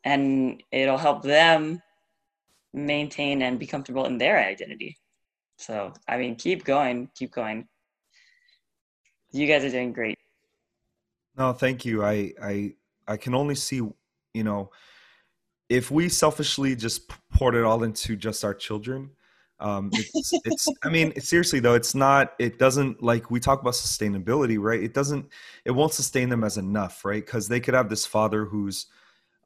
And 0.05 0.63
it'll 0.71 0.97
help 0.97 1.23
them 1.23 1.81
maintain 2.73 3.41
and 3.41 3.59
be 3.59 3.67
comfortable 3.67 4.05
in 4.05 4.17
their 4.17 4.37
identity. 4.39 4.97
So 5.57 5.93
i 6.07 6.17
mean 6.17 6.35
keep 6.35 6.63
going 6.63 7.09
keep 7.15 7.31
going. 7.31 7.67
You 9.31 9.45
guys 9.45 9.63
are 9.63 9.69
doing 9.69 9.93
great. 9.93 10.17
No 11.37 11.53
thank 11.53 11.85
you. 11.85 12.03
I 12.03 12.33
i 12.41 12.73
i 13.07 13.17
can 13.17 13.35
only 13.35 13.55
see 13.55 13.81
you 14.33 14.43
know 14.43 14.71
if 15.69 15.91
we 15.91 16.09
selfishly 16.09 16.75
just 16.75 17.11
poured 17.31 17.55
it 17.55 17.63
all 17.63 17.83
into 17.83 18.15
just 18.15 18.43
our 18.43 18.53
children 18.53 19.09
um 19.59 19.89
it's 19.93 20.31
it's 20.45 20.67
i 20.83 20.89
mean 20.89 21.17
seriously 21.19 21.59
though 21.59 21.75
it's 21.75 21.93
not 21.93 22.33
it 22.39 22.57
doesn't 22.57 23.01
like 23.03 23.29
we 23.29 23.39
talk 23.39 23.61
about 23.61 23.73
sustainability 23.73 24.57
right? 24.59 24.81
It 24.81 24.93
doesn't 24.93 25.27
it 25.65 25.71
won't 25.71 25.93
sustain 25.93 26.29
them 26.29 26.43
as 26.43 26.57
enough 26.57 27.03
right? 27.05 27.25
Because 27.25 27.47
they 27.47 27.59
could 27.59 27.73
have 27.73 27.89
this 27.89 28.05
father 28.05 28.45
who's 28.45 28.87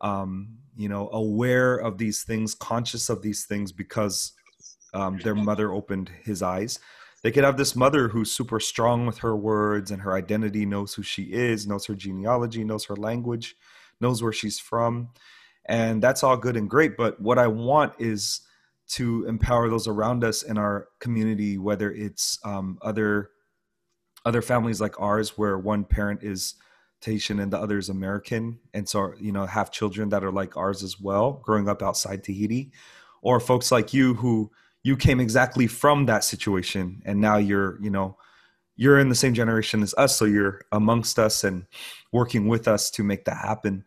um 0.02 0.58
you 0.76 0.90
know 0.90 1.10
aware 1.12 1.78
of 1.78 1.98
these 1.98 2.24
things 2.24 2.54
conscious 2.56 3.10
of 3.10 3.22
these 3.22 3.46
things 3.46 3.72
because 3.72 4.34
um, 4.94 5.18
their 5.20 5.36
mother 5.36 5.72
opened 5.72 6.12
his 6.24 6.44
eyes. 6.44 6.80
They 7.24 7.32
could 7.32 7.44
have 7.44 7.58
this 7.58 7.76
mother 7.76 8.08
who's 8.10 8.32
super 8.32 8.60
strong 8.60 9.06
with 9.08 9.18
her 9.20 9.36
words 9.36 9.92
and 9.92 10.02
her 10.02 10.14
identity 10.14 10.66
knows 10.66 10.94
who 10.94 11.04
she 11.04 11.24
is 11.24 11.66
knows 11.66 11.86
her 11.86 11.96
genealogy 11.96 12.64
knows 12.64 12.86
her 12.86 12.96
language 12.96 13.56
knows 14.02 14.22
where 14.22 14.34
she's 14.34 14.60
from 14.60 15.10
and 15.66 16.02
that's 16.02 16.24
all 16.24 16.38
good 16.38 16.58
and 16.58 16.70
great 16.70 16.98
but 16.98 17.20
what 17.22 17.38
i 17.38 17.48
want 17.48 17.94
is 18.00 18.42
to 18.88 19.26
empower 19.26 19.70
those 19.70 19.88
around 19.88 20.24
us 20.24 20.44
in 20.44 20.58
our 20.58 20.88
community 21.00 21.58
whether 21.58 21.92
it's 21.92 22.40
um, 22.44 22.78
other 22.82 23.30
other 24.26 24.42
families 24.42 24.82
like 24.82 25.00
ours 25.00 25.38
where 25.38 25.58
one 25.58 25.84
parent 25.84 26.24
is 26.24 26.56
tahitian 27.02 27.40
and 27.40 27.52
the 27.52 27.58
other 27.58 27.78
is 27.78 27.90
american 27.90 28.60
and 28.74 28.88
so 28.88 29.14
you 29.20 29.32
know 29.32 29.46
have 29.46 29.72
children 29.72 30.10
that 30.10 30.24
are 30.24 30.32
like 30.32 30.56
ours 30.58 30.84
as 30.84 31.00
well 31.00 31.42
growing 31.44 31.68
up 31.68 31.82
outside 31.82 32.24
tahiti 32.24 32.72
or 33.22 33.40
folks 33.40 33.72
like 33.72 33.94
you 33.94 34.14
who 34.16 34.50
you 34.84 34.98
came 34.98 35.20
exactly 35.20 35.68
from 35.68 36.06
that 36.06 36.24
situation 36.24 37.02
and 37.06 37.20
now 37.20 37.38
you're 37.38 37.82
you 37.82 37.90
know 37.90 38.18
you're 38.76 39.00
in 39.00 39.10
the 39.10 39.16
same 39.16 39.34
generation 39.34 39.84
as 39.84 39.94
us 39.96 40.16
so 40.16 40.26
you're 40.26 40.62
amongst 40.72 41.20
us 41.20 41.44
and 41.44 41.66
working 42.12 42.48
with 42.48 42.68
us 42.68 42.90
to 42.90 43.04
make 43.04 43.26
that 43.26 43.38
happen 43.38 43.84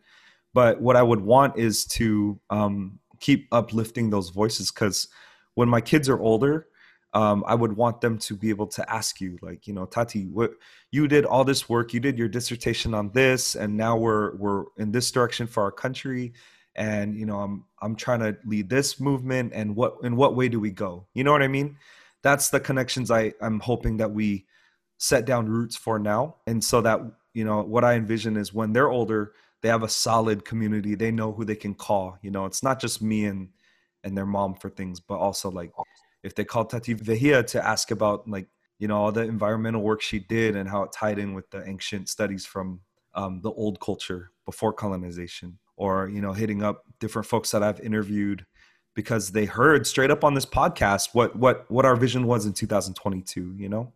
but 0.53 0.81
what 0.81 0.95
I 0.95 1.03
would 1.03 1.21
want 1.21 1.57
is 1.57 1.85
to 1.85 2.39
um, 2.49 2.99
keep 3.19 3.47
uplifting 3.51 4.09
those 4.09 4.29
voices 4.29 4.71
because 4.71 5.07
when 5.55 5.69
my 5.69 5.81
kids 5.81 6.07
are 6.09 6.19
older, 6.19 6.67
um, 7.13 7.43
I 7.47 7.55
would 7.55 7.75
want 7.75 8.01
them 8.01 8.17
to 8.19 8.35
be 8.35 8.49
able 8.49 8.67
to 8.67 8.93
ask 8.93 9.21
you, 9.21 9.39
like, 9.41 9.65
you 9.65 9.73
know, 9.73 9.85
Tati, 9.85 10.25
what 10.25 10.51
you 10.91 11.07
did 11.07 11.25
all 11.25 11.43
this 11.43 11.67
work, 11.67 11.93
you 11.93 11.99
did 11.99 12.17
your 12.17 12.27
dissertation 12.27 12.93
on 12.93 13.11
this, 13.11 13.55
and 13.55 13.75
now 13.75 13.97
we're 13.97 14.35
we're 14.35 14.65
in 14.77 14.91
this 14.91 15.09
direction 15.09 15.47
for 15.47 15.63
our 15.63 15.71
country, 15.71 16.33
and 16.75 17.17
you 17.17 17.25
know, 17.25 17.39
I'm 17.39 17.65
I'm 17.81 17.95
trying 17.95 18.19
to 18.19 18.37
lead 18.45 18.69
this 18.69 18.99
movement, 18.99 19.53
and 19.55 19.75
what 19.75 19.95
in 20.03 20.15
what 20.15 20.35
way 20.35 20.49
do 20.49 20.59
we 20.59 20.69
go? 20.69 21.07
You 21.13 21.23
know 21.23 21.31
what 21.31 21.41
I 21.41 21.47
mean? 21.47 21.77
That's 22.23 22.49
the 22.49 22.59
connections 22.59 23.09
I 23.09 23.33
I'm 23.41 23.61
hoping 23.61 23.97
that 23.97 24.11
we 24.11 24.45
set 24.97 25.25
down 25.25 25.47
roots 25.47 25.77
for 25.77 25.97
now, 25.97 26.35
and 26.45 26.63
so 26.63 26.81
that 26.81 27.01
you 27.33 27.45
know 27.45 27.61
what 27.63 27.83
I 27.83 27.93
envision 27.93 28.37
is 28.37 28.53
when 28.53 28.73
they're 28.73 28.89
older, 28.89 29.33
they 29.61 29.69
have 29.69 29.83
a 29.83 29.89
solid 29.89 30.45
community. 30.45 30.95
They 30.95 31.11
know 31.11 31.31
who 31.31 31.45
they 31.45 31.55
can 31.55 31.73
call. 31.73 32.17
You 32.21 32.31
know, 32.31 32.45
it's 32.45 32.63
not 32.63 32.79
just 32.79 33.01
me 33.01 33.25
and 33.25 33.49
and 34.03 34.17
their 34.17 34.25
mom 34.25 34.55
for 34.55 34.69
things, 34.69 34.99
but 34.99 35.17
also 35.17 35.49
like 35.49 35.71
if 36.23 36.35
they 36.35 36.45
call 36.45 36.65
Tati 36.65 36.93
Vehia 36.93 37.43
to 37.43 37.65
ask 37.65 37.91
about 37.91 38.27
like 38.27 38.47
you 38.79 38.87
know 38.87 38.97
all 38.97 39.11
the 39.11 39.21
environmental 39.21 39.81
work 39.81 40.01
she 40.01 40.19
did 40.19 40.55
and 40.55 40.69
how 40.69 40.83
it 40.83 40.91
tied 40.91 41.19
in 41.19 41.33
with 41.33 41.49
the 41.49 41.67
ancient 41.67 42.09
studies 42.09 42.45
from 42.45 42.81
um, 43.15 43.41
the 43.41 43.51
old 43.51 43.79
culture 43.79 44.31
before 44.45 44.73
colonization, 44.73 45.57
or 45.75 46.09
you 46.09 46.21
know 46.21 46.33
hitting 46.33 46.63
up 46.63 46.83
different 46.99 47.27
folks 47.27 47.51
that 47.51 47.63
I've 47.63 47.79
interviewed 47.79 48.45
because 48.93 49.31
they 49.31 49.45
heard 49.45 49.85
straight 49.85 50.11
up 50.11 50.23
on 50.23 50.33
this 50.33 50.45
podcast 50.45 51.09
what 51.13 51.35
what 51.35 51.69
what 51.69 51.85
our 51.85 51.95
vision 51.95 52.27
was 52.27 52.45
in 52.45 52.53
2022. 52.53 53.55
You 53.57 53.69
know, 53.69 53.93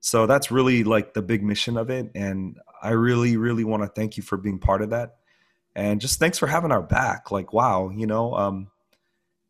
so 0.00 0.26
that's 0.26 0.50
really 0.50 0.84
like 0.84 1.14
the 1.14 1.22
big 1.22 1.42
mission 1.42 1.76
of 1.76 1.90
it 1.90 2.10
and 2.14 2.58
i 2.82 2.90
really 2.90 3.36
really 3.36 3.64
want 3.64 3.82
to 3.82 3.88
thank 3.88 4.16
you 4.16 4.22
for 4.22 4.36
being 4.36 4.58
part 4.58 4.82
of 4.82 4.90
that. 4.90 5.16
And 5.76 6.00
just 6.00 6.18
thanks 6.18 6.38
for 6.38 6.48
having 6.48 6.72
our 6.72 6.82
back 6.82 7.30
like 7.30 7.52
wow 7.52 7.90
you 7.90 8.06
know 8.06 8.34
um 8.34 8.68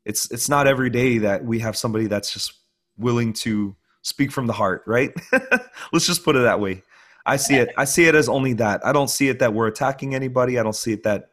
it's 0.05 0.31
it's 0.31 0.49
not 0.49 0.67
every 0.67 0.91
day 0.91 1.19
that 1.19 1.45
we 1.45 1.59
have 1.61 1.77
somebody 1.77 2.07
that's 2.07 2.33
just 2.33 2.55
willing 2.97 3.33
to 3.33 3.77
speak 4.03 4.31
from 4.33 4.47
the 4.47 4.53
heart 4.53 4.83
right? 4.87 5.13
Let's 5.93 6.07
just 6.07 6.25
put 6.25 6.37
it 6.37 6.41
that 6.41 6.61
way. 6.61 6.83
I 7.27 7.37
see 7.37 7.57
it 7.57 7.71
i 7.77 7.85
see 7.85 8.07
it 8.07 8.15
as 8.15 8.29
only 8.29 8.55
that. 8.55 8.85
I 8.85 8.93
don't 8.93 9.11
see 9.11 9.29
it 9.29 9.39
that 9.41 9.53
we're 9.53 9.67
attacking 9.67 10.15
anybody. 10.15 10.59
I 10.59 10.63
don't 10.63 10.77
see 10.77 10.93
it 10.93 11.03
that 11.03 11.31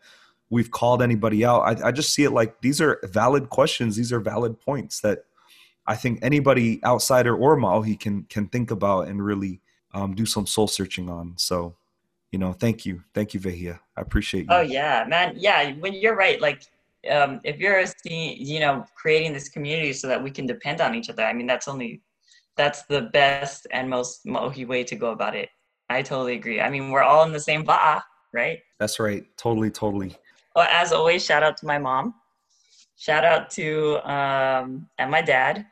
we've 0.50 0.72
called 0.72 1.02
anybody 1.02 1.46
out. 1.46 1.62
I, 1.62 1.88
I 1.88 1.92
just 1.92 2.14
see 2.14 2.24
it 2.24 2.32
like 2.32 2.62
these 2.62 2.82
are 2.82 3.00
valid 3.04 3.50
questions. 3.50 3.96
These 3.96 4.12
are 4.12 4.20
valid 4.20 4.60
points 4.60 5.02
that 5.02 5.26
I 5.88 5.96
think 5.96 6.20
anybody 6.22 6.84
outsider 6.84 7.36
or 7.36 7.58
Maohi 7.58 8.00
can 8.00 8.24
can 8.24 8.48
think 8.48 8.72
about 8.72 9.08
and 9.08 9.24
really 9.24 9.62
um, 9.94 10.16
do 10.16 10.26
some 10.26 10.48
soul 10.48 10.68
searching 10.68 11.10
on. 11.10 11.34
So, 11.38 11.76
you 12.36 12.40
know, 12.40 12.52
thank 12.52 12.86
you, 12.86 13.02
thank 13.14 13.34
you, 13.34 13.40
Vehia. 13.40 13.80
I 13.96 14.02
appreciate 14.02 14.42
you. 14.42 14.48
Oh 14.50 14.60
yeah, 14.60 15.06
man. 15.08 15.36
Yeah, 15.38 15.72
when 15.80 15.94
you're 15.94 16.18
right, 16.18 16.42
like 16.42 16.64
um, 17.10 17.40
if 17.46 17.60
you're 17.60 17.82
seeing, 17.86 18.36
you 18.38 18.60
know, 18.60 18.84
creating 18.94 19.32
this 19.32 19.48
community 19.48 19.94
so 19.94 20.10
that 20.10 20.22
we 20.22 20.30
can 20.30 20.46
depend 20.46 20.82
on 20.82 20.96
each 20.96 21.10
other. 21.10 21.24
I 21.24 21.32
mean, 21.32 21.48
that's 21.48 21.70
only 21.70 22.02
that's 22.58 22.84
the 22.88 23.04
best 23.14 23.68
and 23.72 23.90
most 23.90 24.26
Maohi 24.26 24.68
way 24.68 24.84
to 24.84 24.98
go 24.98 25.12
about 25.12 25.34
it. 25.34 25.48
I 25.90 26.02
totally 26.02 26.34
agree. 26.34 26.60
I 26.60 26.70
mean, 26.70 26.92
we're 26.92 27.04
all 27.04 27.24
in 27.24 27.32
the 27.32 27.40
same 27.40 27.64
va'a, 27.66 28.02
right? 28.34 28.60
That's 28.80 29.00
right. 29.00 29.24
Totally, 29.38 29.72
totally. 29.72 30.14
Well, 30.58 30.68
as 30.70 30.92
always, 30.92 31.24
shout 31.24 31.42
out 31.42 31.56
to 31.60 31.66
my 31.66 31.78
mom. 31.78 32.16
Shout 32.98 33.24
out 33.24 33.50
to 33.52 34.06
um, 34.12 34.90
and 34.98 35.10
my 35.10 35.22
dad 35.22 35.66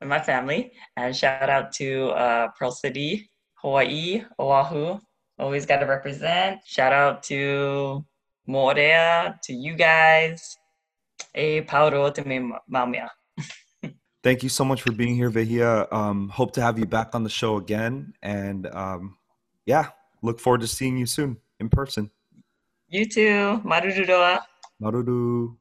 and 0.00 0.10
my 0.10 0.18
family. 0.18 0.72
And 0.96 1.14
shout 1.14 1.48
out 1.48 1.70
to 1.74 2.08
uh, 2.08 2.48
Pearl 2.58 2.72
City, 2.72 3.30
Hawaii, 3.54 4.24
Oahu. 4.40 4.98
Always 5.38 5.66
got 5.66 5.78
to 5.78 5.86
represent. 5.86 6.60
Shout 6.64 6.92
out 6.92 7.22
to 7.24 8.04
Moorea, 8.48 9.40
to 9.42 9.52
you 9.52 9.74
guys. 9.74 10.56
E 11.34 11.60
pauro 11.60 12.10
te 12.10 12.22
me 12.22 12.52
maumia. 12.70 13.08
Thank 14.22 14.42
you 14.42 14.48
so 14.48 14.64
much 14.64 14.82
for 14.82 14.92
being 14.92 15.14
here, 15.14 15.30
Vehia. 15.30 15.86
Um, 15.92 16.28
hope 16.28 16.52
to 16.54 16.60
have 16.60 16.78
you 16.78 16.86
back 16.86 17.14
on 17.14 17.22
the 17.22 17.30
show 17.30 17.56
again. 17.56 18.14
And 18.22 18.66
um, 18.66 19.16
yeah, 19.64 19.90
look 20.22 20.40
forward 20.40 20.62
to 20.62 20.66
seeing 20.66 20.96
you 20.96 21.06
soon 21.06 21.36
in 21.60 21.68
person. 21.68 22.10
You 22.88 23.04
too. 23.04 23.60
Mauruuru 23.64 24.08
roa. 24.08 24.46
Mauruuru. 24.82 25.56